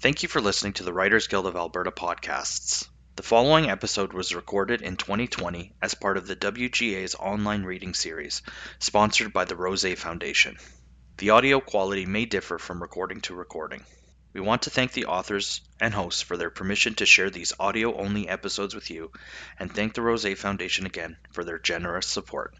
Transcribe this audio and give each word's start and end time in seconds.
Thank 0.00 0.22
you 0.22 0.28
for 0.28 0.40
listening 0.40 0.74
to 0.74 0.84
the 0.84 0.92
Writers 0.92 1.26
Guild 1.26 1.48
of 1.48 1.56
Alberta 1.56 1.90
podcasts. 1.90 2.86
The 3.16 3.24
following 3.24 3.68
episode 3.68 4.12
was 4.12 4.32
recorded 4.32 4.80
in 4.80 4.96
2020 4.96 5.72
as 5.82 5.94
part 5.94 6.16
of 6.16 6.28
the 6.28 6.36
WGA's 6.36 7.16
online 7.16 7.64
reading 7.64 7.94
series, 7.94 8.42
sponsored 8.78 9.32
by 9.32 9.44
the 9.44 9.56
Rozsa 9.56 9.96
Foundation. 9.96 10.56
The 11.16 11.30
audio 11.30 11.58
quality 11.58 12.06
may 12.06 12.26
differ 12.26 12.60
from 12.60 12.80
recording 12.80 13.22
to 13.22 13.34
recording. 13.34 13.84
We 14.32 14.40
want 14.40 14.62
to 14.62 14.70
thank 14.70 14.92
the 14.92 15.06
authors 15.06 15.62
and 15.80 15.92
hosts 15.92 16.22
for 16.22 16.36
their 16.36 16.50
permission 16.50 16.94
to 16.94 17.04
share 17.04 17.30
these 17.30 17.52
audio 17.58 17.98
only 17.98 18.28
episodes 18.28 18.76
with 18.76 18.90
you, 18.90 19.10
and 19.58 19.74
thank 19.74 19.94
the 19.94 20.02
Rozsa 20.02 20.36
Foundation 20.36 20.86
again 20.86 21.16
for 21.32 21.42
their 21.42 21.58
generous 21.58 22.06
support. 22.06 22.54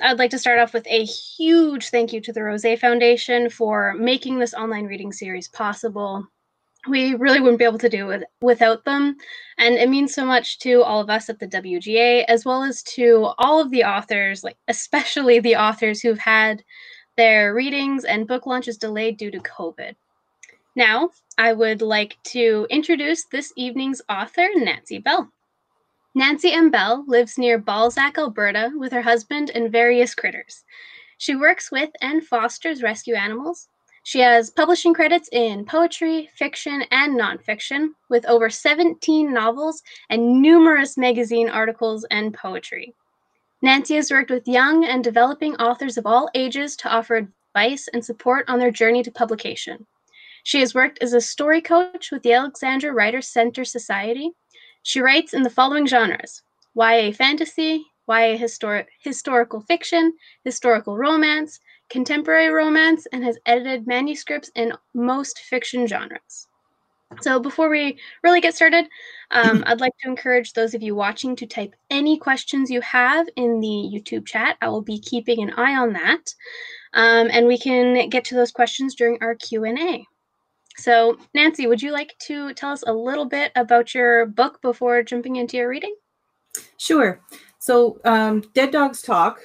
I'd 0.00 0.18
like 0.18 0.30
to 0.30 0.38
start 0.38 0.58
off 0.58 0.72
with 0.72 0.86
a 0.86 1.04
huge 1.04 1.90
thank 1.90 2.14
you 2.14 2.22
to 2.22 2.32
the 2.32 2.40
Rozsa 2.40 2.78
Foundation 2.78 3.50
for 3.50 3.92
making 3.92 4.38
this 4.38 4.54
online 4.54 4.86
reading 4.86 5.12
series 5.12 5.48
possible 5.48 6.28
we 6.88 7.14
really 7.14 7.40
wouldn't 7.40 7.58
be 7.58 7.64
able 7.64 7.78
to 7.78 7.88
do 7.88 8.10
it 8.10 8.24
without 8.40 8.84
them. 8.84 9.16
And 9.58 9.76
it 9.76 9.88
means 9.88 10.14
so 10.14 10.24
much 10.24 10.58
to 10.60 10.82
all 10.82 11.00
of 11.00 11.10
us 11.10 11.28
at 11.28 11.38
the 11.38 11.46
WGA, 11.46 12.24
as 12.28 12.44
well 12.44 12.62
as 12.62 12.82
to 12.94 13.30
all 13.38 13.60
of 13.60 13.70
the 13.70 13.84
authors, 13.84 14.42
like 14.42 14.56
especially 14.68 15.38
the 15.38 15.56
authors 15.56 16.00
who've 16.00 16.18
had 16.18 16.64
their 17.16 17.54
readings 17.54 18.04
and 18.04 18.26
book 18.26 18.46
launches 18.46 18.78
delayed 18.78 19.16
due 19.16 19.30
to 19.30 19.38
COVID. 19.38 19.94
Now, 20.74 21.10
I 21.38 21.52
would 21.52 21.82
like 21.82 22.16
to 22.24 22.66
introduce 22.70 23.24
this 23.26 23.52
evening's 23.56 24.02
author, 24.08 24.48
Nancy 24.54 24.98
Bell. 24.98 25.30
Nancy 26.14 26.52
M. 26.52 26.70
Bell 26.70 27.04
lives 27.06 27.38
near 27.38 27.58
Balzac, 27.58 28.18
Alberta, 28.18 28.70
with 28.76 28.92
her 28.92 29.02
husband 29.02 29.50
and 29.54 29.70
various 29.70 30.14
critters. 30.14 30.64
She 31.18 31.36
works 31.36 31.70
with 31.70 31.90
and 32.00 32.26
fosters 32.26 32.82
rescue 32.82 33.14
animals, 33.14 33.68
she 34.02 34.18
has 34.18 34.50
publishing 34.50 34.94
credits 34.94 35.28
in 35.30 35.64
poetry, 35.64 36.28
fiction, 36.34 36.82
and 36.90 37.18
nonfiction, 37.18 37.90
with 38.08 38.26
over 38.26 38.50
17 38.50 39.32
novels 39.32 39.82
and 40.10 40.42
numerous 40.42 40.96
magazine 40.96 41.48
articles 41.48 42.04
and 42.10 42.34
poetry. 42.34 42.94
Nancy 43.62 43.94
has 43.94 44.10
worked 44.10 44.30
with 44.30 44.48
young 44.48 44.84
and 44.84 45.04
developing 45.04 45.54
authors 45.56 45.96
of 45.96 46.04
all 46.04 46.28
ages 46.34 46.74
to 46.76 46.88
offer 46.88 47.28
advice 47.54 47.88
and 47.92 48.04
support 48.04 48.44
on 48.48 48.58
their 48.58 48.72
journey 48.72 49.04
to 49.04 49.10
publication. 49.12 49.86
She 50.42 50.58
has 50.58 50.74
worked 50.74 50.98
as 51.00 51.12
a 51.12 51.20
story 51.20 51.60
coach 51.60 52.10
with 52.10 52.24
the 52.24 52.32
Alexandra 52.32 52.92
Writers 52.92 53.28
Center 53.28 53.64
Society. 53.64 54.32
She 54.82 55.00
writes 55.00 55.32
in 55.32 55.44
the 55.44 55.50
following 55.50 55.86
genres 55.86 56.42
YA 56.74 57.12
fantasy, 57.12 57.84
YA 58.08 58.36
histor- 58.36 58.86
historical 58.98 59.60
fiction, 59.60 60.12
historical 60.42 60.96
romance, 60.96 61.60
contemporary 61.92 62.48
romance, 62.48 63.06
and 63.12 63.22
has 63.22 63.38
edited 63.44 63.86
manuscripts 63.86 64.50
in 64.54 64.72
most 64.94 65.38
fiction 65.40 65.86
genres. 65.86 66.48
So, 67.20 67.38
before 67.38 67.68
we 67.68 67.98
really 68.24 68.40
get 68.40 68.54
started, 68.54 68.86
um, 69.30 69.62
I'd 69.66 69.82
like 69.82 69.92
to 70.02 70.08
encourage 70.08 70.54
those 70.54 70.72
of 70.72 70.82
you 70.82 70.94
watching 70.94 71.36
to 71.36 71.46
type 71.46 71.74
any 71.90 72.16
questions 72.16 72.70
you 72.70 72.80
have 72.80 73.28
in 73.36 73.60
the 73.60 73.90
YouTube 73.92 74.24
chat. 74.26 74.56
I 74.62 74.68
will 74.68 74.80
be 74.80 74.98
keeping 74.98 75.42
an 75.42 75.52
eye 75.58 75.76
on 75.76 75.92
that, 75.92 76.34
um, 76.94 77.28
and 77.30 77.46
we 77.46 77.58
can 77.58 78.08
get 78.08 78.24
to 78.26 78.34
those 78.34 78.50
questions 78.50 78.94
during 78.94 79.18
our 79.20 79.34
Q 79.34 79.64
and 79.64 79.78
A. 79.78 80.06
So, 80.78 81.18
Nancy, 81.34 81.66
would 81.66 81.82
you 81.82 81.92
like 81.92 82.14
to 82.20 82.54
tell 82.54 82.70
us 82.70 82.82
a 82.86 82.92
little 82.94 83.26
bit 83.26 83.52
about 83.54 83.94
your 83.94 84.24
book 84.24 84.62
before 84.62 85.02
jumping 85.02 85.36
into 85.36 85.58
your 85.58 85.68
reading? 85.68 85.94
Sure. 86.78 87.20
So, 87.58 88.00
um, 88.06 88.40
Dead 88.54 88.70
Dogs 88.70 89.02
Talk, 89.02 89.40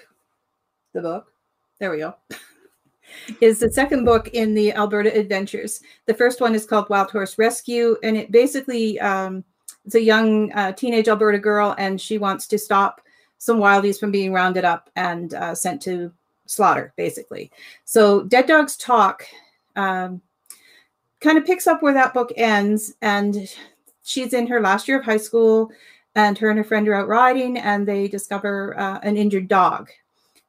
the 0.93 1.01
book, 1.01 1.33
there 1.79 1.91
we 1.91 1.97
go, 1.97 2.15
is 3.41 3.59
the 3.59 3.71
second 3.71 4.05
book 4.05 4.29
in 4.29 4.53
the 4.53 4.73
Alberta 4.73 5.17
Adventures. 5.17 5.81
The 6.05 6.13
first 6.13 6.41
one 6.41 6.55
is 6.55 6.65
called 6.65 6.89
Wild 6.89 7.11
Horse 7.11 7.37
Rescue, 7.37 7.97
and 8.03 8.17
it 8.17 8.31
basically 8.31 8.99
um, 8.99 9.43
it's 9.85 9.95
a 9.95 10.01
young 10.01 10.51
uh, 10.53 10.73
teenage 10.73 11.07
Alberta 11.07 11.39
girl, 11.39 11.75
and 11.77 11.99
she 11.99 12.17
wants 12.17 12.47
to 12.47 12.57
stop 12.57 13.01
some 13.37 13.59
wildies 13.59 13.99
from 13.99 14.11
being 14.11 14.33
rounded 14.33 14.65
up 14.65 14.89
and 14.95 15.33
uh, 15.33 15.53
sent 15.53 15.81
to 15.83 16.11
slaughter, 16.45 16.93
basically. 16.97 17.51
So 17.85 18.23
Dead 18.23 18.47
Dogs 18.47 18.75
Talk 18.75 19.23
um, 19.75 20.21
kind 21.21 21.37
of 21.37 21.45
picks 21.45 21.67
up 21.67 21.81
where 21.81 21.93
that 21.93 22.13
book 22.13 22.33
ends, 22.35 22.95
and 23.01 23.47
she's 24.03 24.33
in 24.33 24.47
her 24.47 24.59
last 24.59 24.87
year 24.87 24.99
of 24.99 25.05
high 25.05 25.17
school, 25.17 25.71
and 26.15 26.37
her 26.37 26.49
and 26.49 26.57
her 26.57 26.65
friend 26.65 26.87
are 26.87 26.95
out 26.95 27.07
riding, 27.07 27.57
and 27.57 27.87
they 27.87 28.07
discover 28.07 28.77
uh, 28.77 28.99
an 29.03 29.15
injured 29.15 29.47
dog 29.47 29.89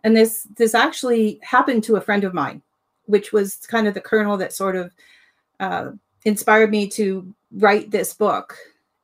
and 0.05 0.17
this 0.17 0.47
this 0.57 0.75
actually 0.75 1.39
happened 1.43 1.85
to 1.85 1.97
a 1.97 2.01
friend 2.01 2.25
of 2.25 2.35
mine 2.35 2.63
which 3.09 3.33
was 3.33 3.57
kind 3.67 3.89
of 3.89 3.95
the 3.95 4.01
kernel 4.01 4.37
that 4.37 4.53
sort 4.53 4.77
of 4.77 4.93
uh, 5.61 5.91
inspired 6.25 6.71
me 6.71 6.87
to 6.87 7.35
write 7.53 7.91
this 7.91 8.15
book. 8.15 8.57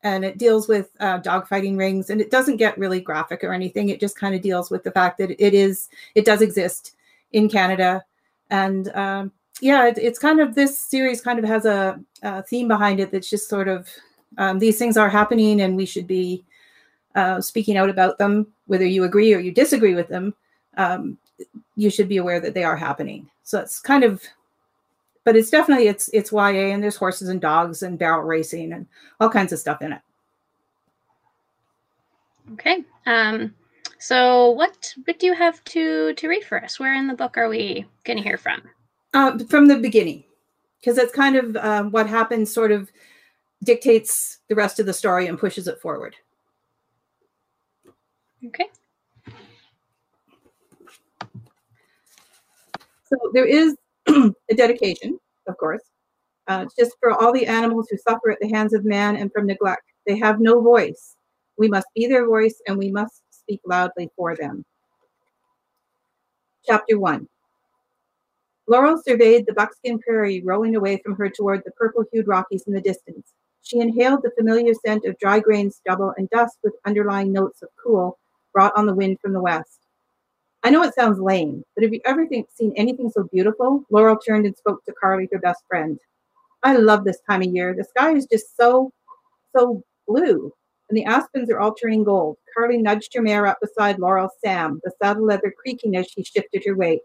And 0.03 0.25
it 0.25 0.37
deals 0.37 0.69
with 0.69 0.91
uh, 1.01 1.21
dogfighting 1.21 1.79
rings 1.79 2.11
and 2.11 2.21
it 2.21 2.31
doesn't 2.31 2.59
get 2.59 2.77
really 2.77 3.01
graphic 3.01 3.43
or 3.43 3.55
anything. 3.55 3.89
It 3.89 4.01
just 4.01 4.19
kind 4.19 4.35
of 4.35 4.43
deals 4.43 4.71
with 4.71 4.85
the 4.85 4.91
fact 4.91 5.17
that 5.19 5.31
it 5.31 5.55
is 5.55 5.89
it 6.15 6.27
does 6.27 6.43
exist 6.43 6.95
in 7.33 7.49
canada. 7.49 8.05
And 8.51 8.95
um, 8.95 9.33
yeah 9.63 9.87
it, 9.87 9.97
it's 9.97 10.19
kind 10.19 10.41
of 10.41 10.55
this 10.55 10.79
series 10.79 11.23
kind 11.23 11.39
of 11.39 11.45
has 11.47 11.65
a, 11.65 11.99
a 12.23 12.43
theme 12.43 12.69
behind 12.69 13.01
it 13.01 13.11
that's 13.11 13.31
just 13.31 13.49
sort 13.49 13.69
of 13.69 13.89
um, 14.37 14.59
these 14.59 14.79
things 14.79 14.99
are 14.99 15.09
happening 15.09 15.63
and 15.63 15.77
we 15.77 15.87
should 15.87 16.07
be 16.07 16.45
uh, 17.15 17.41
speaking 17.41 17.79
out 17.79 17.89
about 17.89 18.19
them 18.19 18.47
whether 18.67 18.85
you 18.85 19.05
agree 19.05 19.33
or 19.33 19.39
you 19.39 19.53
disagree 19.53 19.95
with 19.95 20.09
them 20.09 20.35
um, 20.77 21.19
you 21.77 21.91
should 21.91 22.09
be 22.09 22.17
aware 22.17 22.41
that 22.41 22.55
they 22.55 22.65
are 22.65 22.77
happening. 22.77 23.29
So 23.43 23.61
it's 23.61 23.81
kind 23.81 24.05
of, 24.05 24.23
but 25.25 25.37
it's 25.37 25.51
definitely 25.51 25.89
it's 25.89 26.09
it's 26.13 26.33
YA 26.33 26.73
and 26.73 26.83
there's 26.83 26.97
horses 26.97 27.29
and 27.29 27.41
dogs 27.41 27.83
and 27.83 27.99
barrel 27.99 28.23
racing 28.23 28.73
and 28.73 28.87
all 29.21 29.29
kinds 29.29 29.53
of 29.53 29.59
stuff 29.59 29.83
in 29.83 29.93
it. 29.93 30.01
Okay. 32.53 32.85
Um, 33.07 33.55
so 33.99 34.51
what 34.51 34.93
what 35.05 35.19
do 35.19 35.27
you 35.27 35.35
have 35.35 35.63
to 35.65 36.15
to 36.15 36.29
read 36.29 36.45
for 36.45 36.63
us? 36.63 36.79
Where 36.79 36.95
in 36.95 37.07
the 37.07 37.15
book 37.15 37.39
are 37.39 37.49
we 37.49 37.87
going 38.05 38.19
to 38.19 38.23
hear 38.23 38.39
from? 38.39 38.63
Uh, 39.15 39.39
from 39.49 39.69
the 39.69 39.77
beginning, 39.77 40.25
because 40.81 40.97
that's 40.97 41.13
kind 41.13 41.37
of 41.37 41.57
um, 41.57 41.91
what 41.91 42.07
happens. 42.07 42.53
Sort 42.53 42.73
of 42.73 42.91
dictates 43.63 44.39
the 44.49 44.55
rest 44.55 44.79
of 44.79 44.87
the 44.87 44.93
story 44.93 45.27
and 45.27 45.39
pushes 45.39 45.69
it 45.69 45.81
forward. 45.81 46.17
Okay. 48.47 48.67
So 53.23 53.31
there 53.33 53.47
is 53.47 53.77
a 54.09 54.55
dedication, 54.57 55.19
of 55.47 55.57
course, 55.57 55.83
uh, 56.49 56.67
just 56.79 56.97
for 57.01 57.13
all 57.13 57.33
the 57.33 57.47
animals 57.47 57.89
who 57.91 57.97
suffer 57.97 58.31
at 58.31 58.39
the 58.41 58.49
hands 58.49 58.75
of 58.75 58.85
man 58.85 59.17
and 59.17 59.31
from 59.33 59.47
neglect. 59.47 59.83
They 60.07 60.19
have 60.19 60.41
no 60.41 60.61
voice. 60.61 61.17
We 61.57 61.69
must 61.69 61.87
be 61.95 62.07
their 62.07 62.27
voice 62.27 62.61
and 62.67 62.77
we 62.77 62.91
must 62.91 63.23
speak 63.31 63.61
loudly 63.65 64.11
for 64.17 64.37
them. 64.37 64.65
Chapter 66.67 66.99
1 66.99 67.29
Laurel 68.67 69.01
surveyed 69.07 69.45
the 69.47 69.53
buckskin 69.53 69.99
prairie 69.99 70.43
rolling 70.43 70.75
away 70.75 71.01
from 71.05 71.15
her 71.17 71.29
toward 71.29 71.63
the 71.65 71.71
purple 71.73 72.05
hued 72.11 72.27
Rockies 72.27 72.65
in 72.67 72.73
the 72.73 72.81
distance. 72.81 73.33
She 73.63 73.79
inhaled 73.79 74.23
the 74.23 74.33
familiar 74.37 74.75
scent 74.75 75.05
of 75.05 75.19
dry 75.19 75.41
grain 75.41 75.71
stubble 75.71 76.15
and 76.17 76.29
dust 76.31 76.59
with 76.63 76.75
underlying 76.87 77.33
notes 77.33 77.63
of 77.63 77.69
cool 77.83 78.19
brought 78.53 78.77
on 78.77 78.87
the 78.87 78.95
wind 78.95 79.19
from 79.21 79.33
the 79.33 79.41
west. 79.41 79.84
I 80.65 80.71
know 80.71 80.83
it 80.83 80.95
sounds 80.95 81.21
lame, 81.21 81.63
but 81.77 81.85
have 81.85 81.93
you 81.93 82.01
ever 82.07 82.27
think, 82.27 82.49
seen 82.51 82.73
anything 82.75 83.11
so 83.11 83.29
beautiful? 83.31 83.85
Laurel 83.91 84.17
turned 84.17 84.47
and 84.47 84.57
spoke 84.57 84.83
to 84.85 84.95
Carly, 84.99 85.29
her 85.31 85.39
best 85.39 85.63
friend. 85.69 85.99
I 86.63 86.75
love 86.77 87.05
this 87.05 87.21
time 87.29 87.43
of 87.43 87.49
year. 87.49 87.75
The 87.75 87.85
sky 87.85 88.15
is 88.15 88.27
just 88.27 88.57
so, 88.57 88.91
so 89.55 89.83
blue, 90.09 90.51
and 90.89 90.97
the 90.97 91.05
aspens 91.05 91.51
are 91.51 91.61
all 91.61 91.75
turning 91.75 92.03
gold. 92.03 92.39
Carly 92.57 92.79
nudged 92.79 93.13
her 93.15 93.21
mare 93.21 93.47
up 93.47 93.59
beside 93.61 93.99
Laurel 93.99 94.31
Sam, 94.43 94.81
the 94.85 94.93
saddle 95.03 95.27
leather 95.27 95.53
creaking 95.55 95.97
as 95.97 96.07
she 96.07 96.25
shifted 96.25 96.65
her 96.65 96.75
weight. 96.75 97.03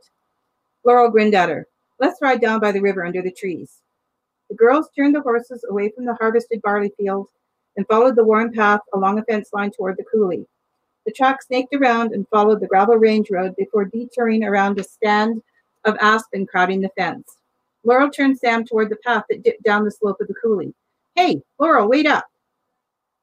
Laurel 0.86 1.12
grinned 1.12 1.36
at 1.36 1.50
her. 1.50 1.68
Let's 2.00 2.22
ride 2.22 2.40
down 2.40 2.62
by 2.62 2.72
the 2.72 2.82
river 2.82 3.06
under 3.06 3.22
the 3.22 3.30
trees. 3.30 3.82
The 4.50 4.56
girls 4.56 4.90
turned 4.96 5.16
the 5.16 5.22
horses 5.22 5.66
away 5.70 5.92
from 5.94 6.06
the 6.06 6.16
harvested 6.16 6.62
barley 6.62 6.94
field 6.98 7.28
and 7.76 7.86
followed 7.88 8.16
the 8.16 8.24
worn 8.24 8.54
path 8.54 8.80
along 8.94 9.20
a 9.20 9.24
fence 9.26 9.50
line 9.52 9.72
toward 9.72 9.98
the 9.98 10.06
coulee. 10.10 10.48
The 11.06 11.12
track 11.12 11.42
snaked 11.42 11.74
around 11.74 12.14
and 12.14 12.28
followed 12.30 12.60
the 12.60 12.68
gravel 12.68 12.96
range 12.96 13.30
road 13.32 13.56
before 13.56 13.86
detouring 13.86 14.44
around 14.44 14.80
a 14.80 14.84
stand 14.84 15.42
of 15.86 15.98
aspen 16.02 16.46
crowding 16.46 16.82
the 16.82 16.90
fence. 16.90 17.38
Laurel 17.84 18.10
turned 18.10 18.38
Sam 18.38 18.66
toward 18.66 18.90
the 18.90 18.98
path 18.98 19.24
that 19.30 19.44
dipped 19.44 19.64
down 19.64 19.86
the 19.86 19.92
slope 19.92 20.20
of 20.20 20.28
the 20.28 20.34
coulee. 20.34 20.74
Hey, 21.16 21.42
Laurel, 21.58 21.88
wait 21.88 22.06
up. 22.06 22.26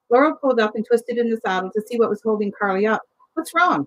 Laurel 0.09 0.35
pulled 0.35 0.61
up 0.61 0.75
and 0.75 0.87
twisted 0.87 1.19
in 1.19 1.31
the 1.31 1.37
saddle 1.39 1.71
to 1.73 1.83
see 1.83 1.99
what 1.99 2.09
was 2.09 2.23
holding 2.23 2.53
Carly 2.53 2.87
up. 2.87 3.03
What's 3.35 3.55
wrong? 3.55 3.87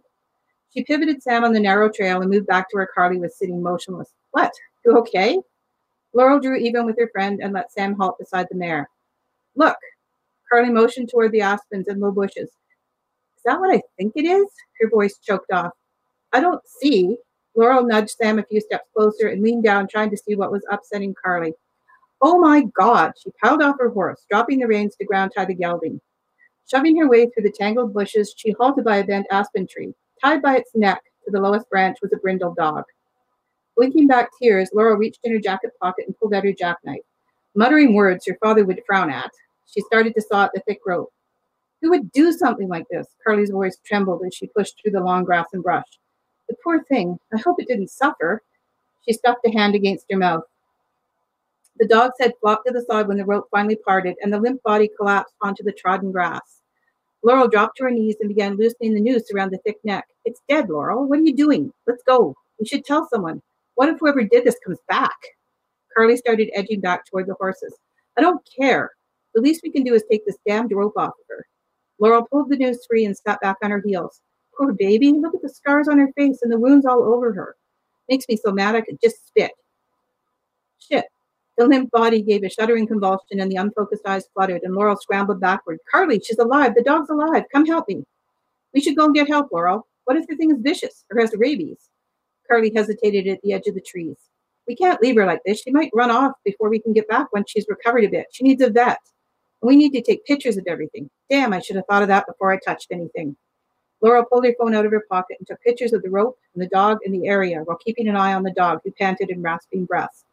She 0.74 0.84
pivoted 0.84 1.24
Sam 1.24 1.44
on 1.44 1.54
the 1.54 1.60
narrow 1.60 1.90
trail 1.90 2.22
and 2.22 2.30
moved 2.30 2.48
back 2.48 2.70
to 2.70 2.76
where 2.76 2.90
Carly 2.94 3.20
was 3.20 3.36
sitting 3.36 3.62
motionless. 3.62 4.14
What? 4.32 4.52
You 4.86 4.98
okay? 5.00 5.40
Laurel 6.14 6.40
drew 6.40 6.58
even 6.58 6.86
with 6.86 6.98
her 7.00 7.10
friend 7.12 7.40
and 7.42 7.54
let 7.54 7.72
Sam 7.72 7.96
halt 7.96 8.20
beside 8.20 8.48
the 8.50 8.56
mare. 8.56 8.90
Look. 9.56 9.78
Carly 10.52 10.70
motioned 10.70 11.10
toward 11.10 11.32
the 11.32 11.42
aspens 11.42 11.88
and 11.88 12.02
low 12.02 12.12
bushes. 12.12 12.50
That 13.50 13.60
what 13.60 13.76
I 13.76 13.82
think 13.98 14.14
it 14.16 14.26
is? 14.26 14.48
Her 14.80 14.92
voice 14.92 15.18
choked 15.18 15.52
off. 15.52 15.72
I 16.34 16.40
don't 16.40 16.62
see. 16.68 17.18
Laurel 17.56 17.84
nudged 17.84 18.12
Sam 18.12 18.38
a 18.38 18.44
few 18.44 18.62
steps 18.62 18.88
closer 18.96 19.30
and 19.30 19.42
leaned 19.42 19.64
down, 19.64 19.88
trying 19.88 20.12
to 20.12 20.18
see 20.18 20.36
what 20.36 20.52
was 20.52 20.64
upsetting 20.70 21.16
Carly. 21.20 21.54
Oh 22.22 22.38
my 22.38 22.66
God! 22.78 23.14
She 23.20 23.32
piled 23.44 23.64
off 23.64 23.78
her 23.80 23.90
horse, 23.90 24.24
dropping 24.30 24.60
the 24.60 24.68
reins 24.68 24.96
to 24.98 25.06
ground 25.06 25.32
tie 25.36 25.46
the 25.46 25.56
gelding. 25.56 26.00
Shoving 26.70 26.96
her 26.98 27.10
way 27.10 27.26
through 27.26 27.42
the 27.42 27.52
tangled 27.52 27.92
bushes, 27.92 28.36
she 28.38 28.52
halted 28.52 28.86
by 28.86 28.98
a 28.98 29.04
bent 29.04 29.26
aspen 29.32 29.66
tree. 29.66 29.96
Tied 30.24 30.44
by 30.44 30.58
its 30.58 30.70
neck 30.76 31.02
to 31.26 31.32
the 31.32 31.42
lowest 31.42 31.68
branch 31.72 31.98
was 32.04 32.14
a 32.14 32.18
brindled 32.18 32.56
dog. 32.56 32.84
Blinking 33.76 34.06
back 34.06 34.30
tears, 34.40 34.70
Laura 34.76 34.96
reached 34.96 35.22
in 35.24 35.32
her 35.32 35.40
jacket 35.40 35.72
pocket 35.82 36.06
and 36.06 36.16
pulled 36.20 36.36
out 36.36 36.44
her 36.44 36.54
jackknife. 36.54 37.02
Muttering 37.56 37.96
words 37.96 38.28
her 38.28 38.38
father 38.44 38.64
would 38.64 38.84
frown 38.86 39.10
at, 39.10 39.32
she 39.66 39.82
started 39.82 40.14
to 40.14 40.22
saw 40.22 40.44
at 40.44 40.52
the 40.54 40.62
thick 40.68 40.82
rope. 40.86 41.12
Who 41.82 41.90
would 41.92 42.12
do 42.12 42.32
something 42.32 42.68
like 42.68 42.88
this? 42.90 43.08
Carly's 43.26 43.52
voice 43.52 43.78
trembled 43.86 44.22
as 44.26 44.36
she 44.36 44.48
pushed 44.48 44.82
through 44.82 44.92
the 44.92 45.04
long 45.04 45.24
grass 45.24 45.48
and 45.54 45.64
brush. 45.64 45.88
The 46.48 46.56
poor 46.64 46.84
thing. 46.84 47.18
I 47.34 47.38
hope 47.38 47.62
it 47.62 47.68
didn't 47.68 47.92
suffer. 47.92 48.42
She 49.06 49.14
stuffed 49.14 49.46
a 49.46 49.52
hand 49.52 49.76
against 49.76 50.06
her 50.12 50.18
mouth. 50.18 50.44
The 51.78 51.88
dog's 51.88 52.16
head 52.20 52.34
flopped 52.42 52.68
to 52.68 52.74
the 52.74 52.82
side 52.82 53.08
when 53.08 53.18
the 53.18 53.26
rope 53.26 53.48
finally 53.52 53.78
parted, 53.78 54.16
and 54.22 54.34
the 54.34 54.40
limp 54.40 54.62
body 54.64 54.90
collapsed 54.98 55.34
onto 55.42 55.64
the 55.64 55.72
trodden 55.72 56.12
grass. 56.12 56.60
Laurel 57.24 57.48
dropped 57.48 57.78
to 57.78 57.84
her 57.84 57.92
knees 57.92 58.18
and 58.20 58.28
began 58.28 58.58
loosening 58.58 58.94
the 58.94 59.02
noose 59.02 59.32
around 59.34 59.52
the 59.52 59.60
thick 59.60 59.78
neck. 59.84 60.06
It's 60.26 60.42
dead, 60.50 60.70
Laurel. 60.70 61.08
What 61.08 61.20
are 61.20 61.24
you 61.24 61.36
doing? 61.36 61.72
Let's 61.88 62.04
go. 62.04 62.36
We 62.60 62.66
should 62.66 62.84
tell 62.84 63.08
someone. 63.08 63.42
What 63.76 63.90
if 63.90 64.00
whoever 64.00 64.24
did 64.24 64.44
this 64.44 64.60
comes 64.66 64.80
back? 64.90 65.16
Carly 65.96 66.18
started 66.18 66.52
edging 66.54 66.82
back 66.82 67.06
toward 67.06 67.28
the 67.28 67.36
horses. 67.36 67.74
I 68.18 68.22
don't 68.22 68.42
care. 68.58 68.92
The 69.34 69.42
least 69.42 69.62
we 69.64 69.72
can 69.72 69.84
do 69.84 69.94
is 69.94 70.04
take 70.10 70.26
this 70.26 70.38
damned 70.46 70.72
rope 70.72 70.98
off 70.98 71.10
of 71.10 71.26
her. 71.30 71.46
Laurel 72.00 72.28
pulled 72.32 72.50
the 72.50 72.58
noose 72.58 72.86
free 72.88 73.06
and 73.06 73.16
sat 73.16 73.40
back 73.42 73.58
on 73.62 73.72
her 73.72 73.84
heels. 73.86 74.22
Poor 74.58 74.74
baby, 74.74 75.12
look 75.12 75.36
at 75.36 75.42
the 75.42 75.50
scars 75.50 75.88
on 75.88 76.00
her 76.00 76.12
face 76.18 76.40
and 76.42 76.52
the 76.52 76.60
wounds 76.60 76.86
all 76.86 77.04
over 77.04 77.34
her. 77.34 77.56
Makes 78.10 78.28
me 78.28 78.38
so 78.38 78.52
mad 78.52 78.76
I 78.76 78.82
could 78.82 79.00
just 79.02 79.28
spit. 79.28 79.52
Shit. 80.80 81.06
The 81.58 81.68
limp 81.68 81.92
body 81.92 82.22
gave 82.22 82.44
a 82.44 82.50
shuddering 82.50 82.88
convulsion 82.88 83.42
and 83.42 83.52
the 83.52 83.58
unfocused 83.58 84.08
eyes 84.08 84.30
fluttered, 84.34 84.62
and 84.64 84.74
Laurel 84.74 84.96
scrambled 84.96 85.42
backward. 85.42 85.80
Carly, 85.92 86.22
she's 86.22 86.38
alive. 86.40 86.74
The 86.74 86.84
dog's 86.84 87.10
alive. 87.10 87.44
Come 87.54 87.66
help 87.66 87.88
me. 87.88 88.04
We 88.74 88.82
should 88.82 88.96
go 88.96 89.06
and 89.06 89.14
get 89.14 89.28
help, 89.28 89.52
Laurel. 89.52 89.86
What 90.06 90.18
if 90.18 90.26
the 90.28 90.36
thing 90.38 90.52
is 90.52 90.62
vicious 90.62 91.06
or 91.12 91.20
has 91.20 91.34
rabies? 91.38 91.90
Carly 92.50 92.72
hesitated 92.74 93.28
at 93.28 93.42
the 93.42 93.54
edge 93.54 93.68
of 93.68 93.76
the 93.76 93.82
trees. 93.82 94.16
We 94.68 94.76
can't 94.76 95.02
leave 95.02 95.16
her 95.16 95.26
like 95.26 95.42
this. 95.46 95.62
She 95.62 95.72
might 95.72 95.92
run 95.94 96.12
off 96.12 96.34
before 96.46 96.70
we 96.70 96.80
can 96.80 96.94
get 96.94 97.08
back 97.08 97.28
once 97.34 97.52
she's 97.52 97.66
recovered 97.68 98.06
a 98.06 98.10
bit. 98.10 98.28
She 98.32 98.44
needs 98.44 98.62
a 98.62 98.70
vet. 98.70 99.00
We 99.62 99.76
need 99.76 99.92
to 99.94 100.02
take 100.02 100.26
pictures 100.26 100.58
of 100.58 100.66
everything. 100.68 101.10
Damn, 101.30 101.54
I 101.54 101.60
should 101.60 101.76
have 101.76 101.86
thought 101.86 102.02
of 102.02 102.08
that 102.08 102.28
before 102.28 102.52
I 102.52 102.58
touched 102.58 102.92
anything. 102.92 103.36
Laura 104.02 104.26
pulled 104.26 104.46
her 104.46 104.56
phone 104.58 104.74
out 104.74 104.86
of 104.86 104.92
her 104.92 105.06
pocket 105.10 105.38
and 105.40 105.48
took 105.48 105.62
pictures 105.62 105.94
of 105.94 106.02
the 106.02 106.10
rope 106.10 106.38
and 106.54 106.64
the 106.64 106.70
dog 106.70 107.00
in 107.04 107.12
the 107.12 107.28
area 107.28 107.62
while 107.64 107.78
keeping 107.78 108.08
an 108.08 108.16
eye 108.16 108.34
on 108.34 108.44
the 108.44 108.52
dog, 108.52 108.80
who 108.84 108.92
panted 108.92 109.30
in 109.30 109.42
rasping 109.42 109.86
breaths. 109.86 110.24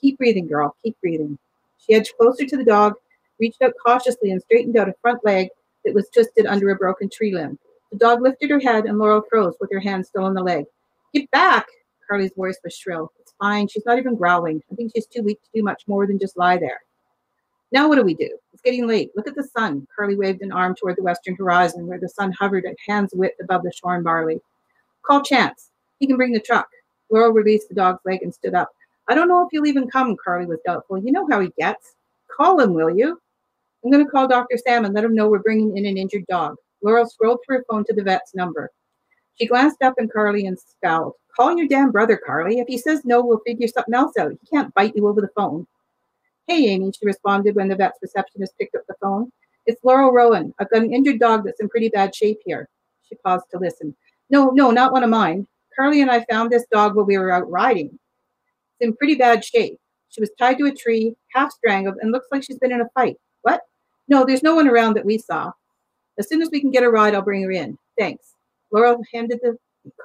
Keep 0.00 0.18
breathing, 0.18 0.46
girl. 0.46 0.76
Keep 0.82 1.00
breathing. 1.00 1.38
She 1.78 1.94
edged 1.94 2.12
closer 2.18 2.44
to 2.46 2.56
the 2.56 2.64
dog, 2.64 2.94
reached 3.40 3.62
out 3.62 3.72
cautiously, 3.84 4.30
and 4.30 4.42
straightened 4.42 4.76
out 4.76 4.88
a 4.88 4.94
front 5.00 5.24
leg 5.24 5.48
that 5.84 5.94
was 5.94 6.08
twisted 6.10 6.46
under 6.46 6.70
a 6.70 6.76
broken 6.76 7.08
tree 7.08 7.34
limb. 7.34 7.58
The 7.90 7.98
dog 7.98 8.22
lifted 8.22 8.50
her 8.50 8.60
head, 8.60 8.84
and 8.84 8.98
Laurel 8.98 9.24
froze 9.28 9.54
with 9.60 9.70
her 9.72 9.80
hand 9.80 10.06
still 10.06 10.24
on 10.24 10.34
the 10.34 10.42
leg. 10.42 10.66
Get 11.12 11.30
back! 11.30 11.66
Carly's 12.08 12.32
voice 12.36 12.58
was 12.62 12.74
shrill. 12.74 13.12
It's 13.20 13.32
fine. 13.40 13.68
She's 13.68 13.86
not 13.86 13.98
even 13.98 14.16
growling. 14.16 14.62
I 14.70 14.74
think 14.74 14.92
she's 14.94 15.06
too 15.06 15.22
weak 15.22 15.40
to 15.42 15.48
do 15.54 15.62
much 15.62 15.84
more 15.86 16.06
than 16.06 16.18
just 16.18 16.36
lie 16.36 16.58
there. 16.58 16.82
Now 17.74 17.88
what 17.88 17.96
do 17.96 18.04
we 18.04 18.14
do? 18.14 18.30
It's 18.52 18.62
getting 18.62 18.86
late. 18.86 19.10
Look 19.16 19.26
at 19.26 19.34
the 19.34 19.42
sun. 19.42 19.88
Carly 19.96 20.14
waved 20.14 20.42
an 20.42 20.52
arm 20.52 20.76
toward 20.76 20.96
the 20.96 21.02
western 21.02 21.34
horizon 21.34 21.88
where 21.88 21.98
the 21.98 22.08
sun 22.08 22.30
hovered 22.30 22.64
at 22.66 22.76
hand's 22.86 23.12
width 23.12 23.34
above 23.42 23.64
the 23.64 23.72
shorn 23.72 24.04
barley. 24.04 24.40
Call 25.02 25.22
Chance. 25.22 25.70
He 25.98 26.06
can 26.06 26.16
bring 26.16 26.32
the 26.32 26.38
truck. 26.38 26.68
Laurel 27.10 27.32
released 27.32 27.68
the 27.68 27.74
dog's 27.74 27.98
leg 28.04 28.22
and 28.22 28.32
stood 28.32 28.54
up. 28.54 28.70
I 29.08 29.16
don't 29.16 29.26
know 29.26 29.42
if 29.42 29.48
he'll 29.50 29.66
even 29.66 29.90
come, 29.90 30.16
Carly 30.24 30.46
was 30.46 30.60
doubtful. 30.64 30.98
You 30.98 31.10
know 31.10 31.26
how 31.28 31.40
he 31.40 31.50
gets. 31.58 31.96
Call 32.34 32.60
him, 32.60 32.74
will 32.74 32.96
you? 32.96 33.20
I'm 33.84 33.90
going 33.90 34.04
to 34.04 34.10
call 34.10 34.28
Dr. 34.28 34.56
Sam 34.56 34.84
and 34.84 34.94
let 34.94 35.02
him 35.02 35.16
know 35.16 35.28
we're 35.28 35.40
bringing 35.40 35.76
in 35.76 35.84
an 35.84 35.98
injured 35.98 36.26
dog. 36.28 36.54
Laurel 36.80 37.08
scrolled 37.08 37.40
through 37.44 37.56
her 37.56 37.64
phone 37.68 37.84
to 37.86 37.92
the 37.92 38.04
vet's 38.04 38.36
number. 38.36 38.70
She 39.34 39.46
glanced 39.46 39.82
up 39.82 39.94
at 39.98 40.12
Carly 40.12 40.46
and 40.46 40.56
scowled. 40.56 41.14
Call 41.34 41.56
your 41.56 41.66
damn 41.66 41.90
brother, 41.90 42.20
Carly. 42.24 42.60
If 42.60 42.68
he 42.68 42.78
says 42.78 43.04
no, 43.04 43.20
we'll 43.20 43.40
figure 43.44 43.66
something 43.66 43.94
else 43.94 44.16
out. 44.16 44.30
He 44.30 44.46
can't 44.46 44.72
bite 44.74 44.94
you 44.94 45.08
over 45.08 45.20
the 45.20 45.30
phone. 45.34 45.66
Hey, 46.46 46.66
Amy, 46.66 46.92
she 46.92 47.06
responded 47.06 47.56
when 47.56 47.68
the 47.68 47.74
vet's 47.74 47.98
receptionist 48.02 48.58
picked 48.58 48.74
up 48.74 48.82
the 48.86 48.94
phone. 49.00 49.32
It's 49.64 49.82
Laurel 49.82 50.12
Rowan. 50.12 50.52
I've 50.58 50.68
got 50.68 50.82
an 50.82 50.92
injured 50.92 51.18
dog 51.18 51.42
that's 51.44 51.60
in 51.60 51.70
pretty 51.70 51.88
bad 51.88 52.14
shape 52.14 52.38
here. 52.44 52.68
She 53.08 53.14
paused 53.24 53.46
to 53.50 53.58
listen. 53.58 53.96
No, 54.28 54.50
no, 54.50 54.70
not 54.70 54.92
one 54.92 55.02
of 55.02 55.08
mine. 55.08 55.46
Carly 55.74 56.02
and 56.02 56.10
I 56.10 56.22
found 56.30 56.50
this 56.50 56.66
dog 56.70 56.96
while 56.96 57.06
we 57.06 57.16
were 57.16 57.32
out 57.32 57.50
riding. 57.50 57.86
It's 57.86 58.88
in 58.88 58.94
pretty 58.94 59.14
bad 59.14 59.42
shape. 59.42 59.78
She 60.10 60.20
was 60.20 60.30
tied 60.38 60.58
to 60.58 60.66
a 60.66 60.74
tree, 60.74 61.14
half 61.32 61.50
strangled, 61.50 61.96
and 62.02 62.12
looks 62.12 62.28
like 62.30 62.44
she's 62.44 62.58
been 62.58 62.72
in 62.72 62.82
a 62.82 62.90
fight. 62.94 63.16
What? 63.40 63.62
No, 64.08 64.26
there's 64.26 64.42
no 64.42 64.54
one 64.54 64.68
around 64.68 64.94
that 64.94 65.06
we 65.06 65.16
saw. 65.16 65.50
As 66.18 66.28
soon 66.28 66.42
as 66.42 66.50
we 66.52 66.60
can 66.60 66.70
get 66.70 66.82
a 66.84 66.90
ride, 66.90 67.14
I'll 67.14 67.22
bring 67.22 67.42
her 67.42 67.52
in. 67.52 67.78
Thanks. 67.98 68.34
Laurel 68.70 69.02
handed 69.14 69.40
the 69.42 69.56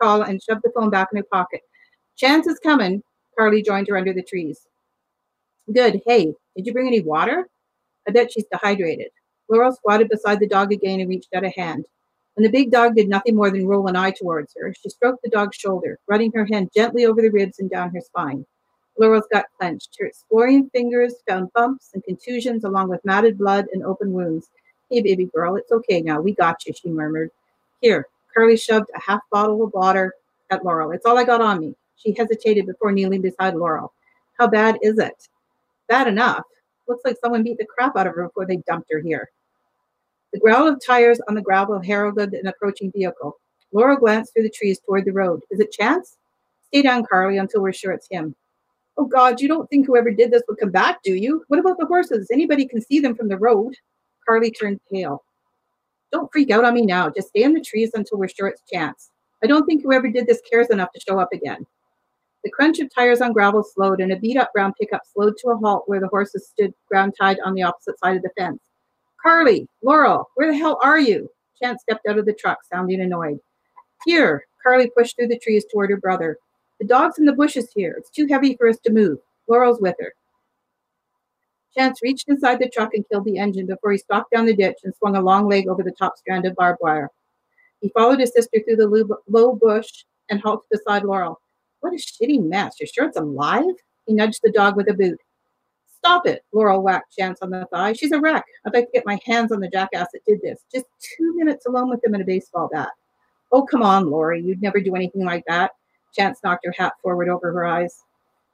call 0.02 0.22
and 0.22 0.42
shoved 0.42 0.62
the 0.64 0.72
phone 0.74 0.90
back 0.90 1.10
in 1.12 1.18
her 1.18 1.28
pocket. 1.32 1.62
Chance 2.16 2.48
is 2.48 2.60
coming. 2.60 3.04
Carly 3.38 3.62
joined 3.62 3.90
her 3.90 3.98
under 3.98 4.14
the 4.14 4.24
trees. 4.24 4.69
Good. 5.74 6.02
Hey, 6.06 6.34
did 6.56 6.66
you 6.66 6.74
bring 6.74 6.88
any 6.88 7.02
water? 7.02 7.48
I 8.08 8.12
bet 8.12 8.32
she's 8.32 8.46
dehydrated. 8.52 9.10
Laurel 9.50 9.74
squatted 9.74 10.10
beside 10.10 10.40
the 10.40 10.48
dog 10.48 10.72
again 10.72 11.00
and 11.00 11.10
reached 11.10 11.34
out 11.34 11.44
a 11.44 11.50
hand. 11.50 11.86
When 12.34 12.44
the 12.44 12.52
big 12.52 12.72
dog 12.72 12.96
did 12.96 13.08
nothing 13.08 13.36
more 13.36 13.52
than 13.52 13.68
roll 13.68 13.88
an 13.88 13.96
eye 13.96 14.12
towards 14.12 14.54
her, 14.58 14.74
she 14.74 14.90
stroked 14.90 15.22
the 15.24 15.30
dog's 15.30 15.58
shoulder, 15.58 16.00
running 16.08 16.32
her 16.34 16.46
hand 16.46 16.72
gently 16.76 17.06
over 17.06 17.22
the 17.22 17.30
ribs 17.30 17.60
and 17.60 17.70
down 17.70 17.94
her 17.94 18.02
spine. 18.02 18.46
Laurel's 18.98 19.28
gut 19.32 19.46
clenched. 19.58 19.96
Her 20.00 20.08
exploring 20.08 20.70
fingers 20.72 21.16
found 21.28 21.54
bumps 21.54 21.92
and 21.94 22.04
contusions 22.04 22.64
along 22.64 22.90
with 22.90 23.06
matted 23.06 23.38
blood 23.38 23.66
and 23.72 23.84
open 23.84 24.12
wounds. 24.12 24.50
Hey, 24.90 25.02
baby 25.02 25.26
girl, 25.26 25.56
it's 25.56 25.72
okay 25.72 26.02
now. 26.02 26.20
We 26.20 26.34
got 26.34 26.66
you, 26.66 26.74
she 26.74 26.90
murmured. 26.90 27.30
Here, 27.82 28.08
Curly 28.34 28.58
shoved 28.58 28.90
a 28.96 29.00
half 29.00 29.22
bottle 29.32 29.64
of 29.64 29.74
water 29.74 30.14
at 30.50 30.66
Laurel. 30.66 30.92
It's 30.92 31.06
all 31.06 31.18
I 31.18 31.24
got 31.24 31.42
on 31.42 31.60
me. 31.60 31.76
She 31.98 32.16
hesitated 32.18 32.66
before 32.66 32.92
kneeling 32.92 33.22
beside 33.22 33.56
Laurel. 33.56 33.94
How 34.40 34.48
bad 34.48 34.80
is 34.82 34.98
it? 34.98 35.28
Bad 35.90 36.08
enough. 36.08 36.44
Looks 36.88 37.04
like 37.04 37.18
someone 37.22 37.44
beat 37.44 37.58
the 37.58 37.66
crap 37.66 37.98
out 37.98 38.08
of 38.08 38.16
her 38.16 38.24
before 38.28 38.46
they 38.46 38.64
dumped 38.68 38.90
her 38.92 39.00
here. 39.00 39.30
The 40.32 40.40
growl 40.40 40.68
of 40.68 40.80
tires 40.86 41.20
on 41.28 41.36
the 41.36 41.42
gravel 41.42 41.80
heralded 41.80 42.34
an 42.34 42.48
approaching 42.48 42.92
vehicle. 42.92 43.36
Laura 43.72 43.98
glanced 43.98 44.34
through 44.34 44.44
the 44.44 44.50
trees 44.50 44.80
toward 44.80 45.06
the 45.06 45.12
road. 45.12 45.42
Is 45.52 45.60
it 45.60 45.72
Chance? 45.72 46.18
Stay 46.68 46.84
down, 46.84 47.04
Carly, 47.10 47.38
until 47.38 47.62
we're 47.62 47.74
sure 47.74 47.92
it's 47.92 48.08
him. 48.10 48.36
Oh, 48.98 49.06
God, 49.06 49.42
you 49.42 49.48
don't 49.48 49.68
think 49.70 49.88
whoever 49.88 50.12
did 50.12 50.32
this 50.32 50.44
would 50.48 50.60
come 50.60 50.72
back, 50.72 51.02
do 51.04 51.14
you? 51.14 51.44
What 51.48 51.60
about 51.60 51.80
the 51.80 51.86
horses? 51.86 52.30
Anybody 52.32 52.68
can 52.68 52.82
see 52.82 53.00
them 53.00 53.16
from 53.16 53.28
the 53.28 53.38
road. 53.38 53.74
Carly 54.28 54.52
turned 54.52 54.80
pale. 54.92 55.24
Don't 56.12 56.32
freak 56.32 56.52
out 56.52 56.66
on 56.66 56.74
me 56.74 56.86
now. 56.86 57.10
Just 57.10 57.30
stay 57.30 57.44
in 57.44 57.54
the 57.54 57.62
trees 57.62 57.92
until 57.94 58.20
we're 58.20 58.28
sure 58.28 58.48
it's 58.48 58.62
Chance. 58.72 59.10
I 59.44 59.48
don't 59.48 59.66
think 59.66 59.84
whoever 59.84 60.10
did 60.10 60.28
this 60.28 60.42
cares 60.52 60.70
enough 60.70 60.92
to 60.94 61.00
show 61.00 61.20
up 61.20 61.30
again. 61.34 61.66
The 62.44 62.52
crunch 62.52 62.80
of 62.80 62.94
tires 62.94 63.22
on 63.22 63.34
gravel 63.34 63.64
slowed, 63.64 64.00
and 64.00 64.12
a 64.12 64.16
beat 64.16 64.38
up 64.38 64.54
brown 64.54 64.74
pickup 64.80 65.02
slowed 65.06 65.36
to 65.40 65.50
a 65.50 65.58
halt 65.58 65.84
where 65.88 66.00
the 66.00 66.08
horses 66.08 66.48
stood 66.48 66.74
ground 66.88 67.14
tied 67.20 67.40
on 67.44 67.54
the 67.54 67.64
opposite 67.64 68.00
side 68.00 68.16
of 68.16 68.24
the 68.24 68.32
fence. 68.38 68.62
Carly, 69.22 69.68
Laurel, 69.84 70.30
where 70.36 70.50
the 70.50 70.58
hell 70.58 70.80
are 70.82 71.00
you? 71.00 71.30
Chance 71.62 71.82
stepped 71.82 72.08
out 72.08 72.18
of 72.18 72.26
the 72.26 72.34
truck, 72.34 72.60
sounding 72.72 73.02
annoyed. 73.02 73.40
Here, 74.06 74.46
Carly 74.64 74.90
pushed 74.96 75.18
through 75.18 75.28
the 75.28 75.40
trees 75.40 75.66
toward 75.66 75.90
her 75.90 75.98
brother. 75.98 76.38
The 76.80 76.88
dog's 76.88 77.20
in 77.20 77.26
the 77.26 77.34
bushes 77.34 77.70
here. 77.76 77.96
It's 77.98 78.10
too 78.10 78.28
heavy 78.28 78.56
for 78.56 78.70
us 78.70 78.78
to 78.86 78.94
move. 78.94 79.20
Laurel's 79.50 79.82
with 79.82 79.96
her. 80.00 80.14
Chance 81.78 82.02
reached 82.02 82.30
inside 82.30 82.60
the 82.60 82.70
truck 82.70 82.94
and 82.94 83.08
killed 83.10 83.26
the 83.26 83.38
engine 83.38 83.66
before 83.66 83.92
he 83.92 83.98
stalked 83.98 84.32
down 84.32 84.46
the 84.46 84.56
ditch 84.56 84.78
and 84.84 84.96
swung 84.96 85.18
a 85.18 85.22
long 85.22 85.50
leg 85.50 85.68
over 85.68 85.84
the 85.84 85.92
top 85.92 86.18
strand 86.18 86.46
of 86.46 86.56
barbed 86.56 86.80
wire. 86.82 87.12
He 87.82 87.90
followed 87.90 88.20
his 88.20 88.32
sister 88.34 88.60
through 88.64 88.78
the 88.78 89.18
low 89.28 89.54
bush 89.54 90.06
and 90.30 90.42
halted 90.42 90.70
beside 90.72 91.04
Laurel. 91.04 91.42
What 91.82 91.94
a 91.94 91.98
shitty 91.98 92.44
mess. 92.44 92.76
You're 92.80 92.88
sure 92.88 93.06
it's 93.06 93.18
alive? 93.18 93.76
He 94.06 94.14
nudged 94.14 94.40
the 94.44 94.52
dog 94.52 94.76
with 94.76 94.90
a 94.90 94.94
boot. 94.94 95.20
Stop 95.98 96.26
it, 96.26 96.44
Laurel 96.54 96.82
whacked 96.82 97.16
Chance 97.18 97.40
on 97.42 97.50
the 97.50 97.68
thigh. 97.72 97.94
She's 97.94 98.14
a 98.14 98.20
wreck. 98.20 98.46
I'd 98.66 98.74
like 98.74 98.86
to 98.86 98.92
get 98.94 99.06
my 99.06 99.20
hands 99.26 99.52
on 99.52 99.60
the 99.60 99.70
jackass 99.70 100.08
that 100.14 100.26
did 100.26 100.42
this. 100.42 100.64
Just 100.74 100.86
two 101.18 101.36
minutes 101.36 101.66
alone 101.66 101.90
with 101.90 102.04
him 102.04 102.16
in 102.16 102.22
a 102.22 102.26
baseball 102.26 102.70
bat. 102.72 102.90
Oh, 103.52 103.64
come 103.64 103.84
on, 103.84 104.10
Laurie. 104.10 104.42
You'd 104.42 104.62
never 104.62 104.80
do 104.80 104.96
anything 104.96 105.26
like 105.26 105.44
that. 105.48 105.72
Chance 106.16 106.40
knocked 106.44 106.66
her 106.66 106.74
hat 106.78 106.94
forward 107.02 107.30
over 107.30 107.52
her 107.52 107.66
eyes. 107.66 108.04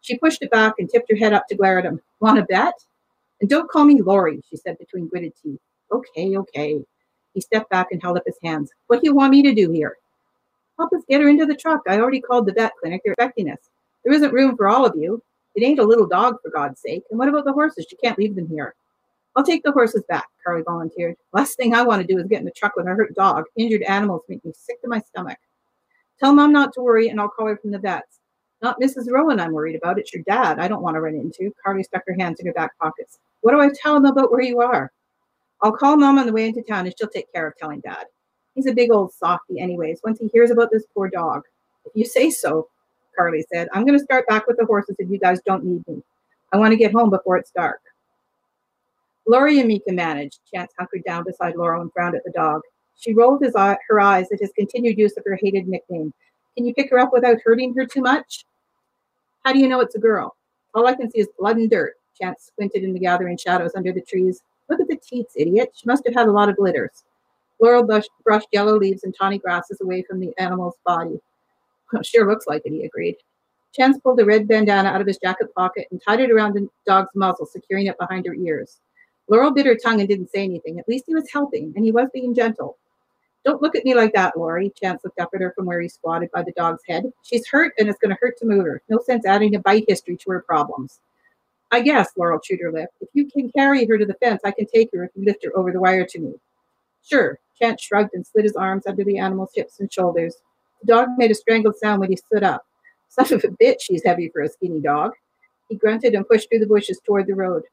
She 0.01 0.17
pushed 0.17 0.41
it 0.41 0.51
back 0.51 0.73
and 0.79 0.89
tipped 0.89 1.09
her 1.09 1.17
head 1.17 1.33
up 1.33 1.47
to 1.47 1.55
glare 1.55 1.79
at 1.79 1.85
him. 1.85 2.01
Want 2.19 2.37
to 2.37 2.43
bet? 2.43 2.73
And 3.41 3.49
don't 3.49 3.69
call 3.69 3.85
me 3.85 4.01
Laurie, 4.01 4.41
she 4.49 4.57
said 4.57 4.77
between 4.77 5.07
gritted 5.07 5.33
teeth. 5.41 5.59
Okay, 5.91 6.37
okay. 6.37 6.79
He 7.33 7.41
stepped 7.41 7.69
back 7.69 7.87
and 7.91 8.01
held 8.01 8.17
up 8.17 8.23
his 8.25 8.37
hands. 8.43 8.71
What 8.87 9.01
do 9.01 9.07
you 9.07 9.13
want 9.13 9.31
me 9.31 9.43
to 9.43 9.53
do 9.53 9.71
here? 9.71 9.97
Help 10.77 10.93
us 10.93 11.03
get 11.09 11.21
her 11.21 11.29
into 11.29 11.45
the 11.45 11.55
truck. 11.55 11.81
I 11.87 11.99
already 11.99 12.21
called 12.21 12.45
the 12.45 12.53
vet 12.53 12.73
clinic. 12.79 13.01
They're 13.03 13.13
expecting 13.13 13.49
us. 13.49 13.59
There 14.03 14.13
isn't 14.13 14.33
room 14.33 14.57
for 14.57 14.67
all 14.67 14.85
of 14.85 14.95
you. 14.95 15.21
It 15.55 15.63
ain't 15.63 15.79
a 15.79 15.83
little 15.83 16.05
dog, 16.05 16.35
for 16.43 16.51
God's 16.51 16.81
sake. 16.81 17.03
And 17.09 17.17
what 17.17 17.29
about 17.29 17.45
the 17.45 17.53
horses? 17.53 17.87
You 17.89 17.97
can't 18.03 18.19
leave 18.19 18.35
them 18.35 18.47
here. 18.47 18.75
I'll 19.35 19.43
take 19.43 19.63
the 19.63 19.71
horses 19.71 20.03
back, 20.07 20.27
Carly 20.43 20.63
volunteered. 20.63 21.15
Last 21.33 21.55
thing 21.55 21.73
I 21.73 21.83
want 21.83 22.01
to 22.01 22.07
do 22.07 22.19
is 22.19 22.27
get 22.27 22.39
in 22.39 22.45
the 22.45 22.51
truck 22.51 22.75
with 22.75 22.87
a 22.87 22.89
hurt 22.89 23.13
dog. 23.15 23.45
Injured 23.55 23.83
animals 23.83 24.23
make 24.29 24.43
me 24.45 24.53
sick 24.55 24.81
to 24.81 24.87
my 24.87 24.99
stomach. 24.99 25.37
Tell 26.19 26.33
mom 26.33 26.53
not 26.53 26.73
to 26.73 26.81
worry, 26.81 27.09
and 27.09 27.19
I'll 27.19 27.29
call 27.29 27.47
her 27.47 27.57
from 27.57 27.71
the 27.71 27.79
vets. 27.79 28.19
Not 28.61 28.79
Mrs. 28.79 29.11
Rowan 29.11 29.39
I'm 29.39 29.51
worried 29.51 29.75
about. 29.75 29.99
It's 29.99 30.13
your 30.13 30.23
dad 30.23 30.59
I 30.59 30.67
don't 30.67 30.81
want 30.81 30.95
to 30.95 31.01
run 31.01 31.15
into. 31.15 31.53
Carly 31.63 31.83
stuck 31.83 32.03
her 32.07 32.15
hands 32.17 32.39
in 32.39 32.47
her 32.47 32.53
back 32.53 32.77
pockets. 32.79 33.19
What 33.41 33.51
do 33.51 33.59
I 33.59 33.69
tell 33.69 33.97
him 33.97 34.05
about 34.05 34.31
where 34.31 34.41
you 34.41 34.61
are? 34.61 34.91
I'll 35.61 35.71
call 35.71 35.97
mom 35.97 36.17
on 36.17 36.25
the 36.25 36.33
way 36.33 36.47
into 36.47 36.61
town 36.61 36.85
and 36.85 36.95
she'll 36.97 37.09
take 37.09 37.31
care 37.33 37.47
of 37.47 37.57
telling 37.57 37.81
dad. 37.81 38.05
He's 38.55 38.67
a 38.67 38.73
big 38.73 38.91
old 38.91 39.13
softy, 39.13 39.59
anyways, 39.59 39.99
once 40.03 40.19
he 40.19 40.29
hears 40.33 40.49
about 40.49 40.71
this 40.71 40.85
poor 40.93 41.09
dog. 41.09 41.43
If 41.85 41.91
you 41.93 42.05
say 42.05 42.29
so, 42.29 42.69
Carly 43.15 43.45
said, 43.53 43.67
I'm 43.73 43.85
going 43.85 43.97
to 43.97 44.03
start 44.03 44.27
back 44.27 44.47
with 44.47 44.57
the 44.57 44.65
horses 44.65 44.95
if 44.97 45.09
you 45.09 45.19
guys 45.19 45.41
don't 45.45 45.65
need 45.65 45.87
me. 45.87 46.01
I 46.53 46.57
want 46.57 46.71
to 46.71 46.77
get 46.77 46.93
home 46.93 47.09
before 47.09 47.37
it's 47.37 47.51
dark. 47.51 47.81
Laurie 49.27 49.59
and 49.59 49.67
me 49.67 49.79
can 49.79 49.95
manage. 49.95 50.39
Chance 50.53 50.71
hunkered 50.77 51.03
down 51.03 51.23
beside 51.23 51.55
Laurel 51.55 51.81
and 51.81 51.91
frowned 51.91 52.15
at 52.15 52.23
the 52.23 52.31
dog. 52.31 52.61
She 52.95 53.13
rolled 53.13 53.43
his 53.43 53.55
eye, 53.55 53.77
her 53.89 53.99
eyes 53.99 54.31
at 54.31 54.39
his 54.39 54.51
continued 54.55 54.97
use 54.97 55.17
of 55.17 55.23
her 55.25 55.37
hated 55.41 55.67
nickname. 55.67 56.13
Can 56.55 56.65
you 56.65 56.73
pick 56.73 56.89
her 56.91 56.99
up 56.99 57.11
without 57.11 57.41
hurting 57.43 57.73
her 57.75 57.85
too 57.85 58.01
much? 58.01 58.45
How 59.43 59.51
do 59.51 59.59
you 59.59 59.67
know 59.67 59.81
it's 59.81 59.95
a 59.95 59.99
girl? 59.99 60.35
All 60.73 60.87
I 60.87 60.95
can 60.95 61.11
see 61.11 61.19
is 61.19 61.27
blood 61.37 61.57
and 61.57 61.69
dirt. 61.69 61.95
Chance 62.19 62.51
squinted 62.53 62.83
in 62.83 62.93
the 62.93 62.99
gathering 62.99 63.37
shadows 63.37 63.73
under 63.75 63.91
the 63.91 64.01
trees. 64.01 64.41
Look 64.69 64.79
at 64.79 64.87
the 64.87 64.95
teats, 64.95 65.33
idiot. 65.35 65.73
She 65.75 65.87
must 65.87 66.05
have 66.05 66.15
had 66.15 66.27
a 66.27 66.31
lot 66.31 66.49
of 66.49 66.55
glitters. 66.55 67.03
Laurel 67.59 67.83
brushed, 67.83 68.09
brushed 68.23 68.47
yellow 68.51 68.77
leaves 68.77 69.03
and 69.03 69.15
tawny 69.15 69.39
grasses 69.39 69.79
away 69.81 70.03
from 70.03 70.19
the 70.19 70.33
animal's 70.37 70.75
body. 70.85 71.19
Sure 72.03 72.27
looks 72.27 72.47
like 72.47 72.63
it, 72.65 72.71
he 72.71 72.83
agreed. 72.83 73.15
Chance 73.73 73.99
pulled 73.99 74.19
a 74.19 74.25
red 74.25 74.47
bandana 74.47 74.89
out 74.89 75.01
of 75.01 75.07
his 75.07 75.17
jacket 75.17 75.53
pocket 75.53 75.87
and 75.91 76.01
tied 76.01 76.19
it 76.19 76.31
around 76.31 76.53
the 76.53 76.67
dog's 76.85 77.09
muzzle, 77.15 77.45
securing 77.45 77.87
it 77.87 77.97
behind 77.99 78.25
her 78.25 78.33
ears. 78.33 78.79
Laurel 79.27 79.51
bit 79.51 79.65
her 79.65 79.75
tongue 79.75 79.99
and 79.99 80.07
didn't 80.07 80.29
say 80.29 80.43
anything. 80.43 80.79
At 80.79 80.87
least 80.87 81.05
he 81.07 81.15
was 81.15 81.29
helping, 81.31 81.73
and 81.75 81.83
he 81.83 81.91
was 81.91 82.09
being 82.13 82.33
gentle. 82.33 82.77
Don't 83.43 83.61
look 83.61 83.75
at 83.75 83.85
me 83.85 83.93
like 83.93 84.13
that, 84.13 84.37
Laurie. 84.37 84.73
Chance 84.81 85.03
looked 85.03 85.19
up 85.19 85.29
at 85.33 85.41
her 85.41 85.53
from 85.55 85.65
where 85.65 85.81
he 85.81 85.87
squatted 85.87 86.31
by 86.31 86.41
the 86.41 86.51
dog's 86.53 86.83
head. 86.87 87.11
She's 87.23 87.47
hurt, 87.47 87.73
and 87.77 87.87
it's 87.87 87.99
going 87.99 88.09
to 88.09 88.17
hurt 88.19 88.37
to 88.39 88.45
move 88.45 88.65
her. 88.65 88.81
No 88.89 88.99
sense 88.99 89.25
adding 89.25 89.55
a 89.55 89.59
bite 89.59 89.85
history 89.87 90.17
to 90.17 90.31
her 90.31 90.41
problems. 90.41 90.99
I 91.71 91.81
guess, 91.81 92.11
Laurel 92.15 92.39
chewed 92.39 92.61
her 92.61 92.71
lip. 92.71 92.89
If 93.01 93.09
you 93.13 93.29
can 93.29 93.51
carry 93.51 93.85
her 93.85 93.97
to 93.97 94.05
the 94.05 94.13
fence, 94.15 94.41
I 94.45 94.51
can 94.51 94.65
take 94.65 94.89
her 94.93 95.03
if 95.03 95.11
you 95.15 95.25
lift 95.25 95.43
her 95.43 95.55
over 95.57 95.71
the 95.71 95.79
wire 95.79 96.05
to 96.05 96.19
me. 96.19 96.33
Sure. 97.03 97.37
Chance 97.61 97.81
shrugged 97.81 98.11
and 98.13 98.25
slid 98.25 98.43
his 98.43 98.55
arms 98.55 98.87
under 98.87 99.03
the 99.03 99.17
animal's 99.17 99.51
hips 99.55 99.79
and 99.79 99.91
shoulders. 99.91 100.35
The 100.81 100.93
dog 100.93 101.09
made 101.17 101.31
a 101.31 101.35
strangled 101.35 101.77
sound 101.77 102.01
when 102.01 102.09
he 102.09 102.17
stood 102.17 102.43
up. 102.43 102.65
Son 103.09 103.33
of 103.33 103.43
a 103.43 103.47
bitch, 103.47 103.77
she's 103.81 104.03
heavy 104.03 104.29
for 104.29 104.41
a 104.41 104.49
skinny 104.49 104.81
dog. 104.81 105.13
He 105.69 105.75
grunted 105.75 106.13
and 106.13 106.27
pushed 106.27 106.49
through 106.49 106.59
the 106.59 106.67
bushes 106.67 106.99
toward 107.05 107.27
the 107.27 107.35
road. 107.35 107.63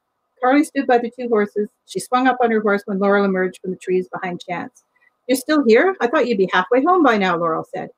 Carly 0.43 0.65
stood 0.65 0.87
by 0.87 0.99
the 0.99 1.11
two 1.11 1.29
horses. 1.29 1.69
She 1.87 2.01
swung 2.01 2.27
up 2.27 2.39
on 2.43 2.51
her 2.51 2.61
horse 2.61 2.83
when 2.87 2.99
Laurel 2.99 3.25
emerged 3.25 3.61
from 3.61 3.71
the 3.71 3.77
trees 3.77 4.09
behind 4.09 4.41
Chance. 4.41 4.85
You're 5.29 5.37
still 5.37 5.65
here? 5.65 5.95
I 6.01 6.09
thought 6.09 6.27
you'd 6.27 6.39
be 6.39 6.51
halfway 6.53 6.83
home 6.83 7.03
by 7.03 7.17
now, 7.17 7.37
Laurel 7.37 7.67
said. 7.73 7.91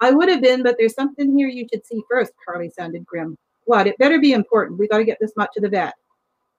I 0.00 0.10
would 0.10 0.28
have 0.28 0.42
been, 0.42 0.62
but 0.62 0.76
there's 0.78 0.94
something 0.94 1.36
here 1.36 1.48
you 1.48 1.66
should 1.72 1.86
see 1.86 2.02
first, 2.10 2.32
Carly 2.44 2.70
sounded 2.70 3.06
grim. 3.06 3.38
What? 3.64 3.86
It 3.86 3.98
better 3.98 4.20
be 4.20 4.32
important. 4.32 4.78
We 4.78 4.88
got 4.88 4.98
to 4.98 5.04
get 5.04 5.18
this 5.20 5.32
mutt 5.36 5.50
to 5.54 5.60
the 5.60 5.68
vet. 5.68 5.94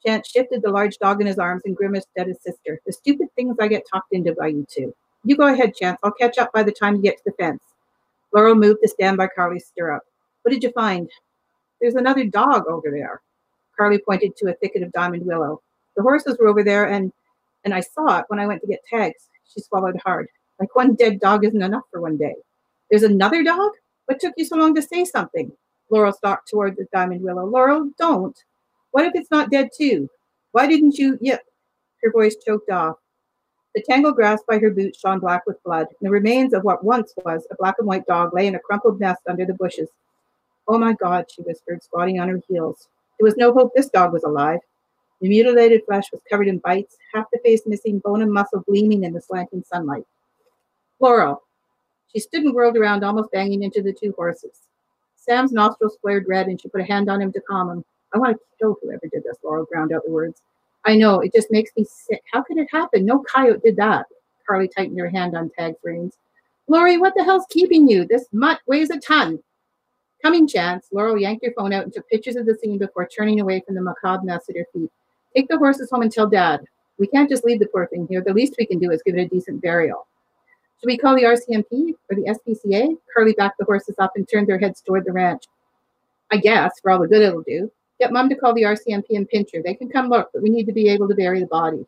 Chance 0.05 0.29
shifted 0.29 0.61
the 0.61 0.71
large 0.71 0.97
dog 0.97 1.21
in 1.21 1.27
his 1.27 1.39
arms 1.39 1.63
and 1.65 1.75
grimaced 1.75 2.07
at 2.17 2.27
his 2.27 2.41
sister. 2.41 2.79
The 2.85 2.93
stupid 2.93 3.27
things 3.35 3.55
I 3.59 3.67
get 3.67 3.87
talked 3.91 4.13
into 4.13 4.33
by 4.33 4.47
you 4.47 4.65
two. 4.69 4.93
You 5.23 5.35
go 5.35 5.47
ahead, 5.47 5.75
Chance. 5.75 5.99
I'll 6.03 6.11
catch 6.11 6.37
up 6.37 6.53
by 6.53 6.63
the 6.63 6.71
time 6.71 6.95
you 6.95 7.01
get 7.01 7.17
to 7.17 7.23
the 7.25 7.31
fence. 7.33 7.61
Laurel 8.33 8.55
moved 8.55 8.81
to 8.83 8.87
stand 8.87 9.17
by 9.17 9.27
Carly's 9.27 9.65
stirrup. 9.65 10.03
What 10.43 10.51
did 10.51 10.63
you 10.63 10.71
find? 10.71 11.09
There's 11.81 11.95
another 11.95 12.25
dog 12.25 12.65
over 12.67 12.91
there. 12.91 13.21
Carly 13.77 13.99
pointed 13.99 14.35
to 14.37 14.49
a 14.49 14.53
thicket 14.55 14.83
of 14.83 14.91
diamond 14.91 15.25
willow. 15.25 15.61
The 15.95 16.03
horses 16.03 16.37
were 16.39 16.47
over 16.47 16.63
there, 16.63 16.87
and 16.89 17.11
and 17.65 17.73
I 17.73 17.81
saw 17.81 18.19
it 18.19 18.25
when 18.27 18.39
I 18.39 18.47
went 18.47 18.61
to 18.61 18.67
get 18.67 18.85
tags. 18.89 19.29
She 19.53 19.61
swallowed 19.61 19.99
hard. 20.03 20.27
Like 20.59 20.75
one 20.75 20.95
dead 20.95 21.19
dog 21.19 21.45
isn't 21.45 21.61
enough 21.61 21.83
for 21.91 22.01
one 22.01 22.17
day. 22.17 22.35
There's 22.89 23.03
another 23.03 23.43
dog? 23.43 23.71
What 24.05 24.19
took 24.19 24.33
you 24.37 24.45
so 24.45 24.55
long 24.55 24.73
to 24.75 24.81
say 24.81 25.03
something? 25.03 25.51
Laurel 25.89 26.13
stalked 26.13 26.49
toward 26.49 26.75
the 26.75 26.87
diamond 26.93 27.21
willow. 27.21 27.45
Laurel, 27.45 27.91
don't. 27.97 28.37
What 28.97 29.05
if 29.05 29.13
it's 29.13 29.29
not 29.29 29.51
dead 29.51 29.69
too? 29.77 30.09
Why 30.53 30.65
didn't 30.65 30.97
you? 30.97 31.19
Yep. 31.21 31.43
Her 32.01 32.11
voice 32.11 32.35
choked 32.43 32.71
off. 32.71 32.95
The 33.75 33.83
tangled 33.87 34.15
grass 34.15 34.41
by 34.47 34.57
her 34.57 34.71
boots 34.71 34.97
shone 34.97 35.19
black 35.19 35.45
with 35.45 35.61
blood, 35.61 35.85
and 35.85 36.07
the 36.07 36.09
remains 36.09 36.51
of 36.51 36.63
what 36.63 36.83
once 36.83 37.13
was 37.23 37.45
a 37.51 37.55
black 37.57 37.75
and 37.77 37.87
white 37.87 38.07
dog 38.07 38.33
lay 38.33 38.47
in 38.47 38.55
a 38.55 38.59
crumpled 38.59 38.99
nest 38.99 39.21
under 39.29 39.45
the 39.45 39.53
bushes. 39.53 39.89
Oh 40.67 40.79
my 40.79 40.93
God, 40.93 41.25
she 41.29 41.43
whispered, 41.43 41.83
squatting 41.83 42.19
on 42.19 42.27
her 42.27 42.41
heels. 42.47 42.87
There 43.19 43.25
was 43.25 43.37
no 43.37 43.53
hope 43.53 43.71
this 43.75 43.91
dog 43.91 44.13
was 44.13 44.23
alive. 44.23 44.61
The 45.21 45.29
mutilated 45.29 45.83
flesh 45.85 46.11
was 46.11 46.21
covered 46.27 46.47
in 46.47 46.57
bites, 46.57 46.97
half 47.13 47.27
the 47.31 47.37
face 47.45 47.67
missing, 47.67 47.99
bone 47.99 48.23
and 48.23 48.33
muscle 48.33 48.61
gleaming 48.61 49.03
in 49.03 49.13
the 49.13 49.21
slanting 49.21 49.63
sunlight. 49.71 50.07
Laurel. 50.99 51.43
She 52.11 52.19
stood 52.19 52.45
and 52.45 52.55
whirled 52.55 52.77
around, 52.77 53.03
almost 53.03 53.31
banging 53.31 53.61
into 53.61 53.83
the 53.83 53.93
two 53.93 54.15
horses. 54.17 54.63
Sam's 55.17 55.51
nostrils 55.51 55.99
flared 56.01 56.25
red, 56.27 56.47
and 56.47 56.59
she 56.59 56.67
put 56.67 56.81
a 56.81 56.83
hand 56.83 57.11
on 57.11 57.21
him 57.21 57.31
to 57.33 57.41
calm 57.41 57.69
him. 57.69 57.85
I 58.13 58.17
want 58.17 58.37
to 58.37 58.43
kill 58.59 58.77
whoever 58.81 59.07
did 59.11 59.23
this, 59.23 59.37
Laurel 59.43 59.65
ground 59.65 59.91
out 59.91 60.03
the 60.05 60.11
words. 60.11 60.41
I 60.85 60.95
know, 60.95 61.19
it 61.19 61.33
just 61.33 61.51
makes 61.51 61.71
me 61.75 61.85
sick. 61.89 62.23
How 62.31 62.41
could 62.41 62.57
it 62.57 62.69
happen? 62.71 63.05
No 63.05 63.23
coyote 63.23 63.61
did 63.63 63.75
that. 63.77 64.05
Carly 64.47 64.69
tightened 64.69 64.99
her 64.99 65.09
hand 65.09 65.35
on 65.35 65.51
Tag's 65.57 65.77
reins. 65.83 66.17
Laurie, 66.67 66.97
what 66.97 67.13
the 67.15 67.23
hell's 67.23 67.45
keeping 67.49 67.87
you? 67.87 68.05
This 68.05 68.25
mutt 68.31 68.59
weighs 68.67 68.89
a 68.89 68.99
ton. 68.99 69.39
Coming 70.21 70.47
Chance, 70.47 70.87
Laurel 70.91 71.17
yanked 71.17 71.45
her 71.45 71.53
phone 71.55 71.73
out 71.73 71.83
and 71.83 71.93
took 71.93 72.09
pictures 72.09 72.35
of 72.35 72.45
the 72.45 72.55
scene 72.55 72.77
before 72.77 73.07
turning 73.07 73.39
away 73.39 73.61
from 73.65 73.75
the 73.75 73.81
macabre 73.81 74.25
mess 74.25 74.49
at 74.49 74.57
her 74.57 74.65
feet. 74.73 74.91
Take 75.35 75.47
the 75.47 75.57
horses 75.57 75.89
home 75.89 76.01
and 76.01 76.11
tell 76.11 76.27
Dad. 76.27 76.65
We 76.97 77.07
can't 77.07 77.29
just 77.29 77.45
leave 77.45 77.59
the 77.59 77.67
poor 77.67 77.87
thing 77.87 78.07
here. 78.09 78.23
The 78.25 78.33
least 78.33 78.55
we 78.57 78.65
can 78.65 78.79
do 78.79 78.91
is 78.91 79.03
give 79.05 79.15
it 79.15 79.21
a 79.21 79.27
decent 79.27 79.61
burial. 79.61 80.07
Should 80.79 80.87
we 80.87 80.97
call 80.97 81.15
the 81.15 81.23
RCMP 81.23 81.93
or 82.09 82.15
the 82.15 82.23
SPCA? 82.23 82.97
Carly 83.13 83.33
backed 83.33 83.57
the 83.59 83.65
horses 83.65 83.95
up 83.99 84.13
and 84.15 84.27
turned 84.27 84.47
their 84.47 84.59
heads 84.59 84.81
toward 84.81 85.05
the 85.05 85.11
ranch. 85.11 85.43
I 86.31 86.37
guess, 86.37 86.79
for 86.81 86.91
all 86.91 86.99
the 86.99 87.07
good 87.07 87.21
it'll 87.21 87.41
do. 87.43 87.71
Get 87.99 88.13
Mom 88.13 88.29
to 88.29 88.35
call 88.35 88.53
the 88.53 88.63
RCMP 88.63 89.05
and 89.11 89.27
Pincher. 89.27 89.61
They 89.63 89.73
can 89.73 89.89
come 89.89 90.09
look, 90.09 90.29
but 90.33 90.43
we 90.43 90.49
need 90.49 90.65
to 90.65 90.73
be 90.73 90.89
able 90.89 91.07
to 91.07 91.15
bury 91.15 91.39
the 91.39 91.47
body. 91.47 91.85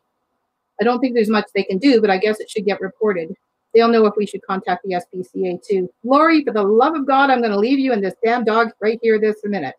I 0.80 0.84
don't 0.84 0.98
think 1.00 1.14
there's 1.14 1.28
much 1.28 1.46
they 1.54 1.62
can 1.62 1.78
do, 1.78 2.00
but 2.00 2.10
I 2.10 2.18
guess 2.18 2.40
it 2.40 2.50
should 2.50 2.64
get 2.64 2.80
reported. 2.80 3.34
They'll 3.72 3.88
know 3.88 4.06
if 4.06 4.14
we 4.16 4.26
should 4.26 4.42
contact 4.42 4.84
the 4.84 4.94
SPCA 4.94 5.62
too. 5.64 5.88
Laurie, 6.02 6.42
for 6.42 6.52
the 6.52 6.62
love 6.62 6.94
of 6.94 7.06
God, 7.06 7.30
I'm 7.30 7.40
going 7.40 7.52
to 7.52 7.58
leave 7.58 7.78
you 7.78 7.92
and 7.92 8.02
this 8.02 8.14
damn 8.24 8.44
dog 8.44 8.70
right 8.80 8.98
here 9.02 9.20
this 9.20 9.36
minute. 9.44 9.76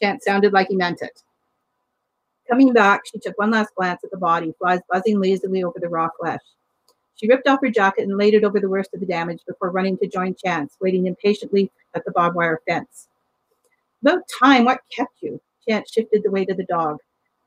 Chance 0.00 0.24
sounded 0.24 0.52
like 0.52 0.68
he 0.68 0.76
meant 0.76 1.02
it. 1.02 1.22
Coming 2.48 2.72
back, 2.72 3.02
she 3.10 3.18
took 3.18 3.38
one 3.38 3.50
last 3.50 3.74
glance 3.74 4.04
at 4.04 4.10
the 4.10 4.18
body, 4.18 4.54
flies 4.58 4.80
buzzing 4.90 5.20
lazily 5.20 5.64
over 5.64 5.78
the 5.80 5.88
raw 5.88 6.08
flesh. 6.20 6.42
She 7.16 7.28
ripped 7.28 7.48
off 7.48 7.60
her 7.62 7.70
jacket 7.70 8.02
and 8.02 8.18
laid 8.18 8.34
it 8.34 8.44
over 8.44 8.60
the 8.60 8.68
worst 8.68 8.92
of 8.92 9.00
the 9.00 9.06
damage 9.06 9.40
before 9.46 9.70
running 9.70 9.96
to 9.98 10.06
join 10.06 10.34
Chance, 10.34 10.76
waiting 10.80 11.06
impatiently 11.06 11.70
at 11.94 12.04
the 12.04 12.10
barbed 12.10 12.36
wire 12.36 12.60
fence. 12.68 13.08
About 14.02 14.28
time, 14.28 14.64
what 14.64 14.80
kept 14.94 15.14
you? 15.22 15.40
Chance 15.68 15.92
shifted 15.92 16.22
the 16.22 16.30
weight 16.30 16.50
of 16.50 16.56
the 16.56 16.64
dog. 16.64 16.98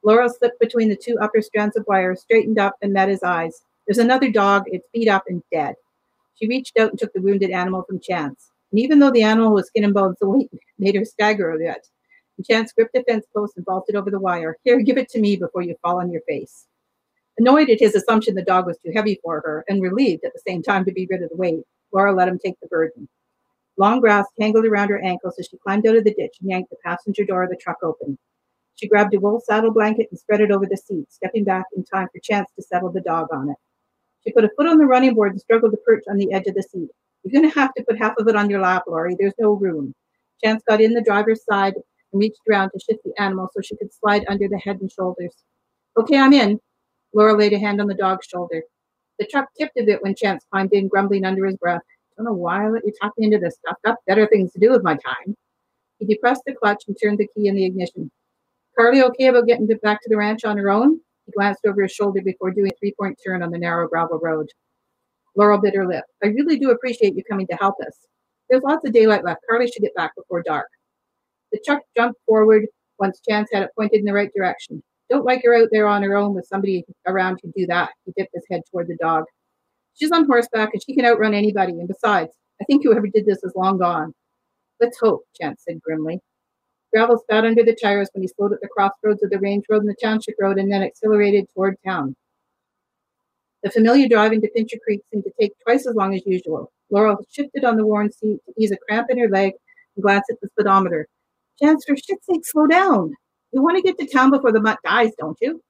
Laurel 0.04 0.30
slipped 0.30 0.60
between 0.60 0.90
the 0.90 0.96
two 0.96 1.18
upper 1.20 1.42
strands 1.42 1.76
of 1.76 1.86
wire, 1.88 2.16
straightened 2.16 2.60
up, 2.60 2.76
and 2.82 2.94
met 2.94 3.10
his 3.10 3.24
eyes. 3.24 3.62
There's 3.86 3.98
another 3.98 4.30
dog. 4.32 4.64
It's 4.68 4.88
beat 4.94 5.08
up 5.08 5.24
and 5.28 5.42
dead. 5.52 5.76
She 6.36 6.48
reached 6.48 6.78
out 6.78 6.92
and 6.92 7.00
took 7.00 7.14
the 7.14 7.22
wounded 7.22 7.52
animal 7.52 7.84
from 7.84 8.00
Chance. 8.00 8.52
And 8.72 8.80
even 8.80 9.00
though 9.00 9.12
the 9.12 9.24
animal 9.24 9.54
was 9.54 9.68
skin 9.68 9.84
and 9.84 9.94
bones, 9.94 10.18
the 10.20 10.30
weight 10.30 10.52
made 10.80 10.96
her 10.96 11.06
stagger 11.06 11.52
a 11.52 11.58
bit. 11.58 11.88
And 12.38 12.46
Chance 12.46 12.74
gripped 12.74 12.96
a 12.96 13.04
fence 13.04 13.26
post 13.36 13.58
and 13.58 13.66
vaulted 13.66 13.96
over 13.96 14.12
the 14.12 14.20
wire. 14.20 14.58
Here, 14.64 14.80
give 14.82 14.98
it 14.98 15.10
to 15.10 15.20
me 15.20 15.36
before 15.36 15.64
you 15.64 15.76
fall 15.82 16.00
on 16.00 16.12
your 16.12 16.22
face. 16.28 16.68
Annoyed 17.38 17.70
at 17.70 17.80
his 17.80 17.96
assumption 17.96 18.36
the 18.36 18.42
dog 18.42 18.66
was 18.66 18.78
too 18.80 18.92
heavy 18.94 19.20
for 19.24 19.42
her, 19.42 19.64
and 19.68 19.82
relieved 19.82 20.24
at 20.24 20.34
the 20.34 20.42
same 20.48 20.64
time 20.64 20.86
to 20.86 20.92
be 20.92 21.08
rid 21.10 21.22
of 21.22 21.30
the 21.30 21.36
weight, 21.36 21.64
Laura 21.92 22.14
let 22.14 22.28
him 22.28 22.40
take 22.40 22.60
the 22.60 22.68
burden. 22.68 23.08
Long 23.78 24.00
grass 24.00 24.26
tangled 24.40 24.66
around 24.66 24.90
her 24.90 25.04
ankles 25.04 25.36
as 25.40 25.48
she 25.50 25.58
climbed 25.58 25.86
out 25.88 25.96
of 25.96 26.04
the 26.04 26.14
ditch 26.14 26.38
and 26.42 26.50
yanked 26.50 26.72
the 26.72 26.78
passenger 26.84 27.24
door 27.24 27.44
of 27.44 27.50
the 27.50 27.56
truck 27.56 27.78
open. 27.84 28.18
She 28.76 28.88
grabbed 28.88 29.14
a 29.14 29.20
wool 29.20 29.40
saddle 29.40 29.72
blanket 29.72 30.08
and 30.12 30.20
spread 30.20 30.42
it 30.42 30.52
over 30.52 30.66
the 30.66 30.78
seat, 30.78 31.12
stepping 31.12 31.44
back 31.44 31.66
in 31.76 31.84
time 31.84 32.08
for 32.12 32.20
Chance 32.22 32.50
to 32.56 32.64
settle 32.64 32.92
the 32.92 33.02
dog 33.02 33.28
on 33.32 33.50
it. 33.50 33.58
She 34.24 34.34
put 34.34 34.44
a 34.44 34.50
foot 34.58 34.68
on 34.68 34.78
the 34.78 34.86
running 34.86 35.14
board 35.14 35.32
and 35.32 35.42
struggled 35.42 35.72
to 35.72 35.78
perch 35.78 36.04
on 36.10 36.18
the 36.18 36.34
edge 36.34 36.48
of 36.48 36.56
the 36.56 36.64
seat. 36.64 36.90
You're 37.24 37.42
going 37.42 37.52
to 37.52 37.60
have 37.60 37.74
to 37.76 37.84
put 37.84 37.98
half 37.98 38.14
of 38.18 38.28
it 38.28 38.36
on 38.36 38.50
your 38.50 38.62
lap, 38.62 38.84
Laurie. 38.88 39.16
There's 39.18 39.34
no 39.40 39.54
room. 39.54 39.94
Chance 40.44 40.64
got 40.68 40.82
in 40.82 40.94
the 40.94 41.02
driver's 41.02 41.44
side 41.46 41.74
and 42.14 42.20
reached 42.20 42.42
around 42.50 42.72
to 42.72 42.80
shift 42.80 43.04
the 43.04 43.20
animal 43.22 43.50
so 43.54 43.62
she 43.62 43.76
could 43.78 43.94
slide 43.94 44.26
under 44.28 44.48
the 44.48 44.60
head 44.60 44.80
and 44.82 44.92
shoulders. 44.92 45.34
Okay, 45.98 46.18
I'm 46.18 46.34
in. 46.34 46.60
Laura 47.14 47.36
laid 47.36 47.54
a 47.54 47.60
hand 47.60 47.82
on 47.82 47.88
the 47.88 47.96
dog's 47.96 48.28
shoulder. 48.28 48.64
The 49.20 49.26
truck 49.26 49.50
tipped 49.58 49.78
a 49.78 49.84
bit 49.84 50.04
when 50.04 50.14
Chance 50.16 50.46
climbed 50.52 50.74
in, 50.74 50.88
grumbling 50.88 51.26
under 51.26 51.46
his 51.46 51.58
breath. 51.58 51.82
I 52.18 52.24
don't 52.24 52.26
know 52.26 52.34
why 52.38 52.66
I 52.66 52.70
let 52.70 52.86
you 52.86 52.94
talk 53.00 53.14
me 53.18 53.26
into 53.26 53.38
this 53.38 53.56
stuff. 53.56 53.78
Got 53.86 53.98
better 54.08 54.28
things 54.28 54.52
to 54.54 54.60
do 54.60 54.72
with 54.72 54.84
my 54.84 54.96
time. 54.96 55.36
He 56.00 56.06
depressed 56.06 56.44
the 56.46 56.56
clutch 56.56 56.84
and 56.88 56.98
turned 57.02 57.20
the 57.20 57.28
key 57.36 57.48
in 57.48 57.56
the 57.56 57.66
ignition. 57.66 58.10
Carly 58.78 59.04
okay 59.04 59.28
about 59.28 59.48
getting 59.48 59.68
back 59.84 60.02
to 60.02 60.10
the 60.10 60.18
ranch 60.18 60.44
on 60.46 60.58
her 60.58 60.70
own? 60.70 61.00
He 61.26 61.32
glanced 61.32 61.66
over 61.66 61.84
his 61.84 61.92
shoulder 61.92 62.22
before 62.24 62.52
doing 62.52 62.72
a 62.72 62.76
three 62.80 62.94
point 63.00 63.20
turn 63.26 63.44
on 63.44 63.52
the 63.52 63.58
narrow 63.58 63.88
gravel 63.88 64.20
road. 64.22 64.48
Laurel 65.36 65.62
bit 65.62 65.76
her 65.76 65.88
lip. 65.88 66.06
I 66.24 66.28
really 66.28 66.58
do 66.58 66.72
appreciate 66.72 67.16
you 67.16 67.24
coming 67.30 67.48
to 67.48 67.58
help 67.58 67.76
us. 67.86 67.98
There's 68.50 68.64
lots 68.64 68.86
of 68.86 68.94
daylight 68.94 69.24
left. 69.24 69.42
Carly 69.50 69.68
should 69.68 69.84
get 69.84 69.96
back 69.96 70.16
before 70.16 70.44
dark. 70.44 70.68
The 71.52 71.60
truck 71.66 71.82
jumped 71.96 72.20
forward 72.26 72.66
once 73.00 73.22
Chance 73.28 73.50
had 73.54 73.64
it 73.64 73.70
pointed 73.78 74.00
in 74.00 74.06
the 74.06 74.14
right 74.14 74.32
direction. 74.36 74.82
Don't 75.10 75.26
like 75.26 75.42
her 75.46 75.56
out 75.56 75.70
there 75.72 75.88
on 75.88 76.04
her 76.04 76.16
own 76.16 76.34
with 76.34 76.46
somebody 76.48 76.84
around 77.08 77.40
to 77.40 77.52
do 77.56 77.66
that. 77.68 77.92
He 78.06 78.14
dipped 78.18 78.32
his 78.34 78.46
head 78.50 78.62
toward 78.70 78.88
the 78.88 78.98
dog. 79.02 79.26
She's 79.98 80.12
on 80.12 80.26
horseback 80.26 80.70
and 80.74 80.82
she 80.84 80.96
can 80.96 81.06
outrun 81.06 81.34
anybody. 81.34 81.74
And 81.74 81.88
besides, 81.88 82.32
I 82.62 82.66
think 82.66 82.84
whoever 82.84 83.08
did 83.08 83.26
this 83.26 83.44
is 83.44 83.54
long 83.56 83.78
gone. 83.78 84.14
Let's 84.80 85.00
hope, 85.00 85.24
Chance 85.40 85.64
said 85.68 85.82
grimly. 85.82 86.20
Gravel 86.94 87.18
spat 87.18 87.46
under 87.46 87.64
the 87.64 87.76
tires 87.76 88.10
when 88.14 88.22
he 88.22 88.28
slowed 88.28 88.54
at 88.54 88.62
the 88.62 88.70
crossroads 88.70 89.24
of 89.24 89.30
the 89.30 89.40
range 89.40 89.66
road 89.70 89.82
and 89.82 89.90
the 89.90 89.96
township 90.02 90.36
road 90.40 90.58
and 90.58 90.72
then 90.72 90.84
accelerated 90.84 91.48
toward 91.54 91.76
town. 91.86 92.16
The 93.64 93.72
familiar 93.72 94.08
drive 94.08 94.34
into 94.34 94.50
Pincher 94.56 94.78
Creek 94.84 95.02
seemed 95.12 95.24
to 95.24 95.32
take 95.40 95.52
twice 95.64 95.88
as 95.88 95.96
long 95.96 96.16
as 96.16 96.26
usual. 96.26 96.72
Laurel 96.90 97.18
shifted 97.30 97.66
on 97.66 97.76
the 97.76 97.86
worn 97.86 98.12
seat 98.12 98.40
to 98.46 98.54
ease 98.58 98.72
a 98.72 98.78
cramp 98.88 99.10
in 99.10 99.18
her 99.20 99.28
leg 99.28 99.54
and 99.96 100.04
glanced 100.04 100.30
at 100.30 100.40
the 100.42 100.48
speedometer. 100.48 101.08
Chance, 101.62 101.86
for 101.86 101.98
shit's 101.98 102.26
sake, 102.26 102.46
slow 102.46 102.68
down. 102.68 103.14
You 103.52 103.62
want 103.64 103.78
to 103.78 103.82
get 103.82 103.98
to 103.98 104.06
town 104.06 104.30
before 104.30 104.52
the 104.52 104.62
mutt 104.62 104.80
dies, 104.86 105.12
don't 105.18 105.38
you? 105.42 105.62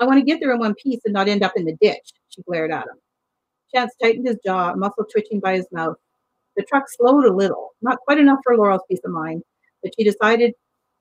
I 0.00 0.06
want 0.06 0.18
to 0.18 0.24
get 0.24 0.40
there 0.40 0.52
in 0.52 0.58
one 0.58 0.74
piece 0.74 1.00
and 1.04 1.14
not 1.14 1.28
end 1.28 1.42
up 1.42 1.52
in 1.56 1.66
the 1.66 1.76
ditch, 1.80 2.12
she 2.30 2.42
glared 2.42 2.70
at 2.70 2.84
him. 2.84 2.96
Chance 3.74 3.92
tightened 4.02 4.26
his 4.26 4.38
jaw, 4.44 4.72
a 4.72 4.76
muscle 4.76 5.04
twitching 5.04 5.40
by 5.40 5.56
his 5.56 5.66
mouth. 5.72 5.96
The 6.56 6.64
truck 6.64 6.84
slowed 6.88 7.24
a 7.24 7.32
little, 7.32 7.74
not 7.82 7.98
quite 8.00 8.18
enough 8.18 8.38
for 8.42 8.56
Laurel's 8.56 8.82
peace 8.88 9.00
of 9.04 9.10
mind, 9.10 9.42
but 9.82 9.92
she 9.96 10.04
decided 10.04 10.54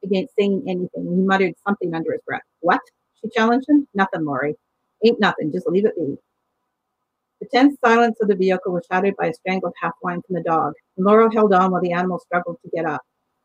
against 0.03 0.33
saying 0.37 0.63
anything. 0.67 0.89
He 1.15 1.21
muttered 1.21 1.53
something 1.65 1.93
under 1.93 2.11
his 2.11 2.21
breath. 2.27 2.41
What? 2.59 2.81
She 3.21 3.29
challenged 3.29 3.69
him. 3.69 3.87
Nothing, 3.93 4.25
Laurie. 4.25 4.55
Ain't 5.03 5.19
nothing. 5.19 5.51
Just 5.51 5.67
leave 5.67 5.85
it 5.85 5.95
be. 5.95 6.17
The 7.41 7.47
tense 7.47 7.77
silence 7.83 8.17
of 8.21 8.27
the 8.27 8.35
vehicle 8.35 8.73
was 8.73 8.85
shattered 8.91 9.15
by 9.17 9.27
a 9.27 9.33
strangled 9.33 9.73
half 9.81 9.93
whine 10.01 10.21
from 10.21 10.35
the 10.35 10.43
dog, 10.43 10.73
and 10.97 11.05
Laurel 11.05 11.31
held 11.31 11.53
on 11.53 11.71
while 11.71 11.81
the 11.81 11.91
animal 11.91 12.19
struggled 12.19 12.57
to 12.61 12.69
get 12.69 12.85
up. 12.85 13.01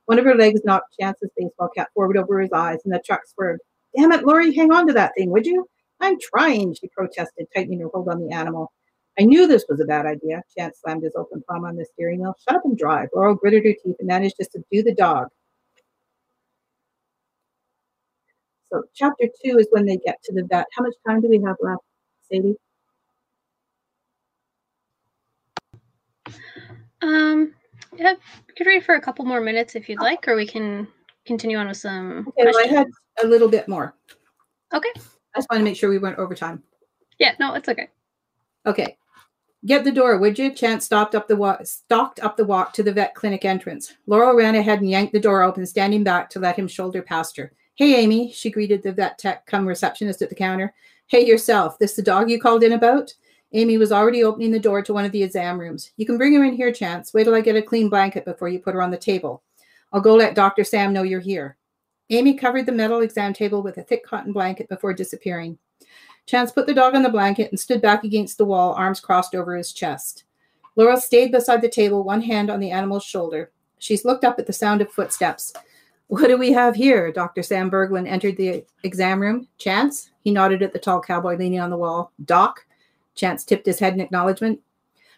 One 0.07 0.19
of 0.19 0.25
her 0.25 0.35
legs 0.35 0.63
knocked 0.65 0.97
Chance's 0.99 1.31
baseball 1.37 1.69
cap 1.77 1.89
forward 1.95 2.17
over 2.17 2.41
his 2.41 2.53
eyes, 2.53 2.79
and 2.85 2.95
the 2.95 3.03
truck 3.05 3.21
swerved. 3.27 3.61
Damn 3.97 4.13
it, 4.13 4.25
Laurie, 4.25 4.55
hang 4.55 4.73
on 4.73 4.87
to 4.87 4.93
that 4.95 5.13
thing, 5.17 5.31
would 5.31 5.47
you? 5.47 5.67
I'm 6.01 6.19
trying, 6.21 6.75
she 6.75 6.89
protested, 6.89 7.47
tightening 7.55 7.81
her 7.81 7.89
hold 7.89 8.09
on 8.09 8.21
the 8.21 8.33
animal. 8.35 8.73
I 9.21 9.25
knew 9.25 9.47
this 9.47 9.67
was 9.69 9.81
a 9.81 9.85
bad 9.85 10.07
idea. 10.07 10.43
Chance 10.57 10.79
slammed 10.81 11.03
his 11.03 11.15
open 11.15 11.45
palm 11.47 11.67
on 11.67 11.77
the 11.77 11.85
steering 11.85 12.21
wheel. 12.21 12.35
Shut 12.49 12.57
up 12.57 12.65
and 12.65 12.79
drive. 12.79 13.11
Laurel 13.15 13.35
gritted 13.35 13.67
her 13.67 13.75
teeth 13.85 13.97
and 13.99 14.09
managed 14.09 14.37
to 14.37 14.47
subdue 14.51 14.83
the 14.83 14.95
dog. 14.95 15.29
So 18.73 18.85
chapter 18.95 19.27
two 19.45 19.59
is 19.59 19.69
when 19.73 19.85
they 19.85 19.99
get 19.99 20.23
to 20.25 20.33
the 20.33 20.45
vet. 20.45 20.65
How 20.75 20.85
much 20.85 20.95
time 21.07 21.21
do 21.21 21.29
we 21.29 21.37
have 21.45 21.57
left, 21.61 21.83
Sadie? 22.33 22.57
Um, 27.03 27.53
yeah, 27.99 28.15
we 28.49 28.55
could 28.55 28.67
read 28.67 28.87
for 28.87 28.95
a 28.95 29.01
couple 29.03 29.27
more 29.27 29.43
minutes 29.43 29.75
if 29.75 29.87
you'd 29.87 30.01
like, 30.01 30.27
or 30.29 30.37
we 30.37 30.47
can 30.47 30.89
continue 31.27 31.59
on 31.59 31.69
with 31.69 31.77
some. 31.77 32.27
Okay, 32.29 32.51
well, 32.51 32.65
I 32.65 32.69
had 32.69 32.87
a 33.23 33.27
little 33.27 33.49
bit 33.49 33.69
more. 33.69 33.95
Okay. 34.73 34.93
I 34.97 35.39
just 35.39 35.51
want 35.51 35.61
to 35.61 35.65
make 35.65 35.77
sure 35.77 35.91
we 35.91 35.99
weren't 35.99 36.19
over 36.19 36.35
time. 36.35 36.63
Yeah, 37.19 37.35
no, 37.39 37.53
it's 37.53 37.69
okay. 37.69 37.89
Okay. 38.65 38.97
Get 39.67 39.85
the 39.85 39.93
door, 39.93 40.17
would 40.17 40.39
you? 40.39 40.55
Chance 40.55 40.87
stopped 40.87 41.15
up 41.15 41.29
the 41.29 41.37
walk, 41.37 41.67
stalked 41.67 42.21
up 42.21 42.37
the 42.37 42.45
walk 42.47 42.73
to 42.73 42.83
the 42.83 42.93
vet 42.93 43.15
clinic 43.15 43.45
entrance. 43.45 43.95
Laurel 44.07 44.35
ran 44.35 44.55
ahead 44.55 44.81
and 44.81 44.89
yanked 44.89 45.13
the 45.13 45.21
door 45.21 45.43
open, 45.43 45.67
standing 45.67 46.03
back 46.03 46.31
to 46.31 46.41
let 46.41 46.57
him 46.57 46.67
shoulder 46.67 47.03
past 47.03 47.37
her. 47.37 47.53
Hey, 47.75 47.97
Amy, 47.97 48.33
she 48.33 48.51
greeted 48.51 48.83
the 48.83 48.93
vet 48.93 49.19
tech 49.19 49.45
come 49.45 49.67
receptionist 49.67 50.23
at 50.23 50.31
the 50.31 50.35
counter. 50.35 50.73
Hey, 51.09 51.27
yourself. 51.27 51.79
This 51.79 51.95
the 51.95 52.03
dog 52.03 52.31
you 52.31 52.41
called 52.41 52.63
in 52.63 52.73
about? 52.73 53.13
Amy 53.53 53.77
was 53.77 53.93
already 53.93 54.25
opening 54.25 54.51
the 54.51 54.59
door 54.59 54.81
to 54.81 54.95
one 54.95 55.05
of 55.05 55.13
the 55.13 55.23
exam 55.23 55.59
rooms. 55.59 55.91
You 55.97 56.07
can 56.07 56.17
bring 56.17 56.35
her 56.35 56.45
in 56.45 56.55
here, 56.55 56.73
Chance. 56.73 57.13
Wait 57.13 57.25
till 57.25 57.35
I 57.35 57.43
get 57.43 57.57
a 57.57 57.63
clean 57.63 57.91
blanket 57.91 58.25
before 58.25 58.49
you 58.49 58.61
put 58.61 58.75
her 58.75 58.83
on 58.83 58.91
the 58.91 58.97
table. 58.97 59.43
I'll 59.93 60.01
go 60.01 60.15
let 60.15 60.35
Dr. 60.35 60.65
Sam 60.65 60.93
know 60.93 61.03
you're 61.03 61.21
here. 61.21 61.59
Amy 62.11 62.35
covered 62.35 62.65
the 62.65 62.73
metal 62.73 63.01
exam 63.01 63.33
table 63.33 63.63
with 63.63 63.77
a 63.79 63.83
thick 63.83 64.05
cotton 64.05 64.33
blanket 64.33 64.69
before 64.69 64.95
disappearing. 64.95 65.59
Chance 66.27 66.53
put 66.53 66.67
the 66.67 66.75
dog 66.75 66.95
on 66.95 67.03
the 67.03 67.09
blanket 67.09 67.51
and 67.51 67.59
stood 67.59 67.83
back 67.83 68.05
against 68.05 68.39
the 68.39 68.45
wall, 68.45 68.73
arms 68.75 69.01
crossed 69.01 69.35
over 69.35 69.57
his 69.57 69.73
chest. 69.73 70.25
Laura 70.77 70.97
stayed 71.01 71.33
beside 71.33 71.61
the 71.61 71.69
table, 71.69 72.05
one 72.05 72.23
hand 72.23 72.51
on 72.51 72.61
the 72.61 72.71
animal's 72.71 73.05
shoulder. 73.05 73.51
She 73.79 73.99
looked 74.05 74.25
up 74.25 74.39
at 74.39 74.47
the 74.47 74.53
sound 74.53 74.81
of 74.81 74.93
footsteps. 74.93 75.53
What 76.07 76.29
do 76.29 76.37
we 76.37 76.53
have 76.53 76.75
here? 76.75 77.13
Dr. 77.13 77.43
Sam 77.43 77.71
Berglund 77.71 78.09
entered 78.09 78.37
the 78.37 78.65
exam 78.83 79.21
room. 79.21 79.49
Chance? 79.59 80.11
He 80.23 80.31
nodded 80.31 80.63
at 80.63 80.73
the 80.73 80.79
tall 80.79 81.01
cowboy 81.01 81.37
leaning 81.37 81.61
on 81.61 81.71
the 81.71 81.77
wall. 81.77 82.13
Doc? 82.25 82.67
Chance 83.15 83.45
tipped 83.45 83.67
his 83.67 83.79
head 83.79 83.95
in 83.95 84.01
acknowledgement. 84.01 84.61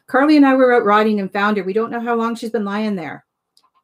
Carly 0.07 0.37
and 0.37 0.44
I 0.44 0.55
were 0.55 0.74
out 0.74 0.85
riding 0.85 1.20
and 1.20 1.33
found 1.33 1.57
her. 1.57 1.64
We 1.64 1.72
don't 1.72 1.90
know 1.90 2.00
how 2.00 2.14
long 2.14 2.35
she's 2.35 2.50
been 2.50 2.64
lying 2.64 2.94
there. 2.94 3.24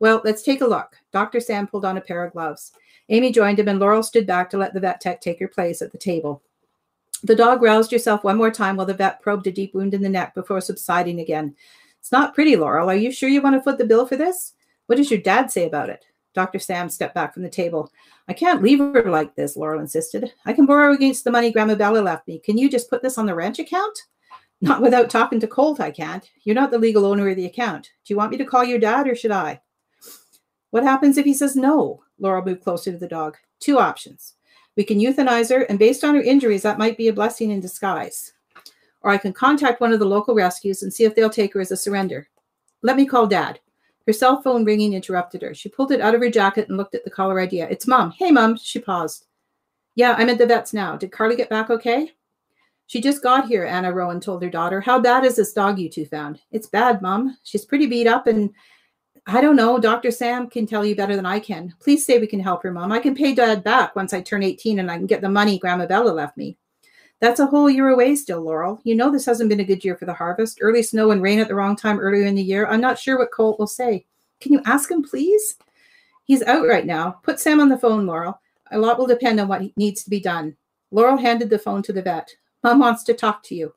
Well, 0.00 0.20
let's 0.24 0.42
take 0.42 0.60
a 0.60 0.66
look. 0.66 0.96
Dr. 1.12 1.40
Sam 1.40 1.66
pulled 1.66 1.84
on 1.84 1.96
a 1.96 2.00
pair 2.02 2.24
of 2.24 2.32
gloves. 2.32 2.72
Amy 3.08 3.32
joined 3.32 3.58
him, 3.58 3.68
and 3.68 3.78
Laurel 3.78 4.02
stood 4.02 4.26
back 4.26 4.50
to 4.50 4.58
let 4.58 4.74
the 4.74 4.80
vet 4.80 5.00
tech 5.00 5.20
take 5.20 5.40
her 5.40 5.48
place 5.48 5.80
at 5.80 5.92
the 5.92 5.98
table. 5.98 6.42
The 7.24 7.34
dog 7.34 7.62
roused 7.62 7.90
herself 7.90 8.22
one 8.22 8.36
more 8.36 8.50
time 8.50 8.76
while 8.76 8.86
the 8.86 8.94
vet 8.94 9.20
probed 9.20 9.46
a 9.46 9.52
deep 9.52 9.74
wound 9.74 9.94
in 9.94 10.02
the 10.02 10.08
neck 10.08 10.34
before 10.34 10.60
subsiding 10.60 11.20
again. 11.20 11.54
It's 12.00 12.12
not 12.12 12.34
pretty, 12.34 12.56
Laurel. 12.56 12.88
Are 12.90 12.94
you 12.94 13.10
sure 13.10 13.28
you 13.28 13.42
want 13.42 13.56
to 13.56 13.62
foot 13.62 13.78
the 13.78 13.84
bill 13.84 14.06
for 14.06 14.16
this? 14.16 14.54
What 14.86 14.96
does 14.96 15.10
your 15.10 15.20
dad 15.20 15.50
say 15.50 15.66
about 15.66 15.90
it? 15.90 16.04
Dr. 16.34 16.60
Sam 16.60 16.88
stepped 16.88 17.14
back 17.14 17.34
from 17.34 17.42
the 17.42 17.48
table. 17.48 17.90
I 18.28 18.32
can't 18.32 18.62
leave 18.62 18.78
her 18.78 19.10
like 19.10 19.34
this, 19.34 19.56
Laurel 19.56 19.80
insisted. 19.80 20.32
I 20.46 20.52
can 20.52 20.66
borrow 20.66 20.92
against 20.92 21.24
the 21.24 21.32
money 21.32 21.50
Grandma 21.50 21.74
Bella 21.74 21.98
left 21.98 22.28
me. 22.28 22.38
Can 22.38 22.56
you 22.56 22.70
just 22.70 22.88
put 22.88 23.02
this 23.02 23.18
on 23.18 23.26
the 23.26 23.34
ranch 23.34 23.58
account? 23.58 23.98
Not 24.60 24.82
without 24.82 25.10
talking 25.10 25.40
to 25.40 25.46
Colt, 25.46 25.80
I 25.80 25.90
can't. 25.90 26.28
You're 26.44 26.54
not 26.54 26.70
the 26.70 26.78
legal 26.78 27.04
owner 27.04 27.28
of 27.28 27.36
the 27.36 27.46
account. 27.46 27.90
Do 28.04 28.12
you 28.12 28.16
want 28.16 28.30
me 28.30 28.36
to 28.38 28.44
call 28.44 28.64
your 28.64 28.78
dad 28.78 29.08
or 29.08 29.14
should 29.14 29.30
I? 29.30 29.60
What 30.70 30.84
happens 30.84 31.16
if 31.16 31.24
he 31.24 31.34
says 31.34 31.56
no? 31.56 32.02
Laurel 32.18 32.44
moved 32.44 32.62
closer 32.62 32.92
to 32.92 32.98
the 32.98 33.08
dog. 33.08 33.36
Two 33.60 33.78
options. 33.78 34.34
We 34.78 34.84
can 34.84 35.00
euthanize 35.00 35.50
her, 35.50 35.62
and 35.62 35.76
based 35.76 36.04
on 36.04 36.14
her 36.14 36.22
injuries, 36.22 36.62
that 36.62 36.78
might 36.78 36.96
be 36.96 37.08
a 37.08 37.12
blessing 37.12 37.50
in 37.50 37.58
disguise. 37.58 38.32
Or 39.00 39.10
I 39.10 39.18
can 39.18 39.32
contact 39.32 39.80
one 39.80 39.92
of 39.92 39.98
the 39.98 40.06
local 40.06 40.36
rescues 40.36 40.84
and 40.84 40.94
see 40.94 41.02
if 41.02 41.16
they'll 41.16 41.28
take 41.28 41.52
her 41.54 41.60
as 41.60 41.72
a 41.72 41.76
surrender. 41.76 42.28
Let 42.82 42.94
me 42.94 43.04
call 43.04 43.26
Dad. 43.26 43.58
Her 44.06 44.12
cell 44.12 44.40
phone 44.40 44.64
ringing 44.64 44.92
interrupted 44.92 45.42
her. 45.42 45.52
She 45.52 45.68
pulled 45.68 45.90
it 45.90 46.00
out 46.00 46.14
of 46.14 46.20
her 46.20 46.30
jacket 46.30 46.68
and 46.68 46.78
looked 46.78 46.94
at 46.94 47.02
the 47.02 47.10
caller 47.10 47.40
ID. 47.40 47.62
It's 47.62 47.88
Mom. 47.88 48.12
Hey, 48.12 48.30
Mom. 48.30 48.56
She 48.56 48.78
paused. 48.78 49.26
Yeah, 49.96 50.14
I'm 50.16 50.30
at 50.30 50.38
the 50.38 50.46
vet's 50.46 50.72
now. 50.72 50.96
Did 50.96 51.10
Carly 51.10 51.34
get 51.34 51.50
back 51.50 51.70
okay? 51.70 52.12
She 52.86 53.00
just 53.00 53.20
got 53.20 53.48
here, 53.48 53.64
Anna 53.64 53.92
Rowan 53.92 54.20
told 54.20 54.44
her 54.44 54.48
daughter. 54.48 54.80
How 54.80 55.00
bad 55.00 55.24
is 55.24 55.34
this 55.34 55.52
dog 55.52 55.80
you 55.80 55.90
two 55.90 56.06
found? 56.06 56.40
It's 56.52 56.68
bad, 56.68 57.02
Mom. 57.02 57.36
She's 57.42 57.64
pretty 57.64 57.86
beat 57.86 58.06
up 58.06 58.28
and 58.28 58.50
I 59.28 59.42
don't 59.42 59.56
know. 59.56 59.78
Dr. 59.78 60.10
Sam 60.10 60.48
can 60.48 60.66
tell 60.66 60.86
you 60.86 60.96
better 60.96 61.14
than 61.14 61.26
I 61.26 61.38
can. 61.38 61.74
Please 61.80 62.06
say 62.06 62.18
we 62.18 62.26
can 62.26 62.40
help 62.40 62.62
her, 62.62 62.72
Mom. 62.72 62.90
I 62.90 62.98
can 62.98 63.14
pay 63.14 63.34
Dad 63.34 63.62
back 63.62 63.94
once 63.94 64.14
I 64.14 64.22
turn 64.22 64.42
18 64.42 64.78
and 64.78 64.90
I 64.90 64.96
can 64.96 65.04
get 65.04 65.20
the 65.20 65.28
money 65.28 65.58
Grandma 65.58 65.84
Bella 65.84 66.10
left 66.10 66.38
me. 66.38 66.56
That's 67.20 67.38
a 67.38 67.46
whole 67.46 67.68
year 67.68 67.90
away 67.90 68.16
still, 68.16 68.40
Laurel. 68.40 68.80
You 68.84 68.94
know 68.94 69.10
this 69.10 69.26
hasn't 69.26 69.50
been 69.50 69.60
a 69.60 69.64
good 69.64 69.84
year 69.84 69.96
for 69.96 70.06
the 70.06 70.14
harvest. 70.14 70.60
Early 70.62 70.82
snow 70.82 71.10
and 71.10 71.20
rain 71.20 71.40
at 71.40 71.48
the 71.48 71.54
wrong 71.54 71.76
time 71.76 72.00
earlier 72.00 72.24
in 72.24 72.36
the 72.36 72.42
year. 72.42 72.66
I'm 72.66 72.80
not 72.80 72.98
sure 72.98 73.18
what 73.18 73.30
Colt 73.30 73.58
will 73.58 73.66
say. 73.66 74.06
Can 74.40 74.54
you 74.54 74.62
ask 74.64 74.90
him, 74.90 75.02
please? 75.02 75.56
He's 76.24 76.42
out 76.44 76.66
right 76.66 76.86
now. 76.86 77.20
Put 77.22 77.38
Sam 77.38 77.60
on 77.60 77.68
the 77.68 77.78
phone, 77.78 78.06
Laurel. 78.06 78.40
A 78.70 78.78
lot 78.78 78.98
will 78.98 79.06
depend 79.06 79.40
on 79.40 79.48
what 79.48 79.76
needs 79.76 80.02
to 80.04 80.10
be 80.10 80.20
done. 80.20 80.56
Laurel 80.90 81.18
handed 81.18 81.50
the 81.50 81.58
phone 81.58 81.82
to 81.82 81.92
the 81.92 82.02
vet. 82.02 82.34
Mom 82.64 82.78
wants 82.78 83.02
to 83.04 83.14
talk 83.14 83.42
to 83.44 83.54
you. 83.54 83.74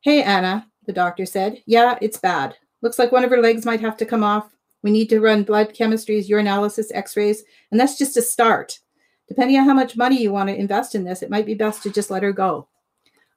Hey, 0.00 0.22
Anna, 0.22 0.66
the 0.84 0.92
doctor 0.92 1.24
said. 1.24 1.62
Yeah, 1.64 1.96
it's 2.02 2.18
bad. 2.18 2.56
Looks 2.82 2.98
like 2.98 3.12
one 3.12 3.24
of 3.24 3.30
her 3.30 3.40
legs 3.40 3.64
might 3.64 3.80
have 3.80 3.96
to 3.98 4.06
come 4.06 4.24
off. 4.24 4.50
We 4.82 4.90
need 4.90 5.08
to 5.10 5.20
run 5.20 5.44
blood 5.44 5.72
chemistries, 5.72 6.28
urinalysis, 6.28 6.90
x 6.92 7.16
rays, 7.16 7.44
and 7.70 7.80
that's 7.80 7.96
just 7.96 8.16
a 8.16 8.22
start. 8.22 8.80
Depending 9.28 9.56
on 9.56 9.64
how 9.64 9.74
much 9.74 9.96
money 9.96 10.20
you 10.20 10.32
want 10.32 10.48
to 10.48 10.56
invest 10.56 10.94
in 10.94 11.04
this, 11.04 11.22
it 11.22 11.30
might 11.30 11.46
be 11.46 11.54
best 11.54 11.82
to 11.84 11.90
just 11.90 12.10
let 12.10 12.22
her 12.22 12.32
go. 12.32 12.66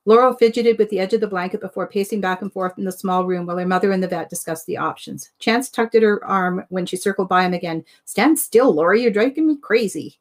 Laurel 0.07 0.35
fidgeted 0.35 0.77
with 0.77 0.89
the 0.89 0.99
edge 0.99 1.13
of 1.13 1.21
the 1.21 1.27
blanket 1.27 1.61
before 1.61 1.87
pacing 1.87 2.21
back 2.21 2.41
and 2.41 2.53
forth 2.53 2.77
in 2.77 2.83
the 2.83 2.91
small 2.91 3.25
room 3.25 3.45
while 3.45 3.57
her 3.57 3.65
mother 3.65 3.91
and 3.91 4.03
the 4.03 4.07
vet 4.07 4.29
discussed 4.29 4.65
the 4.67 4.77
options. 4.77 5.31
Chance 5.39 5.69
tugged 5.69 5.95
at 5.95 6.03
her 6.03 6.23
arm 6.23 6.63
when 6.69 6.85
she 6.85 6.95
circled 6.95 7.27
by 7.27 7.43
him 7.43 7.53
again. 7.53 7.83
Stand 8.05 8.37
still, 8.37 8.73
Laurie, 8.73 9.01
you're 9.01 9.11
driving 9.11 9.47
me 9.47 9.57
crazy. 9.57 10.19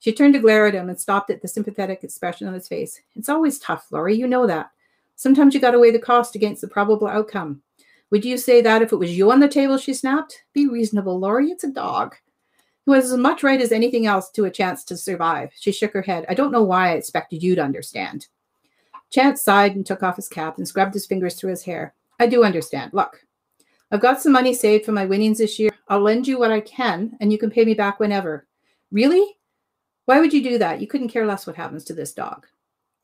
She 0.00 0.12
turned 0.12 0.34
to 0.34 0.40
glare 0.40 0.66
at 0.66 0.74
him 0.74 0.90
and 0.90 1.00
stopped 1.00 1.30
at 1.30 1.40
the 1.40 1.48
sympathetic 1.48 2.04
expression 2.04 2.46
on 2.46 2.52
his 2.52 2.68
face. 2.68 3.00
It's 3.14 3.30
always 3.30 3.58
tough, 3.58 3.86
Laurie, 3.90 4.16
you 4.16 4.26
know 4.26 4.46
that. 4.46 4.70
Sometimes 5.16 5.54
you 5.54 5.60
got 5.60 5.70
to 5.70 5.78
weigh 5.78 5.90
the 5.90 5.98
cost 5.98 6.34
against 6.34 6.60
the 6.60 6.68
probable 6.68 7.06
outcome. 7.06 7.62
Would 8.10 8.24
you 8.24 8.38
say 8.38 8.60
that 8.60 8.82
if 8.82 8.92
it 8.92 8.96
was 8.96 9.16
you 9.16 9.30
on 9.30 9.40
the 9.40 9.48
table? 9.48 9.78
She 9.78 9.94
snapped. 9.94 10.44
Be 10.52 10.68
reasonable, 10.68 11.18
Laurie. 11.18 11.50
It's 11.50 11.64
a 11.64 11.70
dog 11.70 12.14
who 12.86 12.92
has 12.92 13.10
as 13.10 13.18
much 13.18 13.42
right 13.42 13.60
as 13.60 13.72
anything 13.72 14.06
else 14.06 14.30
to 14.30 14.44
a 14.44 14.50
chance 14.50 14.84
to 14.84 14.96
survive. 14.96 15.50
She 15.58 15.72
shook 15.72 15.92
her 15.92 16.02
head. 16.02 16.26
I 16.28 16.34
don't 16.34 16.52
know 16.52 16.62
why 16.62 16.90
I 16.90 16.94
expected 16.94 17.42
you 17.42 17.54
to 17.54 17.62
understand. 17.62 18.28
Chance 19.10 19.42
sighed 19.42 19.74
and 19.74 19.86
took 19.86 20.02
off 20.02 20.16
his 20.16 20.28
cap 20.28 20.58
and 20.58 20.68
scrubbed 20.68 20.94
his 20.94 21.06
fingers 21.06 21.34
through 21.34 21.50
his 21.50 21.64
hair. 21.64 21.94
I 22.20 22.26
do 22.26 22.44
understand. 22.44 22.92
Look, 22.92 23.24
I've 23.90 24.00
got 24.00 24.20
some 24.20 24.32
money 24.32 24.54
saved 24.54 24.84
from 24.84 24.94
my 24.94 25.06
winnings 25.06 25.38
this 25.38 25.58
year. 25.58 25.70
I'll 25.88 26.00
lend 26.00 26.26
you 26.26 26.38
what 26.38 26.50
I 26.50 26.60
can, 26.60 27.16
and 27.20 27.32
you 27.32 27.38
can 27.38 27.50
pay 27.50 27.64
me 27.64 27.74
back 27.74 28.00
whenever. 28.00 28.46
Really? 28.90 29.36
Why 30.06 30.20
would 30.20 30.32
you 30.32 30.42
do 30.42 30.58
that? 30.58 30.80
You 30.80 30.86
couldn't 30.86 31.08
care 31.08 31.26
less 31.26 31.46
what 31.46 31.56
happens 31.56 31.84
to 31.84 31.94
this 31.94 32.12
dog. 32.12 32.46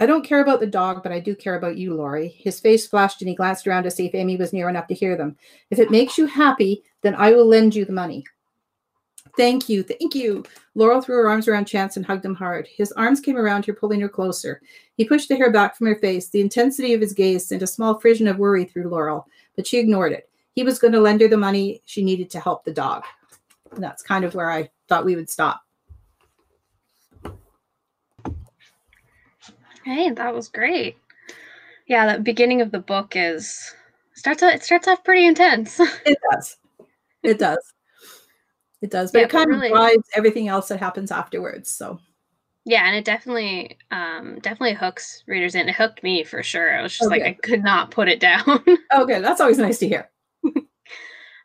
I 0.00 0.06
don't 0.06 0.24
care 0.24 0.40
about 0.40 0.60
the 0.60 0.66
dog, 0.66 1.02
but 1.02 1.12
I 1.12 1.20
do 1.20 1.36
care 1.36 1.56
about 1.56 1.76
you, 1.76 1.94
Laurie. 1.94 2.34
His 2.38 2.58
face 2.58 2.86
flashed 2.86 3.20
and 3.20 3.28
he 3.28 3.34
glanced 3.34 3.66
around 3.66 3.82
to 3.82 3.90
see 3.90 4.06
if 4.06 4.14
Amy 4.14 4.36
was 4.36 4.52
near 4.52 4.68
enough 4.68 4.86
to 4.86 4.94
hear 4.94 5.16
them. 5.16 5.36
If 5.70 5.78
it 5.78 5.90
makes 5.90 6.16
you 6.16 6.26
happy, 6.26 6.82
then 7.02 7.14
I 7.14 7.32
will 7.32 7.46
lend 7.46 7.74
you 7.74 7.84
the 7.84 7.92
money. 7.92 8.24
Thank 9.36 9.68
you, 9.68 9.82
thank 9.82 10.14
you. 10.14 10.44
Laurel 10.74 11.02
threw 11.02 11.16
her 11.16 11.28
arms 11.28 11.46
around 11.46 11.66
Chance 11.66 11.96
and 11.96 12.06
hugged 12.06 12.24
him 12.24 12.34
hard. 12.34 12.66
His 12.66 12.92
arms 12.92 13.20
came 13.20 13.36
around 13.36 13.66
her, 13.66 13.74
pulling 13.74 14.00
her 14.00 14.08
closer. 14.08 14.60
He 14.96 15.04
pushed 15.04 15.28
the 15.28 15.36
hair 15.36 15.52
back 15.52 15.76
from 15.76 15.86
her 15.86 15.96
face. 15.96 16.30
The 16.30 16.40
intensity 16.40 16.94
of 16.94 17.00
his 17.00 17.12
gaze 17.12 17.46
sent 17.46 17.62
a 17.62 17.66
small 17.66 18.00
frisson 18.00 18.26
of 18.26 18.38
worry 18.38 18.64
through 18.64 18.88
Laurel, 18.88 19.26
but 19.54 19.66
she 19.66 19.78
ignored 19.78 20.12
it. 20.12 20.28
He 20.54 20.60
he 20.60 20.64
was 20.64 20.78
going 20.78 20.92
to 20.92 21.00
lend 21.00 21.22
her 21.22 21.28
the 21.28 21.38
money 21.38 21.80
she 21.86 22.04
needed 22.04 22.28
to 22.30 22.40
help 22.40 22.64
the 22.64 22.72
dog. 22.72 23.04
And 23.72 23.82
that's 23.82 24.02
kind 24.02 24.26
of 24.26 24.34
where 24.34 24.50
I 24.50 24.68
thought 24.88 25.06
we 25.06 25.16
would 25.16 25.30
stop. 25.30 25.62
Hey, 29.84 30.10
that 30.10 30.34
was 30.34 30.48
great. 30.48 30.96
Yeah, 31.86 32.16
the 32.16 32.22
beginning 32.22 32.60
of 32.60 32.70
the 32.70 32.78
book 32.78 33.14
is 33.16 33.74
starts 34.14 34.42
out, 34.42 34.54
it 34.54 34.62
starts 34.62 34.86
off 34.88 35.02
pretty 35.04 35.26
intense. 35.26 35.80
It 36.06 36.18
does. 36.30 36.56
It 37.22 37.38
does. 37.46 37.72
It 38.82 38.90
does. 38.90 39.12
But 39.12 39.18
Yeah, 39.20 39.24
it 39.26 39.30
kind 39.30 39.46
but 39.48 39.54
of 39.56 39.60
really- 39.62 39.70
drives 39.72 40.08
everything 40.14 40.48
else 40.48 40.68
that 40.68 40.78
happens 40.80 41.10
afterwards. 41.10 41.70
So 41.70 41.98
yeah, 42.66 42.86
and 42.86 42.94
it 42.96 43.04
definitely 43.06 43.78
um 43.90 44.38
definitely 44.42 44.74
hooks 44.74 45.24
readers 45.26 45.54
in. 45.54 45.68
It 45.68 45.74
hooked 45.74 46.02
me 46.02 46.24
for 46.24 46.42
sure. 46.42 46.78
I 46.78 46.82
was 46.82 46.96
just 46.96 47.10
like 47.10 47.22
I 47.22 47.32
could 47.32 47.62
not 47.64 47.90
put 47.90 48.08
it 48.08 48.20
down. 48.20 48.62
okay, 48.94 49.20
that's 49.20 49.40
always 49.40 49.58
nice 49.58 49.78
to 49.78 49.88
hear. 49.88 50.09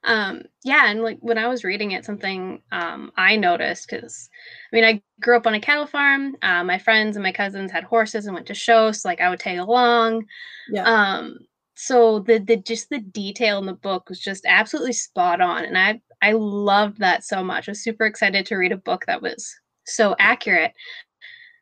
Um 0.06 0.41
yeah 0.63 0.89
and 0.89 1.02
like 1.02 1.18
when 1.22 1.38
i 1.38 1.48
was 1.48 1.63
reading 1.63 1.91
it 1.91 2.06
something 2.06 2.62
um 2.72 3.12
i 3.18 3.36
noticed 3.36 3.89
because 3.89 4.30
i 4.72 4.76
mean 4.76 4.84
i 4.84 5.02
grew 5.20 5.36
up 5.36 5.48
on 5.48 5.56
a 5.56 5.60
cattle 5.60 5.88
farm 5.88 6.36
uh, 6.41 6.63
my 6.63 6.78
friends 6.78 7.15
and 7.15 7.24
my 7.24 7.32
cousins 7.32 7.72
had 7.72 7.84
horses 7.84 8.26
and 8.26 8.34
went 8.34 8.46
to 8.46 8.54
shows 8.54 9.02
so 9.02 9.10
like 9.10 9.22
i 9.22 9.30
would 9.30 9.39
tag 9.39 9.58
along. 9.58 10.26
Yeah. 10.70 10.84
um 10.84 11.38
so 11.76 12.20
the 12.20 12.39
the 12.39 12.58
just 12.58 12.89
the 12.89 13.00
detail 13.00 13.60
in 13.60 13.65
the 13.65 13.74
book 13.74 14.08
was 14.10 14.20
just 14.20 14.46
absolutely 14.48 14.94
spot 14.94 15.41
on 15.41 15.65
and 15.65 15.78
i 15.78 16.00
i 16.22 16.32
loved 16.32 17.00
that 17.00 17.24
so 17.24 17.44
much. 17.44 17.68
I 17.68 17.72
was 17.72 17.84
super 17.84 18.06
excited 18.06 18.46
to 18.46 18.56
read 18.56 18.72
a 18.72 18.78
book 18.78 19.06
that 19.08 19.22
was 19.22 19.54
so 19.86 20.15
accurate. 20.20 20.74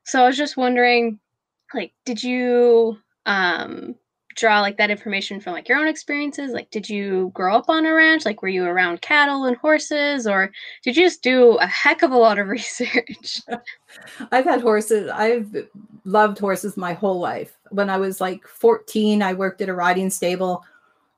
So 0.06 0.24
i 0.24 0.28
was 0.28 0.38
just 0.38 0.58
wondering 0.58 1.20
like 1.74 1.94
did 2.06 2.22
you 2.24 2.98
um 3.26 3.96
draw 4.36 4.62
like 4.62 4.78
that 4.78 4.92
information 4.92 5.40
from 5.40 5.54
like 5.54 5.68
your 5.68 5.78
own 5.78 5.88
experiences 5.88 6.52
like 6.52 6.70
did 6.72 6.90
you 6.90 7.32
grow 7.34 7.56
up 7.56 7.70
on 7.70 7.86
a 7.86 7.94
ranch 7.94 8.26
like 8.26 8.42
were 8.42 8.48
you 8.48 8.66
around 8.66 9.02
cattle 9.02 9.46
and 9.46 9.58
horses 9.58 10.28
or 10.28 10.52
did 10.84 10.96
you 10.96 11.04
just 11.04 11.22
do 11.24 11.58
a 11.58 11.68
heck 11.68 12.02
of 12.02 12.12
a 12.12 12.18
lot 12.18 12.40
of 12.40 12.48
research 12.60 13.42
I've 14.32 14.46
had 14.46 14.62
horses. 14.62 15.10
I've 15.10 15.68
loved 16.06 16.40
horses 16.40 16.78
my 16.78 16.94
whole 16.94 17.20
life. 17.20 17.58
When 17.70 17.90
I 17.90 17.98
was 17.98 18.22
like 18.22 18.46
14, 18.48 19.22
I 19.22 19.34
worked 19.34 19.62
at 19.62 19.70
a 19.70 19.74
riding 19.74 20.10
stable, 20.10 20.64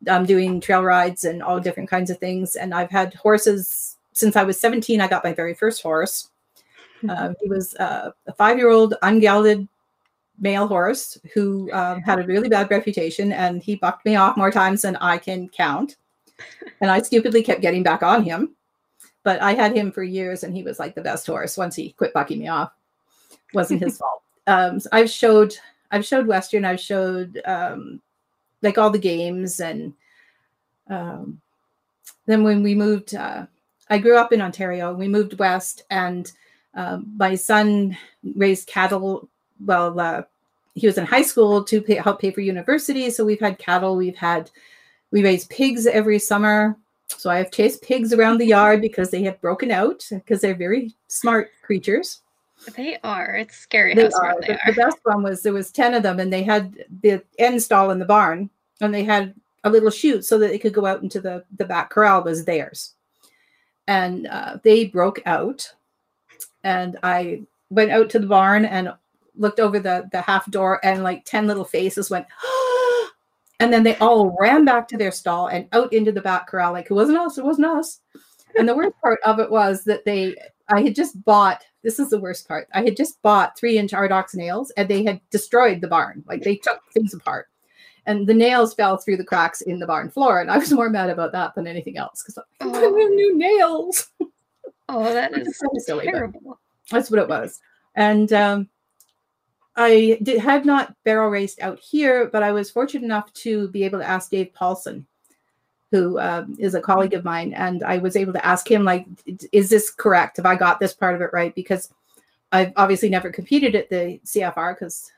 um, 0.07 0.25
doing 0.25 0.61
trail 0.61 0.83
rides 0.83 1.23
and 1.23 1.41
all 1.41 1.59
different 1.59 1.89
kinds 1.89 2.09
of 2.09 2.17
things. 2.17 2.55
And 2.55 2.73
I've 2.73 2.91
had 2.91 3.13
horses 3.13 3.97
since 4.13 4.35
I 4.35 4.43
was 4.43 4.59
17. 4.59 5.01
I 5.01 5.07
got 5.07 5.23
my 5.23 5.33
very 5.33 5.53
first 5.53 5.81
horse. 5.81 6.29
Uh, 7.07 7.33
he 7.41 7.49
was 7.49 7.75
uh, 7.75 8.11
a 8.27 8.33
five 8.33 8.57
year 8.57 8.69
old 8.69 8.95
ungelded 9.01 9.67
male 10.39 10.67
horse 10.67 11.17
who 11.33 11.71
um, 11.71 12.01
had 12.01 12.19
a 12.19 12.27
really 12.27 12.49
bad 12.49 12.69
reputation 12.69 13.31
and 13.31 13.61
he 13.61 13.75
bucked 13.75 14.05
me 14.05 14.15
off 14.15 14.37
more 14.37 14.51
times 14.51 14.81
than 14.81 14.95
I 14.97 15.17
can 15.17 15.49
count. 15.49 15.97
And 16.81 16.91
I 16.91 17.01
stupidly 17.01 17.43
kept 17.43 17.61
getting 17.61 17.83
back 17.83 18.03
on 18.03 18.23
him. 18.23 18.55
But 19.23 19.41
I 19.41 19.53
had 19.53 19.75
him 19.75 19.91
for 19.91 20.03
years 20.03 20.43
and 20.43 20.55
he 20.55 20.63
was 20.63 20.77
like 20.77 20.93
the 20.93 21.01
best 21.01 21.25
horse 21.25 21.57
once 21.57 21.75
he 21.75 21.93
quit 21.93 22.13
bucking 22.13 22.39
me 22.39 22.47
off. 22.47 22.71
Wasn't 23.53 23.81
his 23.81 23.97
fault. 23.99 24.21
Um, 24.47 24.79
so 24.79 24.89
I've 24.91 25.09
showed 25.09 25.55
I've 25.91 26.05
showed 26.05 26.27
Western, 26.27 26.65
I've 26.65 26.79
showed 26.79 27.41
um, 27.45 28.01
like 28.61 28.77
all 28.77 28.89
the 28.89 28.99
games 28.99 29.59
and 29.59 29.93
um, 30.89 31.41
then 32.27 32.43
when 32.43 32.61
we 32.61 32.75
moved 32.75 33.15
uh, 33.15 33.45
I 33.89 33.97
grew 33.97 34.17
up 34.17 34.33
in 34.33 34.41
Ontario. 34.41 34.93
We 34.93 35.07
moved 35.07 35.37
west, 35.37 35.83
and 35.89 36.31
um, 36.73 37.13
my 37.17 37.35
son 37.35 37.97
raised 38.35 38.67
cattle. 38.67 39.29
Well, 39.63 39.99
uh, 39.99 40.23
he 40.73 40.87
was 40.87 40.97
in 40.97 41.05
high 41.05 41.21
school 41.21 41.63
to 41.63 41.81
pay, 41.81 41.95
help 41.95 42.19
pay 42.21 42.31
for 42.31 42.41
university. 42.41 43.09
So 43.09 43.23
we've 43.25 43.39
had 43.39 43.57
cattle. 43.59 43.95
We've 43.95 44.15
had 44.17 44.51
we 45.11 45.23
raise 45.23 45.45
pigs 45.47 45.87
every 45.87 46.19
summer. 46.19 46.75
So 47.07 47.29
I 47.29 47.37
have 47.37 47.51
chased 47.51 47.81
pigs 47.83 48.13
around 48.13 48.39
the 48.39 48.47
yard 48.47 48.81
because 48.81 49.11
they 49.11 49.23
have 49.23 49.39
broken 49.39 49.71
out 49.71 50.03
because 50.09 50.41
they're 50.41 50.55
very 50.55 50.93
smart 51.07 51.51
creatures. 51.61 52.21
they 52.75 52.97
are 53.03 53.35
it's 53.35 53.55
scary 53.57 53.93
They 53.93 54.03
how 54.03 54.09
smart 54.09 54.37
are. 54.37 54.41
they 54.41 54.47
The, 54.47 54.59
are 54.65 54.71
the 54.73 54.81
best 54.81 54.97
one 55.03 55.23
was 55.23 55.41
there 55.43 55.53
was 55.53 55.71
10 55.71 55.93
of 55.93 56.03
them 56.03 56.19
and 56.19 56.33
they 56.33 56.43
had 56.43 56.83
the 57.01 57.21
end 57.37 57.61
stall 57.61 57.91
in 57.91 57.99
the 57.99 58.05
barn 58.05 58.49
and 58.81 58.93
they 58.93 59.03
had 59.03 59.33
a 59.63 59.69
little 59.69 59.91
chute 59.91 60.25
so 60.25 60.37
that 60.39 60.47
they 60.49 60.57
could 60.59 60.73
go 60.73 60.85
out 60.85 61.03
into 61.03 61.21
the, 61.21 61.43
the 61.57 61.65
back 61.65 61.89
corral 61.89 62.23
was 62.23 62.43
theirs. 62.43 62.95
And 63.87 64.27
uh, 64.27 64.57
they 64.63 64.85
broke 64.85 65.21
out 65.25 65.71
and 66.63 66.97
I 67.03 67.43
went 67.69 67.91
out 67.91 68.09
to 68.11 68.19
the 68.19 68.27
barn 68.27 68.65
and 68.65 68.93
looked 69.37 69.59
over 69.59 69.79
the, 69.79 70.07
the 70.11 70.21
half 70.21 70.49
door 70.51 70.79
and 70.83 71.03
like 71.03 71.25
10 71.25 71.47
little 71.47 71.65
faces 71.65 72.09
went, 72.09 72.25
and 73.59 73.71
then 73.71 73.83
they 73.83 73.95
all 73.97 74.35
ran 74.39 74.65
back 74.65 74.87
to 74.89 74.97
their 74.97 75.11
stall 75.11 75.47
and 75.47 75.67
out 75.71 75.93
into 75.93 76.11
the 76.11 76.21
back 76.21 76.47
corral 76.47 76.73
like 76.73 76.85
it 76.89 76.93
wasn't 76.93 77.17
us, 77.17 77.37
it 77.37 77.45
wasn't 77.45 77.67
us. 77.67 77.99
And 78.57 78.67
the 78.67 78.75
worst 78.75 78.95
part 79.01 79.19
of 79.25 79.39
it 79.39 79.51
was 79.51 79.83
that 79.83 80.05
they 80.05 80.35
I 80.69 80.81
had 80.81 80.95
just 80.95 81.23
bought 81.25 81.63
this 81.83 81.99
is 81.99 82.09
the 82.09 82.19
worst 82.19 82.47
part. 82.47 82.67
I 82.73 82.83
had 82.83 82.97
just 82.97 83.21
bought 83.21 83.57
three 83.57 83.77
inch 83.77 83.91
Ardox 83.91 84.33
nails 84.33 84.71
and 84.71 84.89
they 84.89 85.03
had 85.03 85.21
destroyed 85.29 85.81
the 85.81 85.87
barn. 85.87 86.23
Like 86.27 86.41
they 86.41 86.55
took 86.55 86.79
things 86.93 87.13
apart. 87.13 87.47
And 88.07 88.27
the 88.27 88.33
nails 88.33 88.73
fell 88.73 88.97
through 88.97 89.17
the 89.17 89.23
cracks 89.23 89.61
in 89.61 89.79
the 89.79 89.87
barn 89.87 90.09
floor. 90.09 90.39
And 90.39 90.49
I 90.51 90.57
was 90.57 90.71
more 90.71 90.89
mad 90.89 91.09
about 91.09 91.31
that 91.33 91.53
than 91.55 91.67
anything 91.67 91.97
else 91.97 92.23
because 92.23 92.37
I 92.37 92.65
Oh. 92.65 92.89
new 92.89 93.37
nails. 93.37 94.09
oh 94.89 95.03
that 95.03 95.37
is 95.37 95.57
so 95.57 95.67
silly, 95.77 96.05
terrible 96.05 96.59
That's 96.89 97.11
what 97.11 97.19
it 97.19 97.29
was. 97.29 97.59
And 97.95 98.31
um, 98.33 98.69
I 99.75 100.17
did, 100.23 100.39
had 100.39 100.65
not 100.65 100.95
barrel 101.03 101.29
raced 101.29 101.61
out 101.61 101.79
here, 101.79 102.29
but 102.31 102.43
I 102.43 102.51
was 102.51 102.71
fortunate 102.71 103.03
enough 103.03 103.31
to 103.33 103.67
be 103.69 103.83
able 103.83 103.99
to 103.99 104.07
ask 104.07 104.31
Dave 104.31 104.53
Paulson, 104.53 105.05
who 105.91 106.17
um, 106.19 106.55
is 106.57 106.75
a 106.75 106.81
colleague 106.81 107.13
of 107.13 107.25
mine, 107.25 107.53
and 107.53 107.83
I 107.83 107.97
was 107.97 108.15
able 108.15 108.33
to 108.33 108.45
ask 108.45 108.69
him, 108.69 108.83
like, 108.83 109.05
is 109.51 109.69
this 109.69 109.91
correct? 109.91 110.37
Have 110.37 110.45
I 110.45 110.55
got 110.55 110.79
this 110.79 110.93
part 110.93 111.15
of 111.15 111.21
it 111.21 111.31
right? 111.33 111.53
Because 111.53 111.89
I've 112.51 112.71
obviously 112.77 113.09
never 113.09 113.29
competed 113.29 113.75
at 113.75 113.89
the 113.89 114.19
CFR 114.25 114.75
because 114.75 115.11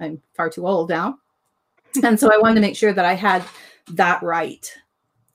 I'm 0.00 0.22
far 0.34 0.48
too 0.48 0.66
old 0.66 0.90
now. 0.90 1.18
and 2.04 2.18
so 2.18 2.32
I 2.32 2.38
wanted 2.38 2.56
to 2.56 2.60
make 2.60 2.76
sure 2.76 2.92
that 2.92 3.04
I 3.04 3.14
had 3.14 3.44
that 3.92 4.22
right. 4.22 4.72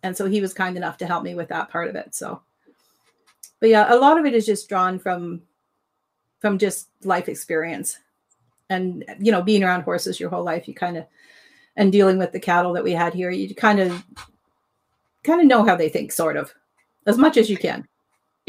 And 0.03 0.15
so 0.15 0.25
he 0.25 0.39
was 0.39 0.53
kind 0.53 0.77
enough 0.77 0.97
to 0.99 1.05
help 1.05 1.23
me 1.23 1.35
with 1.35 1.49
that 1.49 1.69
part 1.69 1.89
of 1.89 1.95
it. 1.95 2.15
So, 2.15 2.41
but 3.59 3.69
yeah, 3.69 3.93
a 3.93 3.97
lot 3.97 4.17
of 4.17 4.25
it 4.25 4.33
is 4.33 4.45
just 4.45 4.69
drawn 4.69 4.99
from 4.99 5.41
from 6.39 6.57
just 6.57 6.87
life 7.03 7.27
experience 7.27 7.97
and 8.69 9.05
you 9.19 9.31
know 9.31 9.41
being 9.41 9.63
around 9.63 9.81
horses 9.81 10.19
your 10.19 10.29
whole 10.29 10.43
life 10.43 10.67
you 10.67 10.73
kind 10.73 10.97
of 10.97 11.05
and 11.75 11.91
dealing 11.91 12.17
with 12.17 12.31
the 12.31 12.39
cattle 12.39 12.73
that 12.73 12.83
we 12.83 12.91
had 12.91 13.13
here 13.13 13.31
you 13.31 13.53
kind 13.55 13.79
of 13.79 14.03
kind 15.23 15.41
of 15.41 15.47
know 15.47 15.63
how 15.63 15.75
they 15.75 15.89
think 15.89 16.11
sort 16.11 16.37
of 16.37 16.53
as 17.05 17.17
much 17.17 17.37
as 17.37 17.49
you 17.49 17.57
can 17.57 17.87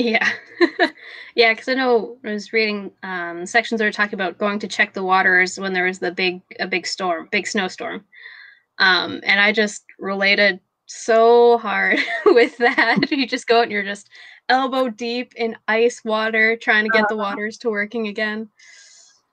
Yeah. 0.01 0.31
yeah, 1.35 1.53
because 1.53 1.69
I 1.69 1.75
know 1.75 2.17
I 2.25 2.31
was 2.31 2.55
reading 2.55 2.91
um, 3.03 3.45
sections 3.45 3.79
that 3.79 3.85
were 3.85 3.93
talking 3.93 4.15
about 4.15 4.39
going 4.39 4.59
to 4.61 4.69
check 4.69 4.95
the 4.95 5.03
waters 5.03 5.61
when 5.61 5.75
there 5.75 5.85
was 5.85 5.99
the 5.99 6.11
big 6.11 6.41
a 6.59 6.67
big 6.67 6.87
storm, 6.87 7.29
big 7.31 7.47
snowstorm. 7.47 8.05
Um, 8.79 9.21
and 9.25 9.41
I 9.41 9.53
just 9.53 9.85
related 9.99 10.59
so 10.87 11.59
hard 11.59 11.99
with 12.27 12.57
that. 12.59 13.11
you 13.11 13.27
just 13.27 13.47
go 13.47 13.59
out 13.59 13.65
and 13.65 13.73
you're 13.73 13.83
just 13.83 14.09
elbow 14.49 14.89
deep 14.89 15.35
in 15.37 15.55
ice 15.69 16.03
water 16.03 16.57
trying 16.57 16.85
to 16.85 16.91
get 16.91 17.09
the 17.09 17.17
waters 17.17 17.59
to 17.59 17.71
working 17.71 18.09
again. 18.09 18.49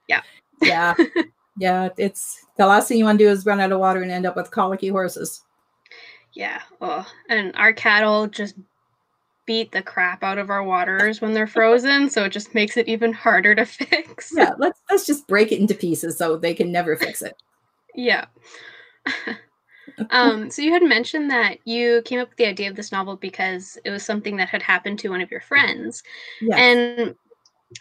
yeah 0.09 0.21
yeah 0.61 0.93
yeah. 1.59 1.89
it's 1.97 2.45
the 2.57 2.65
last 2.65 2.87
thing 2.87 2.97
you 2.97 3.05
want 3.05 3.17
to 3.19 3.25
do 3.25 3.29
is 3.29 3.45
run 3.45 3.59
out 3.59 3.71
of 3.71 3.79
water 3.79 4.01
and 4.01 4.11
end 4.11 4.25
up 4.25 4.35
with 4.35 4.51
colicky 4.51 4.87
horses 4.89 5.43
Yeah. 6.33 6.61
Oh, 6.81 7.05
and 7.29 7.51
our 7.55 7.73
cattle 7.73 8.27
just 8.27 8.55
beat 9.45 9.71
the 9.71 9.81
crap 9.81 10.23
out 10.23 10.37
of 10.37 10.49
our 10.49 10.61
waters 10.63 11.21
when 11.21 11.33
they're 11.33 11.47
frozen, 11.47 12.09
so 12.09 12.25
it 12.25 12.31
just 12.33 12.53
makes 12.53 12.75
it 12.75 12.87
even 12.89 13.13
harder 13.13 13.55
to 13.55 13.65
fix. 13.79 14.31
yeah 14.35 14.53
let's 14.57 14.81
let's 14.91 15.05
just 15.05 15.25
break 15.27 15.51
it 15.51 15.59
into 15.59 15.73
pieces 15.73 16.17
so 16.17 16.35
they 16.37 16.53
can 16.53 16.71
never 16.71 16.95
fix 16.97 17.21
it 17.21 17.35
Yeah. 17.95 18.25
um, 20.11 20.49
so 20.51 20.61
you 20.61 20.71
had 20.73 20.83
mentioned 20.83 21.31
that 21.31 21.59
you 21.65 22.01
came 22.05 22.19
up 22.19 22.27
with 22.29 22.37
the 22.37 22.45
idea 22.45 22.69
of 22.69 22.75
this 22.75 22.91
novel 22.91 23.15
because 23.15 23.77
it 23.85 23.89
was 23.89 24.03
something 24.03 24.35
that 24.37 24.49
had 24.49 24.61
happened 24.61 24.99
to 24.99 25.09
one 25.09 25.21
of 25.21 25.31
your 25.31 25.41
friends. 25.41 26.03
yeah 26.41 26.57
And 26.57 27.15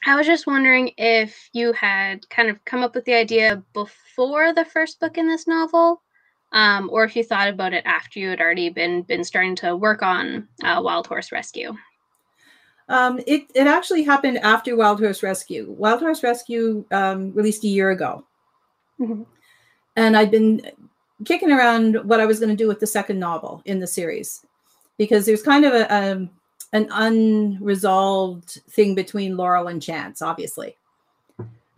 I 0.07 0.17
was 0.17 0.27
just 0.27 0.47
wondering 0.47 0.93
if 0.97 1.49
you 1.53 1.73
had 1.73 2.29
kind 2.29 2.49
of 2.49 2.65
come 2.65 2.83
up 2.83 2.95
with 2.95 3.05
the 3.05 3.15
idea 3.15 3.63
before 3.73 4.53
the 4.53 4.65
first 4.65 4.99
book 4.99 5.17
in 5.17 5.29
this 5.29 5.47
novel, 5.47 6.03
um, 6.53 6.91
or 6.93 7.05
if 7.05 7.15
you 7.15 7.23
thought 7.23 7.49
about 7.49 7.73
it 7.73 7.85
after 7.87 8.19
you 8.19 8.29
had 8.31 8.41
already 8.41 8.69
been 8.69 9.03
been 9.03 9.23
starting 9.25 9.55
to 9.57 9.77
work 9.77 10.03
on 10.03 10.49
uh, 10.65 10.81
Wild 10.83 11.07
Horse 11.07 11.31
Rescue. 11.31 11.75
Um, 12.89 13.21
it, 13.27 13.51
it 13.55 13.67
actually 13.67 14.05
happened 14.05 14.39
after 14.39 14.77
Wild 14.77 15.01
Horse 15.01 15.23
Rescue. 15.23 15.75
Wild 15.77 16.01
Horse 16.01 16.23
Rescue 16.23 16.85
um, 16.93 17.33
released 17.33 17.65
a 17.65 17.69
year 17.69 17.91
ago. 17.91 18.25
Mhm. 19.01 19.27
And 19.97 20.17
I'd 20.17 20.31
been 20.31 20.71
kicking 21.25 21.51
around 21.51 21.97
what 22.05 22.21
I 22.21 22.27
was 22.27 22.39
going 22.39 22.51
to 22.51 22.57
do 22.57 22.69
with 22.69 22.81
the 22.81 22.87
second 22.87 23.19
novel 23.19 23.63
in 23.65 23.81
the 23.81 23.87
series 23.87 24.45
because 24.99 25.27
there's 25.27 25.43
kind 25.43 25.65
of 25.65 25.73
a, 25.73 25.95
um 25.95 26.31
an 26.73 26.89
unresolved 26.91 28.61
thing 28.71 28.95
between 28.95 29.37
Laurel 29.37 29.69
and 29.69 29.83
Chance, 29.83 30.23
obviously. 30.23 30.77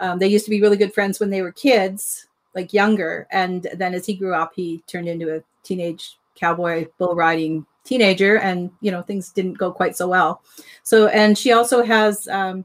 Um, 0.01 0.19
they 0.19 0.29
used 0.29 0.45
to 0.45 0.51
be 0.51 0.61
really 0.61 0.77
good 0.77 0.95
friends 0.95 1.19
when 1.19 1.31
they 1.31 1.43
were 1.43 1.53
kids, 1.53 2.27
like 2.55 2.73
younger. 2.73 3.27
And 3.31 3.67
then 3.75 3.95
as 3.95 4.07
he 4.07 4.15
grew 4.15 4.35
up, 4.35 4.53
he 4.55 4.83
turned 4.87 5.09
into 5.09 5.35
a 5.35 5.43
teenage 5.63 6.17
cowboy 6.35 6.87
bull 6.99 7.15
riding 7.15 7.67
teenager, 7.85 8.39
and 8.39 8.71
you 8.81 8.91
know 8.91 9.03
things 9.03 9.31
didn't 9.31 9.59
go 9.59 9.73
quite 9.73 9.97
so 9.97 10.09
well. 10.09 10.43
So, 10.83 11.09
and 11.09 11.37
she 11.37 11.53
also 11.53 11.83
has 11.83 12.29
um, 12.29 12.65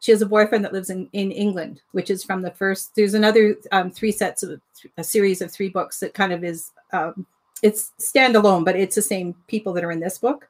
she 0.00 0.12
has 0.12 0.22
a 0.22 0.26
boyfriend 0.26 0.64
that 0.64 0.72
lives 0.72 0.90
in 0.90 1.08
in 1.12 1.30
England, 1.30 1.82
which 1.92 2.10
is 2.10 2.24
from 2.24 2.42
the 2.42 2.50
first. 2.50 2.94
There's 2.96 3.14
another 3.14 3.56
um, 3.72 3.90
three 3.90 4.12
sets 4.12 4.42
of 4.42 4.60
a 4.96 5.04
series 5.04 5.40
of 5.40 5.52
three 5.52 5.68
books 5.68 6.00
that 6.00 6.14
kind 6.14 6.32
of 6.32 6.42
is 6.42 6.72
um, 6.92 7.26
it's 7.62 7.92
standalone, 8.00 8.64
but 8.64 8.76
it's 8.76 8.96
the 8.96 9.02
same 9.02 9.34
people 9.46 9.72
that 9.74 9.84
are 9.84 9.92
in 9.92 10.00
this 10.00 10.18
book, 10.18 10.48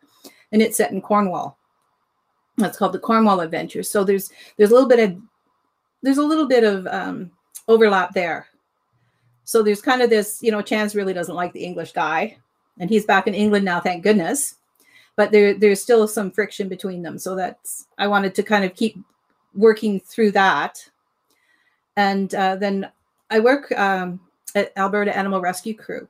and 0.52 0.62
it's 0.62 0.76
set 0.76 0.92
in 0.92 1.00
Cornwall. 1.00 1.59
That's 2.59 2.78
called 2.78 2.92
the 2.92 2.98
Cornwall 2.98 3.40
Adventures. 3.40 3.90
So 3.90 4.04
there's 4.04 4.30
there's 4.56 4.70
a 4.70 4.74
little 4.74 4.88
bit 4.88 5.00
of 5.00 5.20
there's 6.02 6.18
a 6.18 6.24
little 6.24 6.46
bit 6.46 6.64
of 6.64 6.87
um, 6.87 7.30
overlap 7.68 8.14
there. 8.14 8.46
So 9.44 9.62
there's 9.62 9.80
kind 9.80 10.02
of 10.02 10.11
this, 10.11 10.42
you 10.42 10.50
know, 10.50 10.62
Chance 10.62 10.94
really 10.94 11.12
doesn't 11.12 11.35
like 11.35 11.52
the 11.52 11.64
English 11.64 11.92
guy, 11.92 12.38
and 12.80 12.90
he's 12.90 13.04
back 13.04 13.26
in 13.26 13.35
England 13.35 13.64
now, 13.64 13.80
thank 13.80 14.02
goodness. 14.02 14.56
But 15.16 15.32
there 15.32 15.54
there's 15.54 15.82
still 15.82 16.09
some 16.09 16.30
friction 16.30 16.68
between 16.68 17.02
them. 17.02 17.18
So 17.18 17.35
that's 17.35 17.87
I 17.98 18.06
wanted 18.06 18.35
to 18.37 18.42
kind 18.42 18.64
of 18.64 18.74
keep 18.74 18.98
working 19.54 20.00
through 20.00 20.32
that. 20.32 20.78
And 21.96 22.35
uh, 22.35 22.56
then 22.56 22.90
I 23.30 23.40
work 23.40 23.72
um, 23.72 24.20
at 24.54 24.72
Alberta 24.76 25.16
Animal 25.16 25.40
Rescue 25.40 25.74
Crew, 25.74 26.09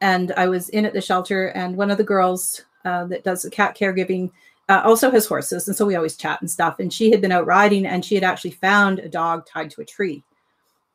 and 0.00 0.32
I 0.36 0.48
was 0.48 0.68
in 0.70 0.84
at 0.84 0.92
the 0.92 1.00
shelter, 1.00 1.48
and 1.48 1.76
one 1.76 1.90
of 1.90 1.98
the 1.98 2.04
girls 2.04 2.64
uh, 2.88 3.04
that 3.04 3.22
does 3.22 3.42
the 3.42 3.50
cat 3.50 3.76
caregiving 3.76 4.30
uh, 4.68 4.82
also 4.84 5.10
has 5.10 5.26
horses, 5.26 5.68
and 5.68 5.76
so 5.76 5.86
we 5.86 5.96
always 5.96 6.16
chat 6.16 6.40
and 6.40 6.50
stuff. 6.50 6.78
And 6.78 6.92
she 6.92 7.10
had 7.10 7.20
been 7.20 7.32
out 7.32 7.46
riding, 7.46 7.86
and 7.86 8.04
she 8.04 8.14
had 8.14 8.24
actually 8.24 8.52
found 8.52 8.98
a 8.98 9.08
dog 9.08 9.46
tied 9.46 9.70
to 9.72 9.80
a 9.82 9.84
tree. 9.84 10.24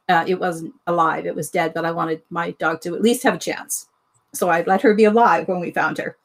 Uh, 0.10 0.26
it 0.28 0.40
wasn't 0.40 0.74
alive; 0.88 1.26
it 1.26 1.36
was 1.36 1.50
dead. 1.50 1.74
But 1.74 1.86
I 1.86 1.92
wanted 1.92 2.22
my 2.30 2.52
dog 2.52 2.82
to 2.82 2.96
at 2.96 3.02
least 3.02 3.24
have 3.24 3.36
a 3.36 3.40
chance, 3.40 3.88
so 4.34 4.50
I 4.50 4.64
let 4.64 4.82
her 4.82 4.94
be 4.94 5.06
alive 5.06 5.48
when 5.48 5.60
we 5.60 5.72
found 5.72 5.98
her. 6.00 6.18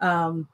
Um, 0.00 0.48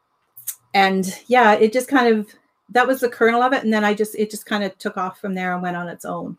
and 0.72 1.20
yeah, 1.26 1.54
it 1.54 1.72
just 1.72 1.88
kind 1.88 2.14
of 2.14 2.28
that 2.70 2.86
was 2.86 3.00
the 3.00 3.08
kernel 3.08 3.42
of 3.42 3.52
it, 3.52 3.64
and 3.64 3.72
then 3.72 3.84
I 3.84 3.94
just 3.94 4.14
it 4.16 4.30
just 4.30 4.46
kind 4.46 4.64
of 4.64 4.76
took 4.78 4.96
off 4.96 5.20
from 5.20 5.34
there 5.34 5.52
and 5.52 5.62
went 5.62 5.76
on 5.76 5.88
its 5.88 6.04
own. 6.04 6.36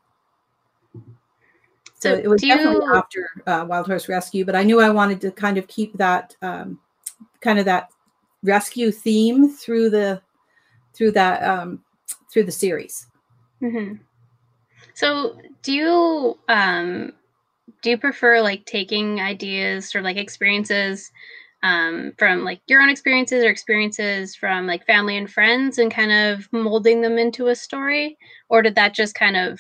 So, 1.99 2.12
so 2.12 2.13
it 2.13 2.28
was 2.28 2.41
definitely 2.41 2.86
you... 2.86 2.95
after 2.95 3.30
uh, 3.47 3.65
Wild 3.67 3.88
Horse 3.88 4.10
Rescue, 4.10 4.45
but 4.45 4.56
I 4.56 4.63
knew 4.63 4.82
I 4.82 4.89
wanted 4.89 5.21
to 5.21 5.32
kind 5.32 5.58
of 5.58 5.67
keep 5.67 5.97
that 5.97 6.36
um, 6.41 6.80
kind 7.39 7.60
of 7.60 7.65
that 7.65 7.89
rescue 8.45 8.91
theme 8.91 9.49
through 9.49 9.89
the 9.89 10.21
through 10.93 11.12
that 11.12 11.43
um, 11.43 11.84
through 12.31 12.43
the 12.43 12.51
series. 12.51 13.08
Mm-hmm. 13.62 13.95
So, 14.93 15.38
do 15.62 15.73
you 15.73 16.39
um, 16.47 17.13
do 17.81 17.89
you 17.91 17.97
prefer 17.97 18.41
like 18.41 18.65
taking 18.65 19.19
ideas 19.19 19.93
or 19.95 20.01
like 20.01 20.17
experiences 20.17 21.12
um, 21.63 22.13
from 22.17 22.43
like 22.43 22.62
your 22.67 22.81
own 22.81 22.89
experiences 22.89 23.43
or 23.43 23.49
experiences 23.49 24.36
from 24.36 24.67
like 24.67 24.86
family 24.86 25.17
and 25.17 25.31
friends 25.31 25.77
and 25.77 25.91
kind 25.91 26.12
of 26.12 26.47
molding 26.51 27.01
them 27.01 27.17
into 27.17 27.47
a 27.47 27.55
story, 27.55 28.17
or 28.49 28.62
did 28.62 28.75
that 28.75 28.93
just 28.93 29.15
kind 29.15 29.36
of 29.36 29.60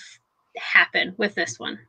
happen 0.57 1.15
with 1.17 1.35
this 1.35 1.59
one? 1.59 1.79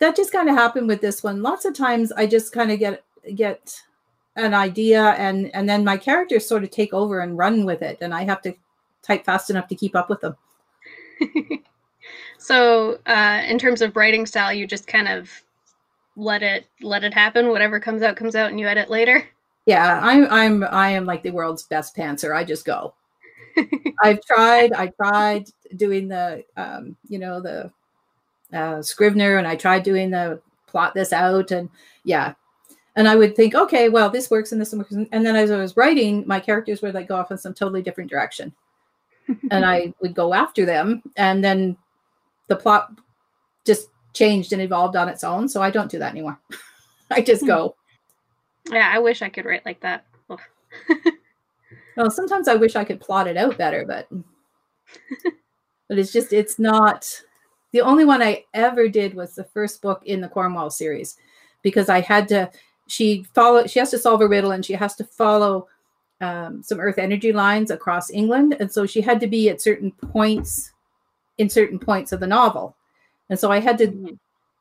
That 0.00 0.16
just 0.16 0.32
kind 0.32 0.48
of 0.48 0.54
happened 0.54 0.88
with 0.88 1.00
this 1.00 1.22
one. 1.22 1.42
Lots 1.42 1.64
of 1.64 1.74
times, 1.74 2.12
I 2.12 2.26
just 2.26 2.52
kind 2.52 2.72
of 2.72 2.78
get 2.78 3.04
get 3.34 3.80
an 4.38 4.54
idea 4.54 5.02
and 5.18 5.54
and 5.54 5.68
then 5.68 5.84
my 5.84 5.96
characters 5.96 6.46
sort 6.46 6.64
of 6.64 6.70
take 6.70 6.94
over 6.94 7.20
and 7.20 7.36
run 7.36 7.64
with 7.64 7.82
it 7.82 7.98
and 8.00 8.14
i 8.14 8.24
have 8.24 8.40
to 8.40 8.54
type 9.02 9.24
fast 9.24 9.50
enough 9.50 9.68
to 9.68 9.74
keep 9.74 9.96
up 9.96 10.08
with 10.08 10.20
them. 10.20 10.36
So 12.40 13.00
uh, 13.04 13.42
in 13.46 13.58
terms 13.58 13.82
of 13.82 13.96
writing 13.96 14.24
style 14.24 14.52
you 14.52 14.66
just 14.66 14.86
kind 14.86 15.08
of 15.08 15.28
let 16.16 16.42
it 16.42 16.66
let 16.80 17.04
it 17.04 17.12
happen 17.12 17.48
whatever 17.48 17.78
comes 17.78 18.00
out 18.02 18.16
comes 18.16 18.34
out 18.34 18.50
and 18.50 18.58
you 18.58 18.66
edit 18.66 18.88
later? 18.88 19.28
Yeah 19.66 20.00
i'm 20.02 20.26
i'm 20.30 20.64
i 20.70 20.88
am 20.90 21.04
like 21.04 21.22
the 21.22 21.32
world's 21.32 21.64
best 21.64 21.96
pantser. 21.96 22.34
I 22.34 22.44
just 22.44 22.64
go. 22.64 22.94
I've 24.02 24.24
tried 24.24 24.72
i 24.72 24.86
tried 24.86 25.50
doing 25.76 26.08
the 26.08 26.44
um 26.56 26.96
you 27.08 27.18
know 27.18 27.40
the 27.40 27.72
uh, 28.56 28.80
scrivener 28.82 29.36
and 29.36 29.46
i 29.46 29.56
tried 29.56 29.82
doing 29.82 30.10
the 30.10 30.40
plot 30.68 30.94
this 30.94 31.12
out 31.12 31.50
and 31.50 31.68
yeah 32.04 32.34
and 32.98 33.06
I 33.06 33.14
would 33.14 33.36
think, 33.36 33.54
okay, 33.54 33.88
well, 33.88 34.10
this 34.10 34.28
works 34.28 34.50
and 34.50 34.60
this 34.60 34.74
works. 34.74 34.90
And 34.90 35.08
then 35.24 35.36
as 35.36 35.52
I 35.52 35.56
was 35.56 35.76
writing, 35.76 36.24
my 36.26 36.40
characters 36.40 36.82
would 36.82 36.94
like 36.94 37.06
go 37.06 37.14
off 37.14 37.30
in 37.30 37.38
some 37.38 37.54
totally 37.54 37.80
different 37.80 38.10
direction. 38.10 38.52
and 39.52 39.64
I 39.64 39.94
would 40.00 40.14
go 40.14 40.34
after 40.34 40.66
them. 40.66 41.04
And 41.16 41.42
then 41.42 41.76
the 42.48 42.56
plot 42.56 42.90
just 43.64 43.90
changed 44.14 44.52
and 44.52 44.60
evolved 44.60 44.96
on 44.96 45.08
its 45.08 45.22
own. 45.22 45.48
So 45.48 45.62
I 45.62 45.70
don't 45.70 45.88
do 45.88 46.00
that 46.00 46.10
anymore. 46.10 46.40
I 47.12 47.20
just 47.20 47.42
hmm. 47.42 47.46
go. 47.46 47.76
Yeah, 48.68 48.90
I 48.92 48.98
wish 48.98 49.22
I 49.22 49.28
could 49.28 49.44
write 49.44 49.64
like 49.64 49.80
that. 49.82 50.04
well, 51.96 52.10
sometimes 52.10 52.48
I 52.48 52.56
wish 52.56 52.74
I 52.74 52.84
could 52.84 53.00
plot 53.00 53.28
it 53.28 53.36
out 53.36 53.56
better, 53.56 53.84
but 53.86 54.08
but 55.88 55.98
it's 55.98 56.12
just 56.12 56.32
it's 56.32 56.58
not 56.58 57.08
the 57.70 57.80
only 57.80 58.04
one 58.04 58.22
I 58.22 58.44
ever 58.54 58.88
did 58.88 59.14
was 59.14 59.36
the 59.36 59.44
first 59.44 59.82
book 59.82 60.02
in 60.04 60.20
the 60.20 60.28
Cornwall 60.28 60.70
series 60.70 61.16
because 61.62 61.88
I 61.88 62.00
had 62.00 62.28
to 62.28 62.50
she 62.88 63.24
follow 63.34 63.66
she 63.66 63.78
has 63.78 63.90
to 63.90 63.98
solve 63.98 64.20
a 64.20 64.28
riddle 64.28 64.50
and 64.50 64.64
she 64.64 64.72
has 64.72 64.96
to 64.96 65.04
follow 65.04 65.68
um, 66.20 66.62
some 66.62 66.80
earth 66.80 66.98
energy 66.98 67.32
lines 67.32 67.70
across 67.70 68.10
england. 68.10 68.56
And 68.58 68.70
so 68.70 68.86
she 68.86 69.00
had 69.00 69.20
to 69.20 69.28
be 69.28 69.48
at 69.50 69.60
certain 69.60 69.92
points 69.92 70.72
in 71.36 71.48
certain 71.48 71.78
points 71.78 72.10
of 72.10 72.18
the 72.18 72.26
novel. 72.26 72.74
And 73.30 73.38
so 73.38 73.52
i 73.52 73.60
had 73.60 73.78
to 73.78 73.86
mm-hmm. 73.86 74.14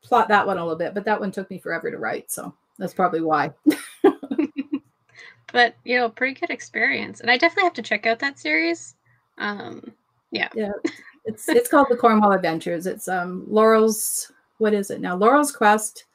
plot 0.04 0.28
that 0.28 0.46
one 0.46 0.58
a 0.58 0.62
little 0.62 0.78
bit 0.78 0.94
but 0.94 1.06
that 1.06 1.20
one 1.20 1.32
took 1.32 1.50
me 1.50 1.58
forever 1.58 1.90
to 1.90 1.98
write. 1.98 2.30
So 2.32 2.54
that's 2.78 2.94
probably 2.94 3.22
why. 3.22 3.52
But 5.54 5.76
you 5.86 5.98
know 5.98 6.10
pretty 6.10 6.40
good 6.40 6.50
experience. 6.50 7.22
And 7.22 7.32
i 7.32 7.38
definitely 7.38 7.64
have 7.64 7.74
to 7.74 7.82
check 7.82 8.06
out 8.06 8.20
that 8.20 8.38
series. 8.38 8.96
Um 9.38 9.94
yeah. 10.32 10.50
Yeah. 10.54 10.74
It's 11.26 11.48
it's 11.48 11.70
called 11.70 11.88
the 11.90 11.96
cornwall 11.96 12.34
adventures. 12.34 12.86
It's 12.86 13.08
um 13.08 13.46
laurel's 13.48 14.32
what 14.58 14.74
is 14.74 14.92
it 14.92 15.00
now? 15.00 15.16
Laurel's 15.16 15.52
quest 15.52 16.06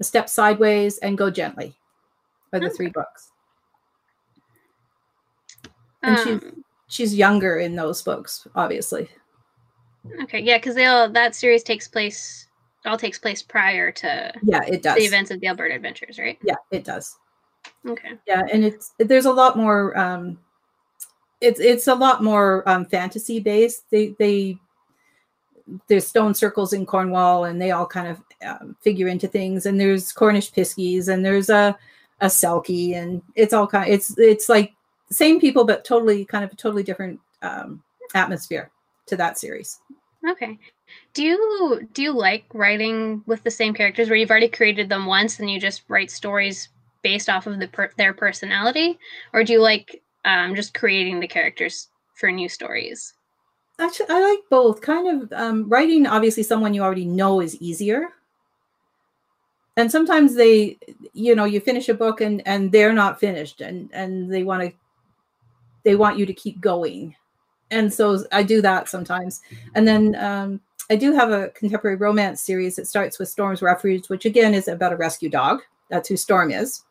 a 0.00 0.04
Step 0.04 0.28
Sideways, 0.28 0.98
and 0.98 1.16
Go 1.16 1.30
Gently 1.30 1.76
are 2.52 2.60
the 2.60 2.66
okay. 2.66 2.74
three 2.74 2.90
books. 2.90 3.30
And 6.02 6.16
um, 6.16 6.24
she's 6.24 6.52
she's 6.88 7.14
younger 7.14 7.58
in 7.58 7.76
those 7.76 8.02
books, 8.02 8.46
obviously. 8.54 9.08
Okay, 10.22 10.40
yeah, 10.40 10.56
because 10.58 10.74
they 10.74 10.86
all 10.86 11.08
that 11.10 11.34
series 11.34 11.62
takes 11.62 11.86
place 11.86 12.46
all 12.86 12.96
takes 12.96 13.18
place 13.18 13.42
prior 13.42 13.92
to 13.92 14.32
yeah, 14.42 14.62
it 14.66 14.82
does 14.82 14.96
the 14.96 15.04
events 15.04 15.30
of 15.30 15.40
the 15.40 15.46
Alberta 15.46 15.74
Adventures, 15.74 16.18
right? 16.18 16.38
Yeah, 16.42 16.56
it 16.70 16.84
does. 16.84 17.18
Okay. 17.86 18.12
Yeah, 18.26 18.42
and 18.50 18.64
it's 18.64 18.94
there's 18.98 19.26
a 19.26 19.32
lot 19.32 19.56
more 19.56 19.96
um 19.98 20.38
it's 21.40 21.60
it's 21.60 21.88
a 21.88 21.94
lot 21.94 22.22
more 22.22 22.66
um 22.68 22.86
fantasy 22.86 23.40
based. 23.40 23.84
They 23.90 24.14
they 24.18 24.58
there's 25.88 26.06
stone 26.06 26.34
circles 26.34 26.72
in 26.72 26.86
Cornwall, 26.86 27.44
and 27.44 27.60
they 27.60 27.70
all 27.70 27.86
kind 27.86 28.08
of 28.08 28.22
um, 28.46 28.76
figure 28.80 29.08
into 29.08 29.28
things. 29.28 29.66
And 29.66 29.80
there's 29.80 30.12
Cornish 30.12 30.52
piskies, 30.52 31.08
and 31.08 31.24
there's 31.24 31.50
a 31.50 31.76
a 32.20 32.26
selkie, 32.26 32.96
and 32.96 33.22
it's 33.34 33.52
all 33.52 33.66
kind. 33.66 33.88
Of, 33.88 33.94
it's 33.94 34.18
it's 34.18 34.48
like 34.48 34.72
same 35.10 35.40
people, 35.40 35.64
but 35.64 35.84
totally 35.84 36.24
kind 36.24 36.44
of 36.44 36.56
totally 36.56 36.82
different 36.82 37.20
um, 37.42 37.82
atmosphere 38.14 38.70
to 39.06 39.16
that 39.16 39.38
series. 39.38 39.80
Okay. 40.28 40.58
Do 41.14 41.22
you 41.22 41.88
do 41.92 42.02
you 42.02 42.12
like 42.12 42.44
writing 42.52 43.22
with 43.26 43.42
the 43.42 43.50
same 43.50 43.74
characters 43.74 44.08
where 44.08 44.16
you've 44.16 44.30
already 44.30 44.48
created 44.48 44.88
them 44.88 45.06
once 45.06 45.38
and 45.38 45.50
you 45.50 45.60
just 45.60 45.82
write 45.88 46.10
stories 46.10 46.68
based 47.02 47.28
off 47.28 47.46
of 47.46 47.58
the 47.58 47.68
per- 47.68 47.92
their 47.96 48.12
personality, 48.12 48.98
or 49.32 49.44
do 49.44 49.52
you 49.52 49.60
like 49.60 50.02
um, 50.24 50.54
just 50.54 50.74
creating 50.74 51.20
the 51.20 51.28
characters 51.28 51.88
for 52.14 52.30
new 52.30 52.48
stories? 52.48 53.14
Actually 53.80 54.06
i 54.10 54.20
like 54.20 54.40
both. 54.50 54.80
Kind 54.80 55.22
of 55.22 55.32
um, 55.32 55.68
writing 55.68 56.06
obviously 56.06 56.42
someone 56.42 56.74
you 56.74 56.82
already 56.82 57.04
know 57.04 57.40
is 57.40 57.60
easier. 57.60 58.10
And 59.76 59.90
sometimes 59.90 60.34
they 60.34 60.78
you 61.14 61.34
know 61.34 61.44
you 61.44 61.60
finish 61.60 61.88
a 61.88 61.94
book 61.94 62.20
and 62.20 62.46
and 62.46 62.70
they're 62.70 62.92
not 62.92 63.18
finished 63.18 63.60
and 63.60 63.90
and 63.92 64.32
they 64.32 64.42
want 64.42 64.62
to 64.62 64.72
they 65.82 65.96
want 65.96 66.18
you 66.18 66.26
to 66.26 66.34
keep 66.34 66.60
going. 66.60 67.16
And 67.70 67.92
so 67.92 68.24
i 68.32 68.42
do 68.42 68.60
that 68.62 68.88
sometimes. 68.88 69.40
And 69.74 69.88
then 69.88 70.14
um, 70.16 70.60
i 70.90 70.96
do 70.96 71.12
have 71.12 71.30
a 71.30 71.48
contemporary 71.50 71.96
romance 71.96 72.42
series 72.42 72.76
that 72.76 72.86
starts 72.86 73.18
with 73.18 73.28
storm's 73.28 73.62
refuge 73.62 74.08
which 74.08 74.24
again 74.26 74.54
is 74.54 74.68
about 74.68 74.92
a 74.92 74.96
rescue 74.96 75.30
dog. 75.30 75.62
That's 75.88 76.08
who 76.08 76.16
storm 76.16 76.50
is. 76.50 76.84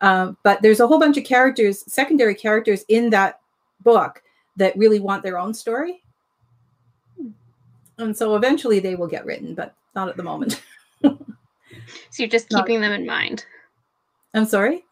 Um, 0.00 0.36
but 0.42 0.60
there's 0.62 0.80
a 0.80 0.86
whole 0.86 1.00
bunch 1.00 1.16
of 1.16 1.24
characters 1.24 1.82
secondary 1.92 2.34
characters 2.34 2.84
in 2.88 3.10
that 3.10 3.40
book 3.82 4.22
that 4.56 4.76
really 4.76 5.00
want 5.00 5.22
their 5.22 5.38
own 5.38 5.52
story 5.52 6.03
and 7.98 8.16
so 8.16 8.36
eventually 8.36 8.80
they 8.80 8.94
will 8.94 9.06
get 9.06 9.24
written, 9.24 9.54
but 9.54 9.74
not 9.94 10.08
at 10.08 10.16
the 10.16 10.22
moment. 10.22 10.62
so 11.02 11.16
you're 12.18 12.28
just 12.28 12.48
keeping 12.48 12.80
not, 12.80 12.88
them 12.88 13.00
in 13.00 13.06
mind. 13.06 13.44
I'm 14.34 14.44
sorry. 14.44 14.84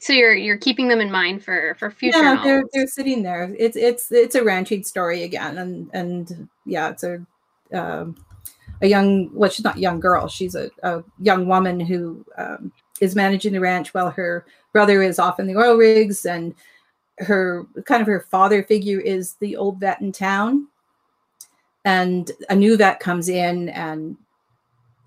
So 0.00 0.12
you're 0.12 0.34
you're 0.34 0.58
keeping 0.58 0.88
them 0.88 1.00
in 1.00 1.10
mind 1.10 1.44
for 1.44 1.74
for 1.78 1.90
future. 1.90 2.18
Yeah, 2.18 2.40
they're 2.44 2.64
they're 2.72 2.86
sitting 2.86 3.22
there. 3.22 3.54
It's 3.58 3.76
it's 3.76 4.12
it's 4.12 4.36
a 4.36 4.44
ranching 4.44 4.84
story 4.84 5.24
again, 5.24 5.58
and 5.58 5.90
and 5.92 6.48
yeah, 6.64 6.90
it's 6.90 7.02
a 7.02 7.26
um, 7.74 8.16
a 8.80 8.86
young 8.86 9.30
well, 9.34 9.50
she's 9.50 9.64
not 9.64 9.76
a 9.76 9.80
young 9.80 9.98
girl. 9.98 10.28
She's 10.28 10.54
a, 10.54 10.70
a 10.82 11.02
young 11.18 11.48
woman 11.48 11.80
who 11.80 12.24
um, 12.36 12.72
is 13.00 13.16
managing 13.16 13.52
the 13.52 13.60
ranch 13.60 13.92
while 13.92 14.10
her 14.10 14.46
brother 14.72 15.02
is 15.02 15.18
off 15.18 15.40
in 15.40 15.46
the 15.46 15.56
oil 15.56 15.76
rigs, 15.76 16.24
and 16.24 16.54
her 17.18 17.66
kind 17.84 18.00
of 18.00 18.06
her 18.06 18.20
father 18.20 18.62
figure 18.62 19.00
is 19.00 19.34
the 19.40 19.56
old 19.56 19.80
vet 19.80 20.00
in 20.00 20.12
town. 20.12 20.68
And 21.88 22.30
a 22.50 22.54
new 22.54 22.76
vet 22.76 23.00
comes 23.00 23.30
in, 23.30 23.70
and 23.70 24.18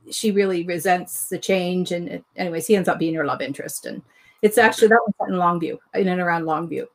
she 0.09 0.31
really 0.31 0.63
resents 0.63 1.29
the 1.29 1.37
change. 1.37 1.91
And 1.91 2.09
it, 2.09 2.23
anyways, 2.35 2.65
he 2.65 2.75
ends 2.75 2.89
up 2.89 2.97
being 2.97 3.13
her 3.13 3.23
love 3.23 3.39
interest, 3.39 3.85
and 3.85 4.01
it's 4.41 4.57
actually 4.57 4.87
that 4.87 4.99
one's 5.03 5.15
set 5.19 5.29
in 5.29 5.35
Longview, 5.35 5.77
in 5.93 6.07
and 6.07 6.19
around 6.19 6.45
Longview. 6.45 6.87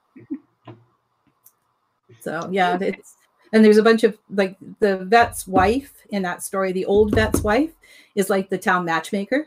So 2.18 2.49
yeah, 2.51 2.77
it's 2.81 3.14
and 3.53 3.64
there's 3.64 3.77
a 3.77 3.83
bunch 3.83 4.03
of 4.03 4.18
like 4.29 4.57
the 4.81 5.05
vet's 5.05 5.46
wife 5.46 5.92
in 6.11 6.22
that 6.22 6.42
story. 6.42 6.72
The 6.72 6.87
old 6.87 7.14
vet's 7.14 7.42
wife 7.42 7.70
is 8.16 8.29
like 8.29 8.51
the 8.51 8.59
town 8.59 8.85
matchmaker. 8.85 9.46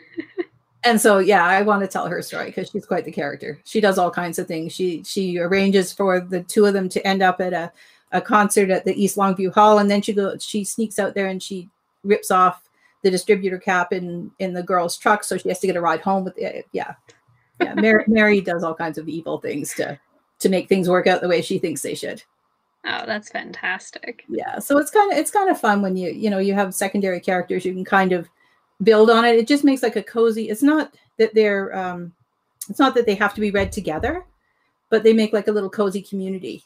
and 0.84 1.00
so 1.00 1.20
yeah, 1.20 1.46
I 1.46 1.62
want 1.62 1.80
to 1.80 1.88
tell 1.88 2.06
her 2.06 2.20
story 2.20 2.46
because 2.46 2.68
she's 2.68 2.84
quite 2.84 3.06
the 3.06 3.12
character. 3.12 3.58
She 3.64 3.80
does 3.80 3.96
all 3.96 4.10
kinds 4.10 4.38
of 4.38 4.46
things. 4.46 4.74
She 4.74 5.02
she 5.04 5.38
arranges 5.38 5.90
for 5.90 6.20
the 6.20 6.42
two 6.42 6.66
of 6.66 6.74
them 6.74 6.90
to 6.90 7.06
end 7.06 7.22
up 7.22 7.40
at 7.40 7.54
a, 7.54 7.72
a 8.12 8.20
concert 8.20 8.70
at 8.70 8.84
the 8.84 9.02
East 9.02 9.16
Longview 9.16 9.52
Hall, 9.52 9.78
and 9.78 9.90
then 9.90 10.02
she 10.02 10.12
goes 10.12 10.44
she 10.44 10.64
sneaks 10.64 10.98
out 10.98 11.14
there 11.14 11.26
and 11.26 11.42
she 11.42 11.68
rips 12.04 12.30
off 12.30 12.68
the 13.02 13.10
distributor 13.10 13.58
cap 13.58 13.92
in 13.92 14.30
in 14.38 14.52
the 14.52 14.62
girl's 14.62 14.96
truck, 14.96 15.24
so 15.24 15.36
she 15.36 15.48
has 15.48 15.58
to 15.60 15.66
get 15.66 15.76
a 15.76 15.80
ride 15.80 16.00
home 16.00 16.24
with 16.24 16.38
it. 16.38 16.66
Yeah, 16.72 16.94
yeah. 17.60 17.74
Mary, 17.74 18.04
Mary 18.08 18.40
does 18.40 18.62
all 18.62 18.74
kinds 18.74 18.98
of 18.98 19.08
evil 19.08 19.38
things 19.38 19.74
to 19.74 19.98
to 20.38 20.48
make 20.48 20.68
things 20.68 20.88
work 20.88 21.06
out 21.06 21.20
the 21.20 21.28
way 21.28 21.42
she 21.42 21.58
thinks 21.58 21.82
they 21.82 21.94
should. 21.94 22.22
Oh, 22.84 23.04
that's 23.06 23.28
fantastic. 23.28 24.24
Yeah, 24.28 24.58
so 24.58 24.78
it's 24.78 24.90
kind 24.90 25.12
of 25.12 25.18
it's 25.18 25.30
kind 25.30 25.50
of 25.50 25.60
fun 25.60 25.82
when 25.82 25.96
you 25.96 26.10
you 26.10 26.30
know 26.30 26.38
you 26.38 26.54
have 26.54 26.74
secondary 26.74 27.20
characters 27.20 27.64
you 27.64 27.72
can 27.72 27.84
kind 27.84 28.12
of 28.12 28.28
build 28.82 29.10
on 29.10 29.24
it. 29.24 29.36
It 29.36 29.46
just 29.46 29.64
makes 29.64 29.82
like 29.82 29.96
a 29.96 30.02
cozy. 30.02 30.48
It's 30.50 30.62
not 30.62 30.94
that 31.18 31.34
they're 31.34 31.76
um 31.76 32.12
it's 32.68 32.78
not 32.78 32.94
that 32.94 33.06
they 33.06 33.14
have 33.14 33.34
to 33.34 33.40
be 33.40 33.50
read 33.50 33.72
together, 33.72 34.24
but 34.90 35.02
they 35.02 35.12
make 35.12 35.32
like 35.32 35.48
a 35.48 35.52
little 35.52 35.70
cozy 35.70 36.02
community. 36.02 36.64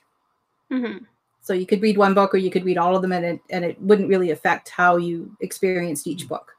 hmm 0.71 0.99
So 1.47 1.53
you 1.53 1.65
could 1.65 1.81
read 1.81 1.97
one 1.97 2.13
book 2.13 2.35
or 2.35 2.39
you 2.39 2.51
could 2.51 2.65
read 2.65 2.77
all 2.77 2.97
of 2.97 3.03
them 3.03 3.13
and 3.13 3.25
it 3.25 3.41
and 3.51 3.65
it 3.65 3.81
wouldn't 3.81 4.09
really 4.09 4.33
affect 4.33 4.69
how 4.69 4.97
you 4.97 5.31
experienced 5.41 6.09
each 6.09 6.27
book. 6.27 6.53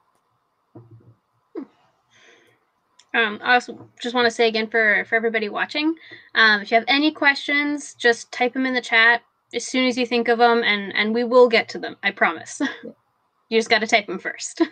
Um, 3.13 3.38
I 3.43 3.56
also 3.56 3.89
just 4.02 4.15
want 4.15 4.28
to 4.28 4.32
say 4.32 4.47
again 4.47 4.69
for 4.69 5.04
for 5.10 5.15
everybody 5.15 5.50
watching, 5.50 5.93
um, 6.36 6.62
if 6.62 6.71
you 6.71 6.76
have 6.76 6.86
any 6.88 7.12
questions, 7.12 7.95
just 7.95 8.32
type 8.32 8.54
them 8.54 8.65
in 8.65 8.73
the 8.73 8.82
chat 8.82 9.23
as 9.54 9.65
soon 9.67 9.89
as 9.89 9.97
you 9.97 10.06
think 10.06 10.30
of 10.30 10.38
them, 10.38 10.63
and 10.63 10.95
and 10.95 11.13
we 11.13 11.26
will 11.26 11.50
get 11.50 11.67
to 11.69 11.80
them. 11.80 11.97
I 12.02 12.12
promise. 12.12 12.62
you 13.50 13.60
just 13.60 13.69
got 13.69 13.80
to 13.80 13.88
type 13.88 14.08
them 14.08 14.19
first. 14.19 14.62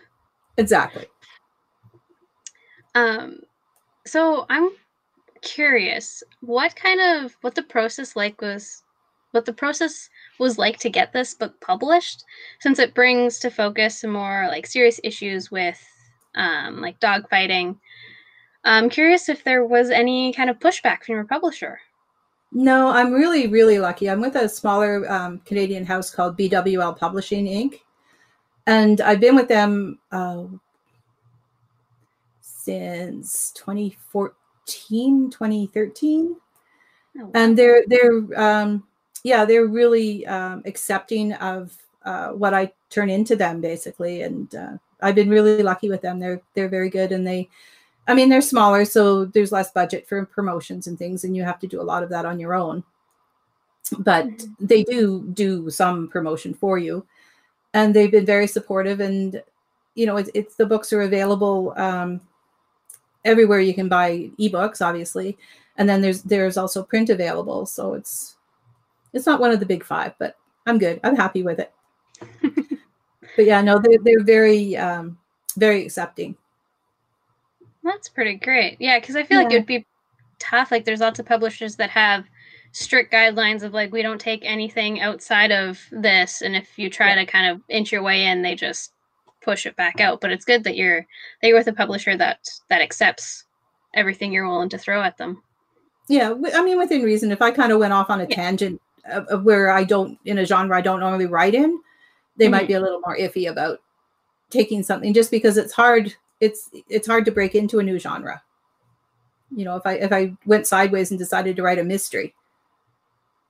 Exactly. 0.58 1.06
Um, 2.94 3.40
so 4.08 4.46
I'm 4.48 4.70
curious, 5.42 6.24
what 6.40 6.78
kind 6.78 7.02
of 7.02 7.36
what 7.42 7.56
the 7.56 7.64
process 7.64 8.16
like 8.16 8.40
was, 8.40 8.82
what 9.36 9.46
the 9.46 9.54
process 9.54 10.10
was 10.40 10.58
like 10.58 10.80
to 10.80 10.90
get 10.90 11.14
this 11.14 11.34
book 11.34 11.60
published, 11.62 12.24
since 12.60 12.80
it 12.80 12.96
brings 12.96 13.38
to 13.40 13.52
focus 13.52 14.02
some 14.02 14.12
more 14.12 14.48
like 14.48 14.66
serious 14.66 15.00
issues 15.04 15.52
with, 15.52 15.80
um, 16.34 16.82
like 16.82 17.00
dogfighting. 17.00 17.78
I'm 18.64 18.90
curious 18.90 19.30
if 19.30 19.44
there 19.44 19.64
was 19.64 19.92
any 19.92 20.34
kind 20.34 20.50
of 20.50 20.58
pushback 20.58 21.04
from 21.04 21.16
your 21.16 21.26
publisher. 21.26 21.80
No, 22.52 22.88
I'm 22.88 23.12
really, 23.12 23.48
really 23.48 23.80
lucky. 23.80 24.10
I'm 24.10 24.22
with 24.22 24.36
a 24.36 24.50
smaller 24.50 25.10
um, 25.12 25.40
Canadian 25.40 25.86
house 25.86 26.10
called 26.10 26.38
BWL 26.38 26.98
Publishing 26.98 27.46
Inc. 27.46 27.82
And 28.66 29.02
I've 29.02 29.20
been 29.20 29.36
with 29.36 29.48
them 29.48 30.00
uh, 30.12 30.46
since 32.40 33.52
2014, 33.56 35.30
2013. 35.30 36.36
Oh, 37.20 37.32
And 37.36 37.58
they're, 37.58 37.84
they're, 37.88 38.24
um, 38.36 38.88
yeah, 39.26 39.44
they're 39.44 39.66
really 39.66 40.24
um, 40.28 40.62
accepting 40.66 41.34
of 41.34 41.76
uh, 42.04 42.30
what 42.30 42.54
I 42.54 42.72
turn 42.92 43.10
into 43.10 43.36
them, 43.36 43.60
basically. 43.60 44.22
And 44.22 44.54
uh, 44.54 44.78
I've 45.02 45.16
been 45.16 45.32
really 45.32 45.64
lucky 45.64 45.90
with 45.90 46.04
them. 46.04 46.20
They're, 46.20 46.40
they're 46.54 46.70
very 46.70 46.92
good. 46.92 47.12
And 47.12 47.26
they, 47.26 47.50
I 48.08 48.14
mean, 48.14 48.30
they're 48.30 48.40
smaller, 48.40 48.86
so 48.86 49.26
there's 49.26 49.52
less 49.52 49.72
budget 49.72 50.08
for 50.08 50.24
promotions 50.28 50.86
and 50.86 50.96
things, 51.00 51.24
and 51.24 51.36
you 51.36 51.42
have 51.42 51.58
to 51.62 51.66
do 51.68 51.82
a 51.82 51.90
lot 51.92 52.04
of 52.04 52.10
that 52.10 52.28
on 52.28 52.40
your 52.40 52.54
own. 52.54 52.84
But 53.98 54.28
Mhm. 54.28 54.56
they 54.60 54.84
do 54.84 55.24
do 55.34 55.72
some 55.72 56.08
promotion 56.08 56.54
for 56.54 56.78
you, 56.78 57.04
and 57.74 57.96
they've 57.96 58.12
been 58.12 58.28
very 58.28 58.46
supportive. 58.46 59.00
And 59.00 59.42
you 59.96 60.06
know, 60.06 60.18
it's, 60.18 60.30
it's 60.36 60.56
the 60.56 60.68
books 60.68 60.94
are 60.94 61.02
available 61.02 61.74
um, 61.78 62.22
everywhere 63.24 63.60
you 63.60 63.74
can 63.74 63.90
buy 63.90 64.30
ebooks, 64.40 64.86
obviously, 64.86 65.36
and 65.78 65.90
then 65.90 66.02
there's 66.02 66.22
there's 66.22 66.58
also 66.58 66.84
print 66.84 67.10
available. 67.10 67.66
So 67.66 67.96
it's 67.96 68.35
it's 69.16 69.26
not 69.26 69.40
one 69.40 69.52
of 69.52 69.60
the 69.60 69.66
big 69.66 69.84
five, 69.84 70.14
but 70.20 70.36
I'm 70.68 70.78
good. 70.78 71.00
I'm 71.04 71.16
happy 71.16 71.42
with 71.42 71.60
it. 71.60 71.74
but 73.36 73.46
yeah, 73.46 73.62
no, 73.62 73.80
they're 73.80 73.98
they're 74.04 74.24
very 74.24 74.76
um, 74.78 75.18
very 75.58 75.84
accepting. 75.84 76.36
That's 77.84 78.10
pretty 78.10 78.36
great. 78.36 78.78
Yeah, 78.80 79.00
because 79.00 79.16
I 79.16 79.24
feel 79.24 79.42
like 79.44 79.52
it'd 79.52 79.66
be 79.68 79.86
tough. 80.40 80.72
Like, 80.72 80.86
there's 80.86 81.02
lots 81.02 81.20
of 81.20 81.26
publishers 81.26 81.76
that 81.76 81.92
have 81.92 82.26
strict 82.72 83.14
guidelines 83.14 83.62
of 83.62 83.74
like, 83.74 83.92
we 83.92 84.02
don't 84.02 84.20
take 84.20 84.42
anything 84.44 85.02
outside 85.02 85.52
of 85.52 85.80
this. 85.92 86.42
And 86.42 86.56
if 86.56 86.78
you 86.80 86.90
try 86.90 87.10
Yeah. 87.10 87.16
to 87.16 87.26
kind 87.28 87.52
of 87.52 87.62
inch 87.70 87.92
your 87.92 88.02
way 88.02 88.26
in, 88.26 88.42
they 88.42 88.56
just 88.56 88.92
push 89.42 89.68
it 89.68 89.76
back 89.76 90.00
out. 90.02 90.20
But 90.20 90.32
it's 90.32 90.46
good 90.46 90.64
that 90.64 90.76
you're 90.76 91.06
that 91.42 91.48
you're 91.48 91.58
with 91.58 91.68
a 91.68 91.74
publisher 91.74 92.18
that 92.18 92.40
that 92.70 92.82
accepts 92.82 93.46
everything 93.94 94.34
you're 94.34 94.48
willing 94.50 94.70
to 94.70 94.78
throw 94.80 95.02
at 95.04 95.18
them. 95.18 95.42
Yeah, 96.10 96.34
I 96.54 96.64
mean 96.64 96.78
within 96.80 97.04
reason. 97.04 97.32
If 97.32 97.42
I 97.42 97.52
kind 97.52 97.72
of 97.72 97.80
went 97.80 97.94
off 97.94 98.10
on 98.10 98.20
a 98.20 98.26
Yeah. 98.28 98.36
tangent 98.36 98.82
of, 99.12 99.26
of 99.28 99.44
where 99.44 99.70
I 99.70 99.84
don't 99.84 100.18
in 100.26 100.40
a 100.40 100.46
genre 100.46 100.78
I 100.78 100.82
don't 100.82 101.00
normally 101.00 101.26
write 101.28 101.56
in, 101.56 101.80
they 102.38 102.48
might 102.48 102.68
be 102.68 102.74
a 102.74 102.80
little 102.80 103.02
more 103.06 103.18
iffy 103.18 103.50
about 103.50 103.80
taking 104.50 104.84
something 104.84 105.14
just 105.14 105.32
because 105.32 105.58
it's 105.58 105.74
hard. 105.74 106.14
It's 106.42 106.70
it's 106.90 107.08
hard 107.08 107.26
to 107.26 107.32
break 107.32 107.56
into 107.56 107.80
a 107.80 107.84
new 107.84 107.98
genre. 108.00 108.42
You 109.56 109.66
know, 109.66 109.76
if 109.76 109.86
I 109.86 109.94
if 109.94 110.12
I 110.12 110.36
went 110.46 110.68
sideways 110.68 111.12
and 111.12 111.20
decided 111.20 111.56
to 111.56 111.64
write 111.64 111.80
a 111.80 111.84
mystery, 111.84 112.34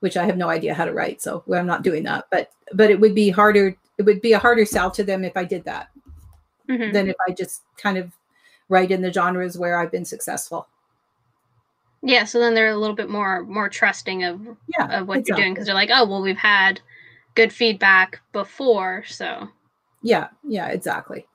which 0.01 0.17
I 0.17 0.25
have 0.25 0.37
no 0.37 0.49
idea 0.49 0.73
how 0.73 0.85
to 0.85 0.93
write, 0.93 1.21
so 1.21 1.43
I'm 1.51 1.65
not 1.65 1.83
doing 1.83 2.03
that. 2.03 2.25
But 2.29 2.51
but 2.73 2.91
it 2.91 2.99
would 2.99 3.15
be 3.15 3.29
harder. 3.29 3.75
It 3.97 4.03
would 4.03 4.21
be 4.21 4.33
a 4.33 4.39
harder 4.39 4.65
sell 4.65 4.91
to 4.91 5.03
them 5.03 5.23
if 5.23 5.37
I 5.37 5.45
did 5.45 5.63
that 5.63 5.87
Mhm. 6.69 6.91
than 6.93 7.09
if 7.09 7.15
I 7.27 7.31
just 7.31 7.63
kind 7.77 7.97
of 7.97 8.11
write 8.67 8.91
in 8.91 9.01
the 9.01 9.13
genres 9.13 9.57
where 9.57 9.77
I've 9.77 9.91
been 9.91 10.05
successful. 10.05 10.67
Yeah, 12.05 12.23
so 12.23 12.39
then 12.39 12.53
they're 12.53 12.69
a 12.69 12.77
little 12.77 12.95
bit 12.95 13.09
more 13.09 13.43
more 13.45 13.67
trusting 13.67 14.23
of 14.23 14.39
Yeah, 14.77 14.99
of 14.99 15.07
what 15.07 15.27
you're 15.27 15.35
doing 15.35 15.53
because 15.53 15.65
they're 15.65 15.73
like, 15.73 15.89
oh 15.91 16.05
well, 16.05 16.21
we've 16.21 16.37
had 16.37 16.79
good 17.33 17.51
feedback 17.51 18.21
before, 18.31 19.03
so 19.07 19.49
Yeah, 20.03 20.27
yeah, 20.47 20.67
exactly. 20.67 21.25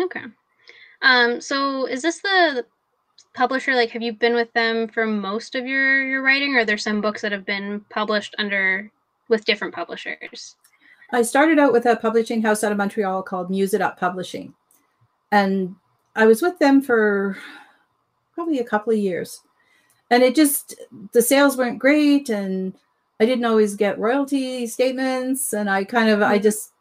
Okay. 0.00 0.24
Um, 1.02 1.40
so 1.40 1.86
is 1.86 2.00
this 2.00 2.20
the 2.20 2.64
publisher? 3.34 3.74
Like, 3.74 3.90
have 3.90 4.02
you 4.02 4.14
been 4.14 4.34
with 4.34 4.52
them 4.54 4.88
for 4.88 5.06
most 5.06 5.54
of 5.54 5.66
your 5.66 6.06
your 6.06 6.22
writing, 6.22 6.54
or 6.54 6.60
are 6.60 6.64
there 6.64 6.78
some 6.78 7.02
books 7.02 7.20
that 7.20 7.32
have 7.32 7.44
been 7.44 7.84
published 7.90 8.34
under 8.38 8.90
with 9.28 9.44
different 9.44 9.74
publishers? 9.74 10.56
I 11.10 11.22
started 11.22 11.58
out 11.58 11.72
with 11.72 11.84
a 11.84 11.96
publishing 11.96 12.40
house 12.40 12.64
out 12.64 12.72
of 12.72 12.78
Montreal 12.78 13.22
called 13.22 13.50
MuseItUp 13.50 13.98
Publishing. 13.98 14.54
And 15.30 15.74
I 16.16 16.26
was 16.26 16.42
with 16.42 16.58
them 16.58 16.80
for 16.82 17.36
probably 18.34 18.58
a 18.60 18.64
couple 18.64 18.92
of 18.92 18.98
years. 18.98 19.42
And 20.10 20.22
it 20.22 20.34
just, 20.34 20.74
the 21.12 21.22
sales 21.22 21.56
weren't 21.56 21.78
great. 21.78 22.28
And 22.28 22.74
I 23.20 23.26
didn't 23.26 23.44
always 23.44 23.74
get 23.74 23.98
royalty 23.98 24.66
statements. 24.66 25.52
And 25.52 25.68
I 25.68 25.84
kind 25.84 26.08
of, 26.08 26.22
I 26.22 26.38
Mhm. 26.38 26.42
just, 26.42 26.72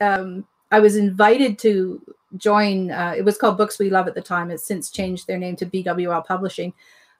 um, 0.00 0.46
I 0.70 0.80
was 0.80 0.96
invited 0.96 1.58
to 1.60 2.00
join, 2.36 2.90
uh, 2.90 3.14
it 3.16 3.24
was 3.24 3.38
called 3.38 3.58
Books 3.58 3.78
We 3.78 3.90
Love 3.90 4.08
at 4.08 4.14
the 4.14 4.22
time. 4.22 4.50
It's 4.50 4.66
since 4.66 4.90
changed 4.90 5.26
their 5.26 5.38
name 5.38 5.56
to 5.56 5.66
BWL 5.66 6.22
Publishing. 6.22 6.72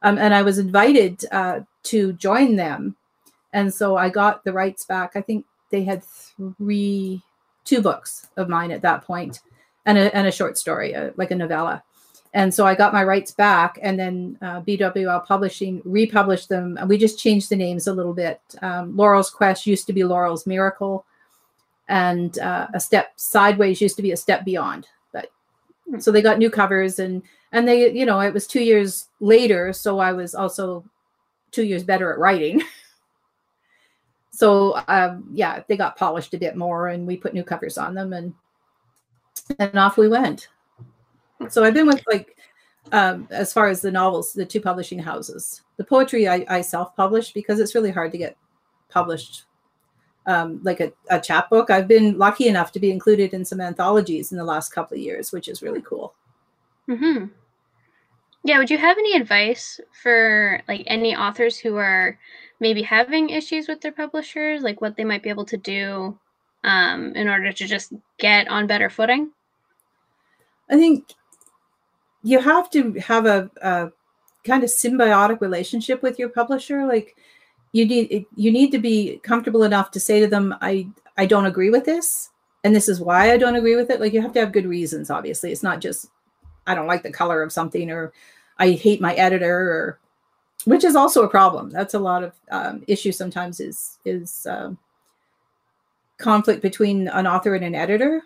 Um, 0.02 0.18
and 0.18 0.34
I 0.34 0.42
was 0.42 0.58
invited 0.58 1.24
uh, 1.30 1.60
to 1.84 2.12
join 2.14 2.56
them. 2.56 2.96
And 3.52 3.72
so 3.72 3.96
I 3.96 4.08
got 4.08 4.44
the 4.44 4.52
rights 4.52 4.84
back. 4.84 5.12
I 5.14 5.20
think 5.20 5.44
they 5.70 5.84
had 5.84 6.02
three, 6.58 7.22
two 7.64 7.80
books 7.80 8.28
of 8.36 8.48
mine 8.48 8.70
at 8.70 8.82
that 8.82 9.04
point, 9.04 9.40
and 9.86 9.96
a, 9.98 10.14
and 10.16 10.26
a 10.26 10.32
short 10.32 10.58
story, 10.58 10.94
uh, 10.94 11.10
like 11.16 11.30
a 11.30 11.34
novella. 11.34 11.82
And 12.34 12.52
so 12.52 12.66
I 12.66 12.74
got 12.74 12.94
my 12.94 13.04
rights 13.04 13.30
back, 13.32 13.78
and 13.82 13.98
then 13.98 14.38
uh, 14.40 14.62
BWL 14.62 15.26
Publishing 15.26 15.82
republished 15.84 16.48
them. 16.48 16.78
And 16.78 16.88
we 16.88 16.96
just 16.96 17.18
changed 17.18 17.50
the 17.50 17.56
names 17.56 17.86
a 17.86 17.92
little 17.92 18.14
bit. 18.14 18.40
Um, 18.62 18.96
Laurel's 18.96 19.28
Quest 19.28 19.66
used 19.66 19.86
to 19.86 19.92
be 19.92 20.02
Laurel's 20.02 20.46
Miracle, 20.46 21.04
and 21.88 22.38
uh, 22.38 22.68
a 22.72 22.80
step 22.80 23.12
sideways 23.16 23.82
used 23.82 23.96
to 23.96 24.02
be 24.02 24.12
a 24.12 24.16
step 24.16 24.44
beyond. 24.46 24.88
But 25.12 25.30
Hmm. 25.88 25.98
so 26.00 26.10
they 26.10 26.22
got 26.22 26.38
new 26.38 26.50
covers, 26.50 26.98
and 26.98 27.22
and 27.52 27.66
they, 27.68 27.92
you 27.92 28.06
know, 28.06 28.20
it 28.20 28.32
was 28.32 28.46
two 28.46 28.62
years 28.62 29.08
later, 29.20 29.72
so 29.72 29.98
I 29.98 30.12
was 30.12 30.34
also 30.34 30.84
two 31.50 31.64
years 31.64 31.84
better 31.84 32.12
at 32.12 32.18
writing. 32.18 32.62
so 34.30 34.80
um, 34.88 35.28
yeah, 35.32 35.62
they 35.68 35.76
got 35.76 35.96
polished 35.96 36.34
a 36.34 36.38
bit 36.38 36.56
more, 36.56 36.88
and 36.88 37.06
we 37.06 37.16
put 37.16 37.34
new 37.34 37.44
covers 37.44 37.78
on 37.78 37.94
them, 37.94 38.12
and 38.12 38.34
and 39.58 39.78
off 39.78 39.96
we 39.98 40.08
went. 40.08 40.48
So 41.50 41.64
I've 41.64 41.74
been 41.74 41.86
with 41.86 42.02
like 42.06 42.36
um, 42.90 43.28
as 43.30 43.52
far 43.52 43.68
as 43.68 43.80
the 43.80 43.90
novels, 43.90 44.32
the 44.32 44.44
two 44.44 44.60
publishing 44.60 44.98
houses. 44.98 45.62
The 45.76 45.84
poetry 45.84 46.28
I, 46.28 46.44
I 46.48 46.60
self-published 46.60 47.34
because 47.34 47.60
it's 47.60 47.74
really 47.74 47.90
hard 47.90 48.12
to 48.12 48.18
get 48.18 48.36
published 48.88 49.44
um, 50.26 50.60
like 50.62 50.80
a, 50.80 50.92
a 51.10 51.20
chapbook. 51.20 51.70
I've 51.70 51.88
been 51.88 52.18
lucky 52.18 52.48
enough 52.48 52.72
to 52.72 52.80
be 52.80 52.90
included 52.90 53.34
in 53.34 53.44
some 53.44 53.60
anthologies 53.60 54.32
in 54.32 54.38
the 54.38 54.44
last 54.44 54.70
couple 54.70 54.96
of 54.96 55.02
years, 55.02 55.32
which 55.32 55.48
is 55.48 55.62
really 55.62 55.82
cool. 55.82 56.14
hmm 56.86 57.26
Yeah, 58.44 58.58
would 58.58 58.70
you 58.70 58.78
have 58.78 58.98
any 58.98 59.16
advice 59.16 59.80
for 60.02 60.60
like 60.68 60.84
any 60.86 61.16
authors 61.16 61.58
who 61.58 61.76
are 61.76 62.18
maybe 62.60 62.82
having 62.82 63.30
issues 63.30 63.68
with 63.68 63.80
their 63.80 63.92
publishers, 63.92 64.62
like 64.62 64.80
what 64.80 64.96
they 64.96 65.04
might 65.04 65.22
be 65.22 65.30
able 65.30 65.46
to 65.46 65.56
do 65.56 66.18
um, 66.62 67.14
in 67.16 67.28
order 67.28 67.52
to 67.52 67.66
just 67.66 67.92
get 68.18 68.48
on 68.48 68.66
better 68.66 68.90
footing? 68.90 69.30
I 70.70 70.76
think 70.76 71.14
you 72.22 72.40
have 72.40 72.70
to 72.70 72.92
have 72.94 73.26
a, 73.26 73.50
a 73.62 73.90
kind 74.44 74.64
of 74.64 74.70
symbiotic 74.70 75.40
relationship 75.40 76.02
with 76.02 76.18
your 76.18 76.28
publisher. 76.28 76.86
Like 76.86 77.16
you 77.72 77.86
need 77.86 78.26
you 78.36 78.52
need 78.52 78.70
to 78.72 78.78
be 78.78 79.20
comfortable 79.22 79.64
enough 79.64 79.90
to 79.92 80.00
say 80.00 80.20
to 80.20 80.26
them, 80.26 80.54
I 80.60 80.88
I 81.16 81.26
don't 81.26 81.46
agree 81.46 81.70
with 81.70 81.84
this, 81.84 82.30
and 82.64 82.74
this 82.74 82.88
is 82.88 83.00
why 83.00 83.32
I 83.32 83.38
don't 83.38 83.56
agree 83.56 83.76
with 83.76 83.90
it. 83.90 84.00
Like 84.00 84.12
you 84.12 84.22
have 84.22 84.32
to 84.34 84.40
have 84.40 84.52
good 84.52 84.66
reasons. 84.66 85.10
Obviously, 85.10 85.52
it's 85.52 85.62
not 85.62 85.80
just 85.80 86.08
I 86.66 86.74
don't 86.74 86.86
like 86.86 87.02
the 87.02 87.12
color 87.12 87.42
of 87.42 87.52
something 87.52 87.90
or 87.90 88.12
I 88.58 88.72
hate 88.72 89.00
my 89.00 89.14
editor 89.14 89.72
or 89.72 89.98
which 90.64 90.84
is 90.84 90.94
also 90.94 91.24
a 91.24 91.28
problem. 91.28 91.70
That's 91.70 91.94
a 91.94 91.98
lot 91.98 92.22
of 92.22 92.34
um, 92.50 92.84
sometimes 92.96 93.58
is 93.58 93.98
is 94.04 94.46
um, 94.48 94.78
conflict 96.18 96.62
between 96.62 97.08
an 97.08 97.26
author 97.26 97.54
and 97.54 97.64
an 97.64 97.74
editor 97.74 98.22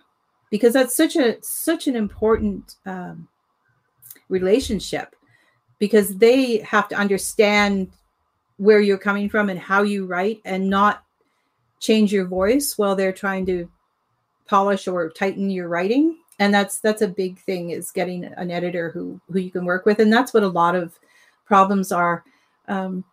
because 0.50 0.74
that's 0.74 0.94
such 0.94 1.16
a 1.16 1.42
such 1.42 1.86
an 1.86 1.96
important 1.96 2.76
um, 2.84 3.28
relationship 4.28 5.14
because 5.78 6.16
they 6.16 6.58
have 6.58 6.88
to 6.88 6.96
understand 6.96 7.90
where 8.56 8.80
you're 8.80 8.98
coming 8.98 9.28
from 9.28 9.50
and 9.50 9.58
how 9.58 9.82
you 9.82 10.06
write 10.06 10.40
and 10.44 10.68
not 10.68 11.04
change 11.80 12.12
your 12.12 12.24
voice 12.24 12.78
while 12.78 12.96
they're 12.96 13.12
trying 13.12 13.44
to 13.46 13.68
polish 14.46 14.88
or 14.88 15.10
tighten 15.10 15.50
your 15.50 15.68
writing. 15.68 16.16
And 16.38 16.52
that's 16.52 16.80
that's 16.80 17.02
a 17.02 17.08
big 17.08 17.38
thing 17.38 17.70
is 17.70 17.90
getting 17.90 18.24
an 18.24 18.50
editor 18.50 18.90
who 18.90 19.20
who 19.30 19.38
you 19.38 19.50
can 19.50 19.64
work 19.64 19.86
with. 19.86 19.98
And 20.00 20.12
that's 20.12 20.34
what 20.34 20.42
a 20.42 20.48
lot 20.48 20.74
of 20.74 20.98
problems 21.46 21.92
are. 21.92 22.24
Um, 22.68 23.04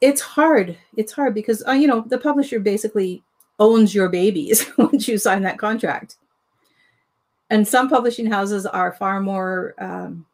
it's 0.00 0.20
hard. 0.20 0.76
It's 0.96 1.12
hard 1.12 1.34
because 1.34 1.66
uh, 1.66 1.72
you 1.72 1.86
know 1.86 2.04
the 2.06 2.18
publisher 2.18 2.60
basically 2.60 3.22
owns 3.58 3.94
your 3.94 4.08
babies 4.08 4.66
once 4.78 5.08
you 5.08 5.18
sign 5.18 5.42
that 5.42 5.58
contract. 5.58 6.16
And 7.50 7.66
some 7.66 7.88
publishing 7.88 8.26
houses 8.26 8.64
are 8.64 8.92
far 8.92 9.20
more 9.20 9.74
um, 9.78 10.24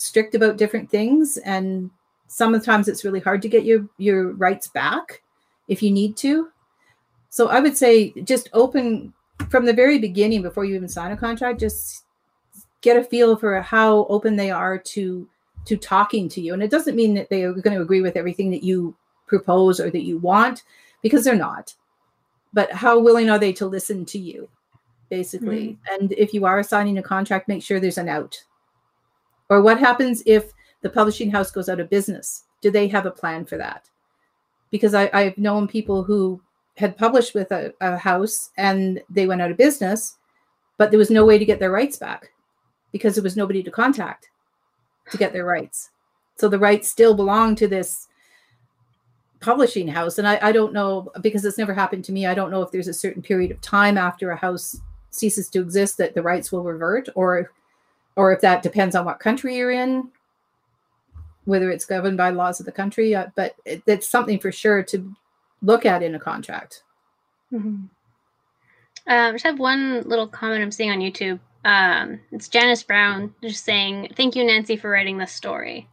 strict 0.00 0.34
about 0.34 0.56
different 0.56 0.90
things 0.90 1.36
and 1.38 1.90
sometimes 2.26 2.88
it's 2.88 3.04
really 3.04 3.20
hard 3.20 3.42
to 3.42 3.48
get 3.48 3.64
your 3.64 3.86
your 3.96 4.32
rights 4.32 4.68
back 4.68 5.22
if 5.66 5.82
you 5.82 5.90
need 5.90 6.16
to. 6.16 6.48
So 7.30 7.48
i 7.48 7.60
would 7.60 7.76
say 7.76 8.10
just 8.22 8.48
open 8.52 9.12
from 9.50 9.66
the 9.66 9.72
very 9.72 9.98
beginning 9.98 10.42
before 10.42 10.64
you 10.64 10.74
even 10.74 10.88
sign 10.88 11.12
a 11.12 11.16
contract 11.16 11.60
just 11.60 12.04
get 12.80 12.96
a 12.96 13.04
feel 13.04 13.36
for 13.36 13.60
how 13.60 14.06
open 14.06 14.36
they 14.36 14.50
are 14.50 14.78
to 14.78 15.28
to 15.64 15.76
talking 15.76 16.28
to 16.30 16.40
you. 16.40 16.54
And 16.54 16.62
it 16.62 16.70
doesn't 16.70 16.96
mean 16.96 17.14
that 17.14 17.28
they 17.28 17.44
are 17.44 17.52
going 17.52 17.76
to 17.76 17.82
agree 17.82 18.00
with 18.00 18.16
everything 18.16 18.50
that 18.52 18.62
you 18.62 18.96
propose 19.26 19.78
or 19.78 19.90
that 19.90 20.04
you 20.04 20.18
want 20.18 20.64
because 21.02 21.24
they're 21.24 21.36
not. 21.36 21.74
But 22.54 22.72
how 22.72 22.98
willing 22.98 23.28
are 23.28 23.38
they 23.38 23.52
to 23.54 23.66
listen 23.66 24.04
to 24.06 24.18
you 24.18 24.48
basically? 25.10 25.68
Mm-hmm. 25.68 26.02
and 26.02 26.12
if 26.12 26.34
you 26.34 26.44
are 26.44 26.62
signing 26.62 26.98
a 26.98 27.02
contract 27.02 27.48
make 27.48 27.62
sure 27.62 27.80
there's 27.80 27.98
an 27.98 28.08
out 28.08 28.42
or 29.48 29.62
what 29.62 29.78
happens 29.78 30.22
if 30.26 30.52
the 30.82 30.90
publishing 30.90 31.30
house 31.30 31.50
goes 31.50 31.68
out 31.68 31.80
of 31.80 31.90
business? 31.90 32.44
Do 32.60 32.70
they 32.70 32.88
have 32.88 33.06
a 33.06 33.10
plan 33.10 33.44
for 33.44 33.56
that? 33.56 33.88
Because 34.70 34.94
I, 34.94 35.10
I've 35.12 35.38
known 35.38 35.66
people 35.66 36.02
who 36.02 36.40
had 36.76 36.96
published 36.96 37.34
with 37.34 37.50
a, 37.50 37.72
a 37.80 37.96
house 37.96 38.50
and 38.56 39.00
they 39.10 39.26
went 39.26 39.42
out 39.42 39.50
of 39.50 39.56
business, 39.56 40.18
but 40.76 40.90
there 40.90 40.98
was 40.98 41.10
no 41.10 41.24
way 41.24 41.38
to 41.38 41.44
get 41.44 41.58
their 41.58 41.70
rights 41.70 41.96
back 41.96 42.30
because 42.92 43.14
there 43.14 43.24
was 43.24 43.36
nobody 43.36 43.62
to 43.62 43.70
contact 43.70 44.28
to 45.10 45.16
get 45.16 45.32
their 45.32 45.44
rights. 45.44 45.90
So 46.36 46.48
the 46.48 46.58
rights 46.58 46.88
still 46.88 47.14
belong 47.14 47.56
to 47.56 47.66
this 47.66 48.08
publishing 49.40 49.88
house. 49.88 50.18
And 50.18 50.28
I, 50.28 50.38
I, 50.42 50.52
don't 50.52 50.72
know 50.72 51.10
because 51.20 51.44
it's 51.44 51.58
never 51.58 51.74
happened 51.74 52.04
to 52.06 52.12
me. 52.12 52.26
I 52.26 52.34
don't 52.34 52.50
know 52.50 52.62
if 52.62 52.70
there's 52.70 52.88
a 52.88 52.92
certain 52.94 53.22
period 53.22 53.50
of 53.50 53.60
time 53.60 53.96
after 53.96 54.30
a 54.30 54.36
house 54.36 54.76
ceases 55.10 55.48
to 55.50 55.60
exist 55.60 55.96
that 55.98 56.14
the 56.14 56.22
rights 56.22 56.50
will 56.50 56.64
revert 56.64 57.08
or 57.14 57.50
or 58.18 58.32
if 58.32 58.40
that 58.42 58.62
depends 58.62 58.94
on 58.94 59.06
what 59.06 59.18
country 59.18 59.56
you're 59.56 59.70
in 59.70 60.10
whether 61.48 61.70
it's 61.70 61.86
governed 61.86 62.18
by 62.18 62.28
laws 62.28 62.60
of 62.60 62.66
the 62.66 62.72
country, 62.72 63.14
uh, 63.14 63.26
but 63.34 63.54
it, 63.64 63.82
it's 63.86 64.06
something 64.06 64.38
for 64.38 64.52
sure 64.52 64.82
to 64.82 65.10
look 65.62 65.86
at 65.86 66.02
in 66.02 66.14
a 66.14 66.18
contract. 66.18 66.82
Mm-hmm. 67.50 67.68
Um, 67.68 67.88
I 69.06 69.32
just 69.32 69.44
have 69.44 69.58
one 69.58 70.02
little 70.02 70.28
comment 70.28 70.62
I'm 70.62 70.70
seeing 70.70 70.90
on 70.90 70.98
YouTube. 70.98 71.40
Um, 71.64 72.20
it's 72.32 72.48
Janice 72.48 72.82
Brown 72.82 73.34
just 73.42 73.64
saying, 73.64 74.12
"Thank 74.14 74.36
you, 74.36 74.44
Nancy, 74.44 74.76
for 74.76 74.90
writing 74.90 75.16
this 75.16 75.32
story." 75.32 75.88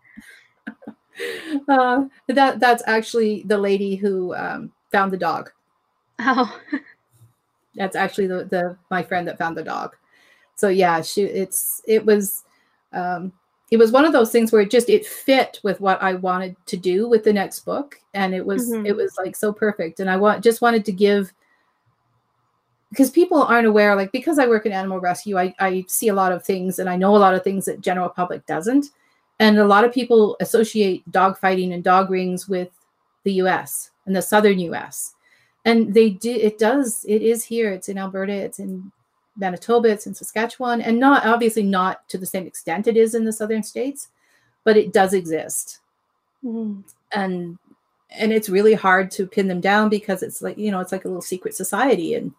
uh, 1.69 2.03
that 2.27 2.59
that's 2.59 2.83
actually 2.85 3.43
the 3.45 3.57
lady 3.57 3.95
who 3.95 4.35
um, 4.35 4.73
found 4.91 5.13
the 5.13 5.17
dog. 5.17 5.51
Oh, 6.19 6.59
that's 7.75 7.95
actually 7.95 8.27
the 8.27 8.43
the 8.43 8.77
my 8.91 9.01
friend 9.01 9.25
that 9.29 9.37
found 9.37 9.55
the 9.55 9.63
dog. 9.63 9.95
So 10.55 10.69
yeah, 10.69 11.01
she 11.01 11.23
it's 11.23 11.81
it 11.85 12.05
was 12.05 12.43
um, 12.93 13.33
it 13.71 13.77
was 13.77 13.91
one 13.91 14.05
of 14.05 14.13
those 14.13 14.31
things 14.31 14.51
where 14.51 14.61
it 14.61 14.71
just 14.71 14.89
it 14.89 15.05
fit 15.05 15.59
with 15.63 15.81
what 15.81 16.01
I 16.01 16.13
wanted 16.13 16.55
to 16.67 16.77
do 16.77 17.07
with 17.09 17.23
the 17.23 17.33
next 17.33 17.61
book. 17.61 17.99
And 18.13 18.33
it 18.33 18.45
was 18.45 18.71
mm-hmm. 18.71 18.85
it 18.85 18.95
was 18.95 19.15
like 19.17 19.35
so 19.35 19.51
perfect. 19.51 19.99
And 19.99 20.09
I 20.09 20.17
want 20.17 20.43
just 20.43 20.61
wanted 20.61 20.85
to 20.85 20.91
give 20.91 21.33
because 22.89 23.09
people 23.09 23.43
aren't 23.43 23.67
aware 23.67 23.95
like 23.95 24.11
because 24.11 24.39
I 24.39 24.47
work 24.47 24.65
in 24.65 24.71
animal 24.71 25.01
rescue 25.01 25.37
I, 25.37 25.53
I 25.59 25.83
see 25.87 26.07
a 26.07 26.13
lot 26.13 26.31
of 26.31 26.45
things 26.45 26.79
and 26.79 26.89
I 26.89 26.95
know 26.95 27.15
a 27.15 27.17
lot 27.17 27.33
of 27.33 27.43
things 27.43 27.65
that 27.65 27.81
general 27.81 28.09
public 28.09 28.45
doesn't. 28.45 28.87
And 29.39 29.57
a 29.57 29.65
lot 29.65 29.83
of 29.83 29.91
people 29.91 30.37
associate 30.39 31.09
dog 31.11 31.37
fighting 31.37 31.73
and 31.73 31.83
dog 31.83 32.09
rings 32.09 32.47
with 32.47 32.69
the 33.23 33.33
US 33.33 33.91
and 34.05 34.15
the 34.15 34.21
southern 34.21 34.59
US 34.59 35.15
and 35.65 35.93
they 35.93 36.11
do 36.11 36.31
it 36.31 36.59
does 36.59 37.03
it 37.07 37.21
is 37.21 37.43
here. 37.43 37.71
It's 37.71 37.89
in 37.89 37.97
Alberta. 37.97 38.33
It's 38.33 38.59
in 38.59 38.91
Manitoba, 39.37 39.89
it's 39.89 40.07
in 40.07 40.13
Saskatchewan, 40.13 40.81
and 40.81 40.99
not 40.99 41.25
obviously 41.25 41.63
not 41.63 42.07
to 42.09 42.17
the 42.17 42.25
same 42.25 42.47
extent 42.47 42.87
it 42.87 42.97
is 42.97 43.15
in 43.15 43.25
the 43.25 43.33
southern 43.33 43.63
states, 43.63 44.09
but 44.63 44.77
it 44.77 44.93
does 44.93 45.13
exist. 45.13 45.79
Mm-hmm. 46.43 46.81
And 47.11 47.57
and 48.11 48.31
it's 48.31 48.49
really 48.49 48.73
hard 48.73 49.11
to 49.11 49.27
pin 49.27 49.47
them 49.47 49.61
down 49.61 49.89
because 49.89 50.23
it's 50.23 50.41
like, 50.41 50.57
you 50.57 50.71
know, 50.71 50.79
it's 50.79 50.91
like 50.91 51.05
a 51.05 51.07
little 51.07 51.21
secret 51.21 51.53
society 51.53 52.13
and 52.13 52.31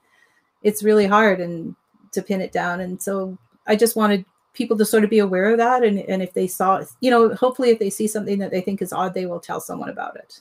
it's 0.62 0.82
really 0.82 1.06
hard 1.06 1.40
and 1.40 1.74
to 2.12 2.22
pin 2.22 2.40
it 2.40 2.52
down. 2.52 2.80
And 2.80 3.00
so 3.00 3.36
I 3.66 3.76
just 3.76 3.96
wanted 3.96 4.24
people 4.54 4.78
to 4.78 4.84
sort 4.86 5.04
of 5.04 5.10
be 5.10 5.18
aware 5.18 5.50
of 5.50 5.58
that. 5.58 5.84
And, 5.84 5.98
and 6.00 6.22
if 6.22 6.32
they 6.32 6.46
saw, 6.46 6.82
you 7.00 7.10
know, 7.10 7.34
hopefully 7.34 7.70
if 7.70 7.78
they 7.78 7.90
see 7.90 8.06
something 8.06 8.38
that 8.38 8.50
they 8.50 8.62
think 8.62 8.80
is 8.80 8.92
odd, 8.92 9.12
they 9.12 9.26
will 9.26 9.40
tell 9.40 9.60
someone 9.60 9.90
about 9.90 10.16
it. 10.16 10.40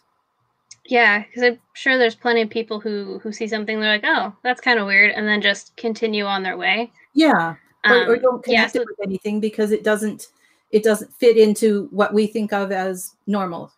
Yeah, 0.88 1.24
because 1.24 1.44
I'm 1.44 1.60
sure 1.74 1.98
there's 1.98 2.16
plenty 2.16 2.42
of 2.42 2.50
people 2.50 2.80
who 2.80 3.20
who 3.20 3.32
see 3.32 3.48
something 3.48 3.80
they're 3.80 3.90
like, 3.90 4.04
oh, 4.06 4.34
that's 4.44 4.62
kind 4.62 4.80
of 4.80 4.86
weird, 4.86 5.12
and 5.12 5.28
then 5.28 5.42
just 5.42 5.76
continue 5.78 6.26
on 6.26 6.44
their 6.44 6.58
way. 6.58 6.92
Yeah, 7.14 7.56
um, 7.86 7.92
or, 7.92 8.14
or, 8.14 8.18
don't 8.18 8.44
connect 8.44 8.48
yeah, 8.48 8.68
so, 8.68 8.82
it 8.82 8.88
with 8.88 9.08
anything 9.08 9.40
because 9.40 9.72
it 9.72 9.84
doesn't 9.84 10.28
it 10.72 10.84
doesn't 10.84 11.12
fit 11.14 11.38
into 11.38 11.88
what 11.92 12.14
we 12.14 12.28
think 12.28 12.54
of 12.54 12.72
as 12.72 13.16
normal. 13.26 13.72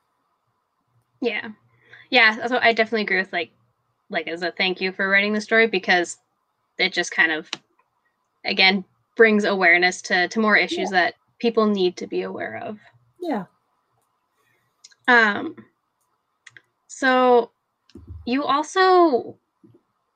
Yeah, 1.22 1.50
yeah, 2.10 2.36
what 2.50 2.64
I 2.64 2.74
definitely 2.74 3.04
agree 3.04 3.20
with. 3.20 3.32
Like, 3.32 3.52
like 4.10 4.28
as 4.28 4.42
a 4.42 4.52
thank 4.52 4.82
you 4.82 4.92
for 4.92 5.10
writing 5.10 5.34
the 5.34 5.42
story 5.42 5.68
because 5.68 6.18
it 6.78 6.92
just 6.92 7.12
kind 7.12 7.32
of 7.32 7.50
again 8.44 8.84
brings 9.16 9.46
awareness 9.46 10.02
to 10.04 10.28
to 10.28 10.40
more 10.40 10.58
issues 10.58 10.92
yeah. 10.92 11.04
that 11.04 11.14
people 11.40 11.68
need 11.68 11.96
to 11.98 12.08
be 12.08 12.24
aware 12.24 12.58
of. 12.58 12.80
Yeah. 13.22 13.46
Um 15.08 15.56
so 16.98 17.52
you 18.26 18.44
also 18.44 19.38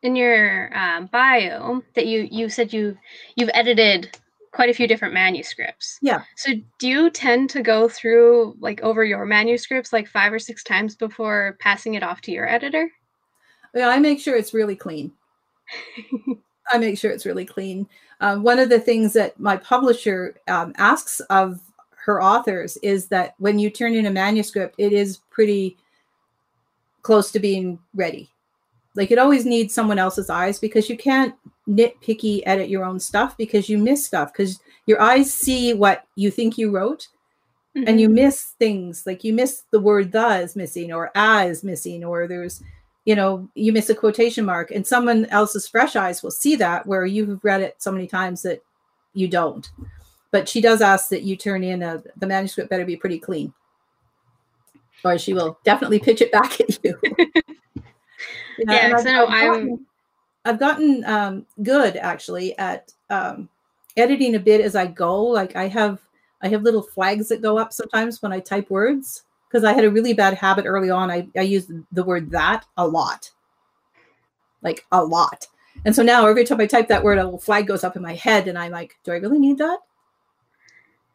in 0.02 0.16
your 0.16 0.76
um, 0.76 1.06
bio 1.12 1.84
that 1.94 2.08
you 2.08 2.28
you 2.32 2.50
said 2.50 2.74
you 2.74 2.98
you've 3.36 3.52
edited 3.54 4.18
quite 4.52 4.72
a 4.72 4.74
few 4.74 4.88
different 4.88 5.14
manuscripts. 5.14 6.00
Yeah. 6.02 6.24
So 6.36 6.54
do 6.80 6.88
you 6.88 7.12
tend 7.12 7.52
to 7.52 7.62
go 7.62 7.88
through 7.88 8.56
like 8.60 8.82
over 8.82 9.06
your 9.06 9.28
manuscripts 9.28 9.94
like 9.94 10.08
five 10.08 10.34
or 10.34 10.40
six 10.40 10.64
times 10.64 10.96
before 10.96 11.56
passing 11.60 11.94
it 11.94 12.02
off 12.02 12.20
to 12.22 12.32
your 12.32 12.50
editor? 12.50 12.92
Yeah, 13.76 13.90
I 13.90 14.00
make 14.00 14.20
sure 14.20 14.36
it's 14.36 14.56
really 14.56 14.76
clean. 14.76 15.12
I 16.72 16.80
make 16.80 16.98
sure 16.98 17.12
it's 17.12 17.28
really 17.28 17.46
clean. 17.46 17.88
Um, 18.22 18.42
one 18.42 18.58
of 18.58 18.70
the 18.70 18.80
things 18.80 19.14
that 19.14 19.40
my 19.40 19.56
publisher 19.56 20.36
um, 20.48 20.74
asks 20.80 21.20
of 21.30 21.62
her 22.06 22.24
authors 22.24 22.76
is 22.78 23.08
that 23.10 23.36
when 23.38 23.60
you 23.60 23.70
turn 23.70 23.94
in 23.94 24.08
a 24.08 24.12
manuscript, 24.12 24.74
it 24.80 24.92
is 24.92 25.18
pretty 25.30 25.78
close 27.02 27.32
to 27.32 27.40
being 27.40 27.80
ready. 27.94 28.30
Like 28.96 29.12
it 29.12 29.18
always 29.20 29.46
needs 29.46 29.74
someone 29.74 30.00
else's 30.00 30.30
eyes 30.30 30.60
because 30.60 30.90
you 30.90 30.98
can't 30.98 31.34
nitpicky 31.68 32.42
edit 32.46 32.70
your 32.70 32.84
own 32.84 33.00
stuff 33.00 33.38
because 33.38 33.70
you 33.70 33.78
miss 33.78 34.06
stuff 34.06 34.34
because 34.34 34.60
your 34.86 35.02
eyes 35.02 35.34
see 35.34 35.74
what 35.74 36.06
you 36.16 36.30
think 36.32 36.58
you 36.58 36.72
wrote 36.72 37.08
and 37.76 38.02
you 38.02 38.10
Mhm. 38.10 38.14
miss 38.14 38.42
things 38.60 39.06
like 39.06 39.24
you 39.24 39.32
miss 39.34 39.64
the 39.72 39.80
word 39.80 40.12
the 40.12 40.42
is 40.42 40.56
missing 40.58 40.92
or 40.92 41.10
a 41.16 41.46
is 41.46 41.64
missing 41.64 42.04
or 42.04 42.28
there's 42.28 42.62
you 43.06 43.16
know 43.16 43.48
you 43.56 43.72
miss 43.72 43.90
a 43.90 43.96
quotation 43.96 44.44
mark 44.44 44.72
and 44.72 44.86
someone 44.86 45.26
else's 45.28 45.68
fresh 45.68 45.96
eyes 45.96 46.22
will 46.22 46.32
see 46.32 46.58
that 46.58 46.86
where 46.86 47.06
you've 47.06 47.42
read 47.44 47.62
it 47.62 47.76
so 47.78 47.92
many 47.92 48.08
times 48.08 48.42
that 48.42 48.62
you 49.14 49.28
don't 49.30 49.72
but 50.32 50.50
she 50.50 50.60
does 50.60 50.82
ask 50.82 51.08
that 51.10 51.24
you 51.24 51.38
turn 51.38 51.64
in 51.64 51.82
a 51.82 52.04
the 52.18 52.28
manuscript 52.28 52.70
better 52.70 52.84
be 52.86 52.98
pretty 52.98 53.20
clean 53.20 53.54
or 55.04 55.18
she 55.18 55.34
will 55.34 55.58
definitely 55.64 56.00
pitch 56.00 56.22
it 56.22 56.32
back 56.32 56.60
at 56.62 56.84
you 56.84 57.00
Yeah, 58.60 58.74
and 58.86 58.94
'cause 58.94 59.06
I 59.06 59.12
know 59.14 59.26
I'm- 59.26 59.52
gotten, 59.54 59.86
I've 60.46 60.60
gotten 60.60 61.06
um, 61.06 61.46
good 61.64 61.96
actually 61.98 62.58
at 62.58 62.92
um, 63.10 63.50
editing 63.98 64.36
a 64.36 64.40
bit 64.40 64.62
as 64.62 64.76
I 64.76 64.86
go. 64.88 65.24
Like 65.24 65.56
I 65.56 65.68
have, 65.68 66.00
I 66.42 66.48
have 66.50 66.62
little 66.64 66.82
flags 66.84 67.30
that 67.30 67.42
go 67.42 67.58
up 67.58 67.74
sometimes 67.74 68.22
when 68.22 68.32
I 68.34 68.40
type 68.40 68.70
words 68.70 69.24
because 69.48 69.64
I 69.64 69.74
had 69.74 69.84
a 69.86 69.90
really 69.92 70.14
bad 70.14 70.34
habit 70.36 70.66
early 70.66 70.90
on. 70.90 71.10
I, 71.12 71.28
I 71.38 71.42
used 71.42 71.72
the 71.92 72.04
word 72.04 72.30
that 72.32 72.66
a 72.78 72.88
lot, 72.88 73.32
like 74.62 74.86
a 74.92 75.04
lot. 75.04 75.48
And 75.86 75.96
so 75.96 76.04
now 76.04 76.28
every 76.28 76.44
time 76.44 76.60
I 76.62 76.66
type 76.68 76.88
that 76.90 77.04
word, 77.04 77.18
a 77.18 77.24
little 77.24 77.40
flag 77.40 77.66
goes 77.68 77.84
up 77.84 77.96
in 77.96 78.02
my 78.02 78.14
head, 78.16 78.48
and 78.48 78.58
I'm 78.58 78.72
like, 78.72 78.98
do 79.04 79.12
I 79.12 79.18
really 79.18 79.40
need 79.40 79.58
that? 79.60 79.80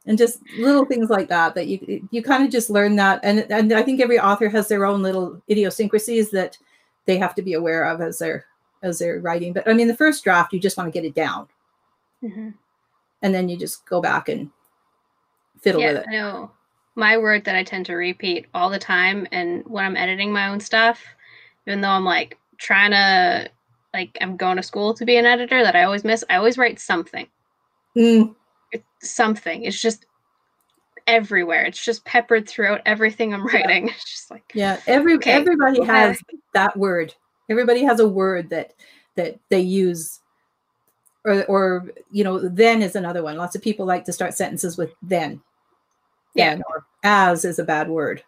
And 0.08 0.16
just 0.16 0.40
little 0.58 0.84
things 0.84 1.10
like 1.10 1.28
that 1.28 1.54
that 1.56 1.66
you 1.66 2.06
you 2.12 2.22
kind 2.22 2.44
of 2.44 2.50
just 2.50 2.70
learn 2.70 2.94
that, 2.96 3.18
and 3.24 3.40
and 3.50 3.72
I 3.72 3.82
think 3.82 4.00
every 4.00 4.20
author 4.20 4.48
has 4.48 4.68
their 4.68 4.84
own 4.84 5.02
little 5.02 5.42
idiosyncrasies 5.50 6.30
that 6.30 6.56
they 7.06 7.18
have 7.18 7.34
to 7.34 7.42
be 7.42 7.54
aware 7.54 7.84
of 7.84 8.00
as 8.00 8.18
they're 8.18 8.44
as 8.82 8.98
they're 9.00 9.18
writing. 9.20 9.52
But 9.52 9.68
I 9.68 9.72
mean, 9.72 9.88
the 9.88 9.96
first 9.96 10.22
draft, 10.22 10.52
you 10.52 10.60
just 10.60 10.76
want 10.76 10.86
to 10.86 10.92
get 10.92 11.04
it 11.04 11.14
down, 11.14 11.48
Mhm. 12.22 12.54
and 13.22 13.34
then 13.34 13.48
you 13.48 13.56
just 13.56 13.84
go 13.86 14.00
back 14.00 14.28
and 14.28 14.48
fiddle 15.60 15.80
Yeah, 15.80 15.94
with 15.94 16.02
it. 16.02 16.08
I 16.08 16.12
know. 16.12 16.50
My 16.94 17.18
word 17.18 17.44
that 17.44 17.56
I 17.56 17.64
tend 17.64 17.84
to 17.86 17.94
repeat 17.94 18.46
all 18.54 18.70
the 18.70 18.78
time, 18.78 19.26
and 19.32 19.66
when 19.66 19.84
I'm 19.84 19.96
editing 19.96 20.32
my 20.32 20.48
own 20.48 20.60
stuff, 20.60 21.04
even 21.66 21.80
though 21.80 21.90
I'm 21.90 22.04
like 22.04 22.38
trying 22.58 22.92
to, 22.92 23.50
like, 23.92 24.16
I'm 24.20 24.36
going 24.36 24.56
to 24.56 24.62
school 24.62 24.94
to 24.94 25.04
be 25.04 25.16
an 25.16 25.26
editor 25.26 25.62
that 25.64 25.74
I 25.74 25.82
always 25.82 26.04
miss, 26.04 26.24
I 26.30 26.36
always 26.36 26.56
write 26.56 26.78
something. 26.78 27.26
Mm, 27.96 28.34
It's 28.72 28.84
something. 29.02 29.64
It's 29.64 29.80
just 29.80 30.06
everywhere. 31.06 31.64
It's 31.64 31.84
just 31.84 32.04
peppered 32.04 32.48
throughout 32.48 32.82
everything 32.86 33.32
I'm 33.32 33.46
writing. 33.46 33.88
It's 33.94 34.10
just 34.10 34.30
like, 34.30 34.50
yeah, 34.54 34.80
every 34.86 35.14
Okay, 35.14 35.32
everybody 35.32 35.80
okay. 35.80 35.86
has 35.86 36.18
that 36.54 36.76
word. 36.76 37.14
Everybody 37.48 37.84
has 37.84 38.00
a 38.00 38.08
word 38.08 38.50
that 38.50 38.74
that 39.14 39.38
they 39.48 39.60
use. 39.60 40.20
Or, 41.24 41.44
or 41.46 41.90
you 42.12 42.22
know, 42.22 42.38
then 42.48 42.82
is 42.82 42.94
another 42.94 43.22
one. 43.22 43.36
Lots 43.36 43.56
of 43.56 43.62
people 43.62 43.84
like 43.84 44.04
to 44.04 44.12
start 44.12 44.34
sentences 44.34 44.76
with 44.76 44.94
then. 45.02 45.40
Yeah. 46.34 46.50
Then 46.50 46.62
or 46.68 46.86
as 47.02 47.44
is 47.44 47.58
a 47.58 47.64
bad 47.64 47.88
word. 47.88 48.22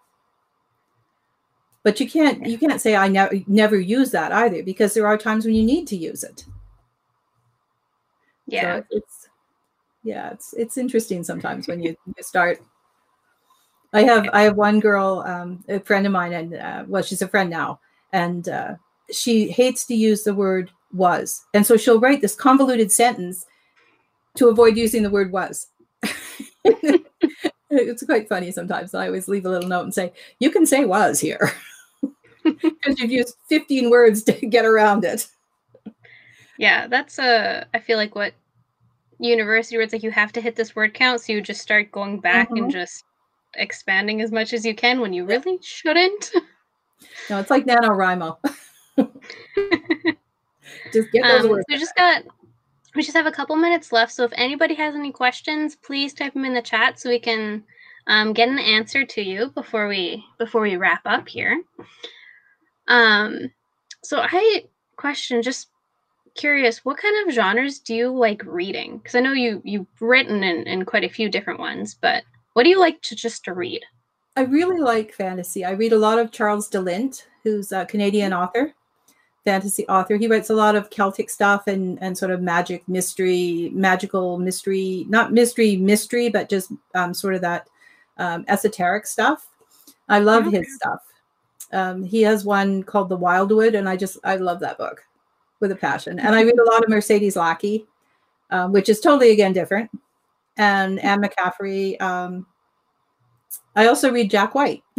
But 1.84 2.00
you 2.00 2.10
can't 2.10 2.44
you 2.44 2.58
can't 2.58 2.80
say 2.80 2.96
I 2.96 3.08
never 3.08 3.36
never 3.46 3.78
use 3.78 4.10
that 4.10 4.32
either 4.32 4.62
because 4.62 4.94
there 4.94 5.06
are 5.06 5.16
times 5.16 5.44
when 5.44 5.54
you 5.54 5.64
need 5.64 5.86
to 5.88 5.96
use 5.96 6.24
it. 6.24 6.44
yeah. 8.46 8.80
So 8.80 8.84
it's 8.90 9.27
yeah, 10.08 10.30
it's 10.30 10.54
it's 10.54 10.78
interesting 10.78 11.22
sometimes 11.22 11.68
when 11.68 11.82
you, 11.82 11.94
you 12.06 12.22
start. 12.22 12.62
I 13.92 14.04
have 14.04 14.26
I 14.32 14.42
have 14.42 14.56
one 14.56 14.80
girl, 14.80 15.22
um, 15.26 15.62
a 15.68 15.80
friend 15.80 16.06
of 16.06 16.12
mine, 16.12 16.32
and 16.32 16.54
uh, 16.54 16.84
well, 16.88 17.02
she's 17.02 17.20
a 17.20 17.28
friend 17.28 17.50
now, 17.50 17.80
and 18.14 18.48
uh, 18.48 18.76
she 19.12 19.50
hates 19.50 19.84
to 19.86 19.94
use 19.94 20.24
the 20.24 20.34
word 20.34 20.70
was, 20.94 21.44
and 21.52 21.66
so 21.66 21.76
she'll 21.76 22.00
write 22.00 22.22
this 22.22 22.34
convoluted 22.34 22.90
sentence 22.90 23.44
to 24.36 24.48
avoid 24.48 24.78
using 24.78 25.02
the 25.02 25.10
word 25.10 25.30
was. 25.30 25.66
it's 26.64 28.02
quite 28.04 28.30
funny 28.30 28.50
sometimes. 28.50 28.94
I 28.94 29.08
always 29.08 29.28
leave 29.28 29.44
a 29.44 29.50
little 29.50 29.68
note 29.68 29.84
and 29.84 29.94
say, 29.94 30.14
"You 30.40 30.50
can 30.50 30.64
say 30.64 30.86
was 30.86 31.20
here," 31.20 31.52
because 32.44 32.98
you've 32.98 33.12
used 33.12 33.36
fifteen 33.46 33.90
words 33.90 34.22
to 34.22 34.32
get 34.32 34.64
around 34.64 35.04
it. 35.04 35.26
Yeah, 36.58 36.86
that's 36.86 37.18
uh 37.18 37.66
I 37.74 37.78
feel 37.78 37.98
like 37.98 38.14
what 38.14 38.32
university 39.18 39.76
where 39.76 39.84
it's 39.84 39.92
like 39.92 40.02
you 40.02 40.10
have 40.10 40.32
to 40.32 40.40
hit 40.40 40.56
this 40.56 40.74
word 40.76 40.94
count, 40.94 41.20
so 41.20 41.32
you 41.32 41.40
just 41.40 41.60
start 41.60 41.90
going 41.92 42.20
back 42.20 42.48
Mhm. 42.50 42.58
and 42.62 42.70
just 42.70 43.04
expanding 43.54 44.20
as 44.20 44.30
much 44.30 44.52
as 44.52 44.64
you 44.64 44.74
can 44.74 45.00
when 45.00 45.12
you 45.12 45.24
really 45.24 45.58
shouldn't. 45.62 46.30
No, 47.30 47.38
it's 47.38 47.50
like 47.50 47.64
NaNoWriMo. 47.66 48.38
Just 50.92 51.10
get 51.12 51.22
those 51.24 51.44
Um, 51.44 51.50
words. 51.50 51.64
we 51.68 51.78
just 51.78 51.94
got 51.96 52.24
we 52.94 53.02
just 53.02 53.16
have 53.16 53.26
a 53.26 53.32
couple 53.32 53.54
minutes 53.56 53.92
left, 53.92 54.12
so 54.12 54.24
if 54.24 54.32
anybody 54.34 54.74
has 54.74 54.94
any 54.94 55.12
questions, 55.12 55.76
please 55.76 56.12
type 56.14 56.34
them 56.34 56.44
in 56.44 56.54
the 56.54 56.62
chat 56.62 56.98
so 56.98 57.08
we 57.10 57.18
can 57.20 57.62
um, 58.06 58.32
get 58.32 58.48
an 58.48 58.58
answer 58.58 59.04
to 59.04 59.22
you 59.22 59.50
before 59.50 59.86
we 59.88 60.24
before 60.38 60.62
we 60.62 60.76
wrap 60.76 61.02
up 61.04 61.28
here. 61.28 61.62
Um, 62.88 63.52
so 64.02 64.20
I 64.22 64.64
question 64.96 65.42
just 65.42 65.68
curious, 66.38 66.84
what 66.84 66.96
kind 66.96 67.28
of 67.28 67.34
genres 67.34 67.78
do 67.80 67.94
you 67.94 68.08
like 68.08 68.42
reading? 68.46 68.96
Because 68.98 69.14
I 69.14 69.20
know 69.20 69.32
you 69.32 69.60
you've 69.64 69.86
written 70.00 70.42
in, 70.42 70.66
in 70.66 70.86
quite 70.86 71.04
a 71.04 71.08
few 71.10 71.28
different 71.28 71.60
ones, 71.60 71.94
but 72.00 72.22
what 72.54 72.62
do 72.62 72.70
you 72.70 72.80
like 72.80 73.02
to 73.02 73.14
just 73.14 73.44
to 73.44 73.52
read? 73.52 73.82
I 74.36 74.42
really 74.42 74.80
like 74.80 75.12
fantasy. 75.12 75.64
I 75.64 75.72
read 75.72 75.92
a 75.92 75.98
lot 75.98 76.18
of 76.18 76.30
Charles 76.32 76.68
de 76.68 76.80
Lint, 76.80 77.26
who's 77.42 77.72
a 77.72 77.84
Canadian 77.84 78.32
author, 78.32 78.72
fantasy 79.44 79.86
author. 79.88 80.16
He 80.16 80.28
writes 80.28 80.50
a 80.50 80.54
lot 80.54 80.76
of 80.76 80.88
Celtic 80.90 81.28
stuff 81.28 81.66
and 81.66 81.98
and 82.00 82.16
sort 82.16 82.30
of 82.30 82.40
magic 82.40 82.88
mystery, 82.88 83.70
magical 83.74 84.38
mystery, 84.38 85.04
not 85.08 85.32
mystery 85.32 85.76
mystery, 85.76 86.30
but 86.30 86.48
just 86.48 86.72
um, 86.94 87.12
sort 87.12 87.34
of 87.34 87.40
that 87.42 87.68
um, 88.16 88.44
esoteric 88.48 89.06
stuff. 89.06 89.48
I 90.08 90.20
love 90.20 90.46
Okay. 90.46 90.58
his 90.58 90.74
stuff. 90.76 91.02
Um, 91.72 92.02
he 92.02 92.22
has 92.22 92.44
one 92.46 92.82
called 92.82 93.10
The 93.10 93.16
Wildwood, 93.16 93.74
and 93.74 93.88
I 93.88 93.96
just 93.96 94.16
I 94.24 94.36
love 94.36 94.60
that 94.60 94.78
book 94.78 95.04
with 95.60 95.72
a 95.72 95.76
passion. 95.76 96.18
And 96.18 96.34
I 96.34 96.42
read 96.42 96.58
a 96.58 96.70
lot 96.70 96.82
of 96.82 96.88
Mercedes 96.88 97.36
Lackey, 97.36 97.86
um, 98.50 98.72
which 98.72 98.88
is 98.88 99.00
totally 99.00 99.30
again 99.30 99.52
different, 99.52 99.90
and 100.56 100.98
Anne 101.00 101.22
McCaffrey. 101.22 102.00
Um, 102.00 102.46
I 103.76 103.86
also 103.86 104.10
read 104.10 104.30
Jack 104.30 104.54
Whyte. 104.54 104.82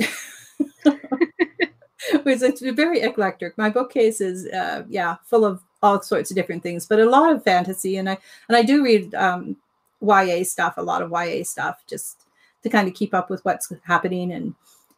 Which 2.24 2.42
it's 2.42 2.62
very 2.62 3.02
eclectic. 3.02 3.58
My 3.58 3.70
bookcase 3.70 4.22
is 4.22 4.48
uh, 4.48 4.84
yeah, 4.90 5.18
full 5.26 5.46
of 5.46 5.62
all 5.84 6.02
sorts 6.02 6.32
of 6.32 6.36
different 6.36 6.64
things, 6.64 6.86
but 6.86 7.00
a 7.00 7.10
lot 7.10 7.32
of 7.32 7.44
fantasy 7.44 7.98
and 7.98 8.10
I 8.10 8.18
and 8.48 8.56
I 8.56 8.64
do 8.64 8.84
read 8.84 9.14
um, 9.16 9.58
YA 10.02 10.44
stuff, 10.44 10.76
a 10.78 10.82
lot 10.82 11.02
of 11.02 11.12
YA 11.12 11.44
stuff 11.44 11.84
just 11.88 12.26
to 12.64 12.70
kind 12.70 12.88
of 12.88 12.94
keep 12.94 13.14
up 13.14 13.30
with 13.30 13.44
what's 13.46 13.72
happening 13.84 14.32
and 14.32 14.56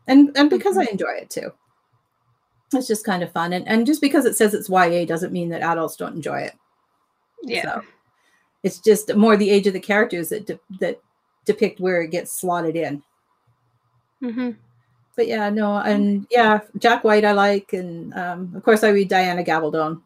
and 0.08 0.32
and 0.38 0.50
because 0.50 0.78
I 0.78 0.86
enjoy 0.86 1.12
it 1.22 1.30
too. 1.30 1.52
It's 2.74 2.88
just 2.88 3.06
kind 3.06 3.22
of 3.24 3.32
fun 3.32 3.54
and 3.54 3.68
and 3.68 3.86
just 3.86 4.02
because 4.02 4.26
it 4.26 4.36
says 4.36 4.54
it's 4.54 4.70
YA 4.70 5.06
doesn't 5.06 5.34
mean 5.34 5.50
that 5.50 5.62
adults 5.62 5.96
don't 5.98 6.16
enjoy 6.16 6.42
it. 6.42 6.54
Yeah. 7.44 7.64
So 7.64 7.82
it's 8.64 8.80
just 8.80 9.16
more 9.16 9.38
the 9.38 9.50
age 9.50 9.68
of 9.68 9.74
the 9.74 9.80
characters 9.80 10.30
that 10.30 10.46
de- 10.46 10.60
that 10.80 11.00
depict 11.46 11.80
where 11.80 12.02
it 12.02 12.12
gets 12.12 12.32
slotted 12.40 12.76
in. 12.76 13.04
hmm 14.22 14.52
But 15.16 15.28
yeah, 15.28 15.50
no, 15.50 15.78
and 15.78 16.28
yeah, 16.32 16.62
Jack 16.78 17.04
Whyte 17.04 17.26
I 17.26 17.32
like, 17.34 17.74
and 17.74 18.14
um, 18.14 18.54
of 18.56 18.64
course 18.64 18.84
I 18.84 18.90
read 18.90 19.10
Diana 19.10 19.44
Gabaldon, 19.44 20.02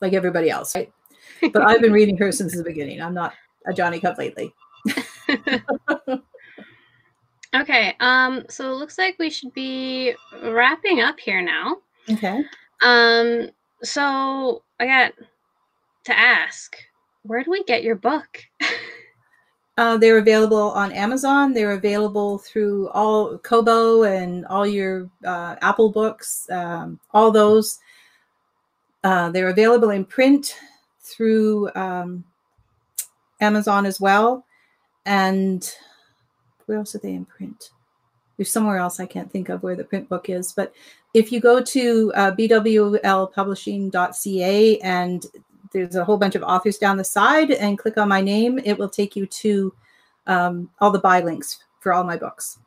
like 0.00 0.12
everybody 0.12 0.50
else, 0.50 0.74
right? 0.74 0.92
But 1.52 1.62
I've 1.62 1.80
been 1.80 1.92
reading 1.92 2.16
her 2.18 2.32
since 2.32 2.54
the 2.56 2.64
beginning. 2.64 3.00
I'm 3.00 3.14
not 3.14 3.34
a 3.66 3.72
Johnny 3.72 4.00
Cup 4.00 4.18
lately. 4.18 4.52
Okay. 7.54 7.96
Um. 8.00 8.44
So 8.48 8.70
it 8.72 8.76
looks 8.76 8.98
like 8.98 9.16
we 9.18 9.30
should 9.30 9.52
be 9.54 10.14
wrapping 10.42 11.00
up 11.00 11.18
here 11.18 11.42
now. 11.42 11.76
Okay. 12.10 12.42
Um. 12.82 13.48
So 13.82 14.62
I 14.78 14.86
got 14.86 15.12
to 16.04 16.18
ask, 16.18 16.76
where 17.22 17.42
do 17.42 17.50
we 17.50 17.64
get 17.64 17.82
your 17.82 17.96
book? 17.96 18.42
Uh, 19.78 19.96
they're 19.96 20.18
available 20.18 20.72
on 20.72 20.92
Amazon. 20.92 21.54
They're 21.54 21.72
available 21.72 22.36
through 22.36 22.90
all 22.90 23.38
Kobo 23.38 24.02
and 24.02 24.44
all 24.46 24.66
your 24.66 25.08
uh, 25.24 25.56
Apple 25.62 25.90
books, 25.90 26.46
um, 26.50 27.00
all 27.14 27.30
those. 27.30 27.78
Uh, 29.02 29.30
they're 29.30 29.48
available 29.48 29.88
in 29.88 30.04
print 30.04 30.54
through 31.00 31.70
um, 31.74 32.24
Amazon 33.40 33.86
as 33.86 33.98
well. 33.98 34.44
And 35.06 35.66
where 36.70 36.78
else 36.78 36.94
are 36.94 36.98
they 37.00 37.12
in 37.12 37.26
print? 37.26 37.70
There's 38.38 38.50
somewhere 38.50 38.78
else 38.78 39.00
I 39.00 39.06
can't 39.06 39.30
think 39.30 39.50
of 39.50 39.62
where 39.62 39.76
the 39.76 39.84
print 39.84 40.08
book 40.08 40.30
is. 40.30 40.52
But 40.52 40.72
if 41.12 41.30
you 41.30 41.40
go 41.40 41.60
to 41.60 42.12
uh, 42.14 42.32
bwlpublishing.ca 42.32 44.78
and 44.78 45.26
there's 45.72 45.96
a 45.96 46.04
whole 46.04 46.16
bunch 46.16 46.36
of 46.36 46.42
authors 46.42 46.78
down 46.78 46.96
the 46.96 47.04
side 47.04 47.50
and 47.50 47.78
click 47.78 47.98
on 47.98 48.08
my 48.08 48.22
name, 48.22 48.58
it 48.64 48.78
will 48.78 48.88
take 48.88 49.14
you 49.14 49.26
to 49.26 49.74
um, 50.26 50.70
all 50.80 50.90
the 50.90 50.98
buy 51.00 51.20
links 51.20 51.64
for 51.80 51.92
all 51.92 52.04
my 52.04 52.16
books, 52.16 52.58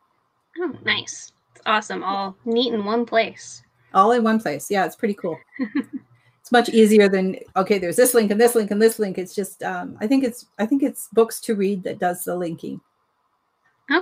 Oh, 0.59 0.75
nice. 0.83 1.31
It's 1.55 1.61
awesome. 1.65 2.03
All 2.03 2.35
neat 2.45 2.73
in 2.73 2.85
one 2.85 3.05
place. 3.05 3.63
all 3.93 4.11
in 4.11 4.23
one 4.23 4.39
place. 4.39 4.69
Yeah, 4.69 4.85
it's 4.85 4.95
pretty 4.95 5.13
cool. 5.15 5.37
it's 5.59 6.51
much 6.51 6.69
easier 6.69 7.09
than 7.09 7.37
okay. 7.55 7.79
There's 7.79 7.95
this 7.95 8.13
link 8.13 8.31
and 8.31 8.39
this 8.41 8.55
link 8.55 8.71
and 8.71 8.81
this 8.81 8.99
link. 8.99 9.17
It's 9.17 9.33
just 9.33 9.63
um, 9.63 9.97
I 10.01 10.07
think 10.07 10.23
it's 10.23 10.47
I 10.59 10.65
think 10.65 10.83
it's 10.83 11.09
Books2Read 11.15 11.83
that 11.83 11.99
does 11.99 12.23
the 12.23 12.35
linking. 12.35 12.81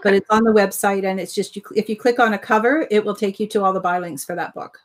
But 0.03 0.13
it's 0.13 0.29
on 0.29 0.43
the 0.43 0.51
website 0.51 1.05
and 1.05 1.19
it's 1.19 1.33
just 1.33 1.55
you, 1.55 1.61
if 1.75 1.89
you 1.89 1.95
click 1.95 2.19
on 2.19 2.33
a 2.33 2.37
cover, 2.37 2.87
it 2.91 3.03
will 3.03 3.15
take 3.15 3.39
you 3.39 3.47
to 3.47 3.63
all 3.63 3.73
the 3.73 3.79
buy 3.79 3.99
links 3.99 4.23
for 4.23 4.35
that 4.35 4.53
book. 4.53 4.79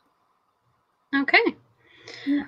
Okay. 1.15 1.55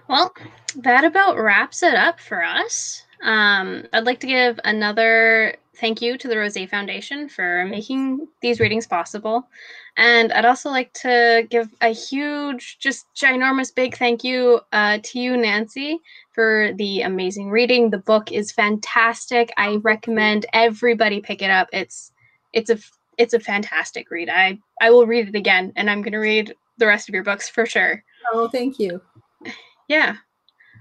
Well, 0.07 0.33
that 0.77 1.03
about 1.03 1.37
wraps 1.37 1.83
it 1.83 1.93
up 1.93 2.19
for 2.19 2.43
us. 2.43 3.03
Um, 3.23 3.85
I'd 3.93 4.05
like 4.05 4.19
to 4.21 4.27
give 4.27 4.59
another 4.63 5.55
thank 5.77 6.01
you 6.01 6.17
to 6.17 6.27
the 6.27 6.35
Rozsa 6.35 6.69
Foundation 6.69 7.29
for 7.29 7.65
making 7.65 8.27
these 8.41 8.59
readings 8.59 8.85
possible. 8.87 9.47
And 9.97 10.31
I'd 10.33 10.45
also 10.45 10.69
like 10.69 10.93
to 10.93 11.45
give 11.49 11.69
a 11.81 11.89
huge, 11.89 12.77
just 12.79 13.05
ginormous 13.15 13.73
big 13.73 13.97
thank 13.97 14.23
you 14.23 14.61
uh, 14.71 14.99
to 15.03 15.19
you, 15.19 15.37
Nancy, 15.37 15.99
for 16.33 16.71
the 16.77 17.01
amazing 17.01 17.49
reading. 17.49 17.89
The 17.89 17.97
book 17.97 18.31
is 18.31 18.51
fantastic. 18.51 19.51
I 19.57 19.77
recommend 19.77 20.45
everybody 20.53 21.21
pick 21.21 21.41
it 21.41 21.49
up. 21.49 21.67
It's 21.73 22.11
it's 22.53 22.69
a 22.69 22.77
it's 23.17 23.33
a 23.33 23.39
fantastic 23.39 24.09
read. 24.11 24.29
I 24.29 24.59
I 24.81 24.89
will 24.89 25.05
read 25.05 25.27
it 25.27 25.35
again, 25.35 25.73
and 25.75 25.89
I'm 25.89 26.01
gonna 26.01 26.19
read 26.19 26.55
the 26.77 26.87
rest 26.87 27.09
of 27.09 27.13
your 27.13 27.23
books 27.23 27.49
for 27.49 27.65
sure. 27.65 28.03
Oh, 28.33 28.47
thank 28.47 28.79
you. 28.79 29.01
Yeah. 29.87 30.17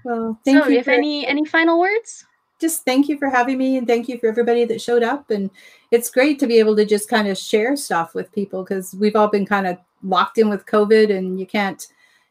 Well, 0.05 0.39
thank 0.45 0.63
so, 0.63 0.69
you. 0.69 0.75
So, 0.75 0.79
if 0.79 0.85
for- 0.85 0.91
any 0.91 1.27
any 1.27 1.45
final 1.45 1.79
words? 1.79 2.25
just 2.59 2.83
thank 2.83 3.07
you 3.07 3.17
for 3.17 3.29
having 3.29 3.57
me 3.57 3.77
and 3.77 3.87
thank 3.87 4.09
you 4.09 4.17
for 4.17 4.27
everybody 4.27 4.65
that 4.65 4.81
showed 4.81 5.01
up 5.01 5.31
and 5.31 5.49
it's 5.91 6.09
great 6.09 6.37
to 6.39 6.47
be 6.47 6.59
able 6.59 6.75
to 6.75 6.85
just 6.85 7.09
kind 7.09 7.27
of 7.27 7.37
share 7.37 7.75
stuff 7.75 8.13
with 8.13 8.31
people 8.33 8.63
because 8.63 8.93
we've 8.95 9.15
all 9.15 9.29
been 9.29 9.45
kind 9.45 9.65
of 9.65 9.77
locked 10.03 10.37
in 10.37 10.49
with 10.49 10.65
covid 10.65 11.15
and 11.15 11.39
you 11.39 11.45
can't 11.45 11.87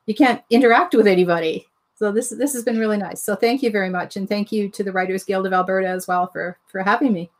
you 0.06 0.14
can't 0.14 0.42
interact 0.50 0.94
with 0.94 1.06
anybody 1.06 1.66
so 1.94 2.12
this 2.12 2.28
this 2.28 2.52
has 2.52 2.62
been 2.62 2.78
really 2.78 2.98
nice 2.98 3.22
so 3.22 3.34
thank 3.34 3.62
you 3.62 3.70
very 3.70 3.90
much 3.90 4.16
and 4.16 4.28
thank 4.28 4.52
you 4.52 4.68
to 4.68 4.84
the 4.84 4.92
writers 4.92 5.24
guild 5.24 5.46
of 5.46 5.52
alberta 5.52 5.88
as 5.88 6.06
well 6.06 6.26
for 6.26 6.58
for 6.66 6.82
having 6.82 7.12
me 7.12 7.30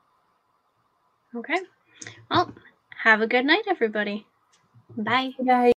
Okay. 1.35 1.59
Well, 2.31 2.53
have 3.03 3.21
a 3.21 3.27
good 3.27 3.45
night, 3.45 3.65
everybody. 3.69 4.27
Bye. 4.97 5.33
night 5.39 5.73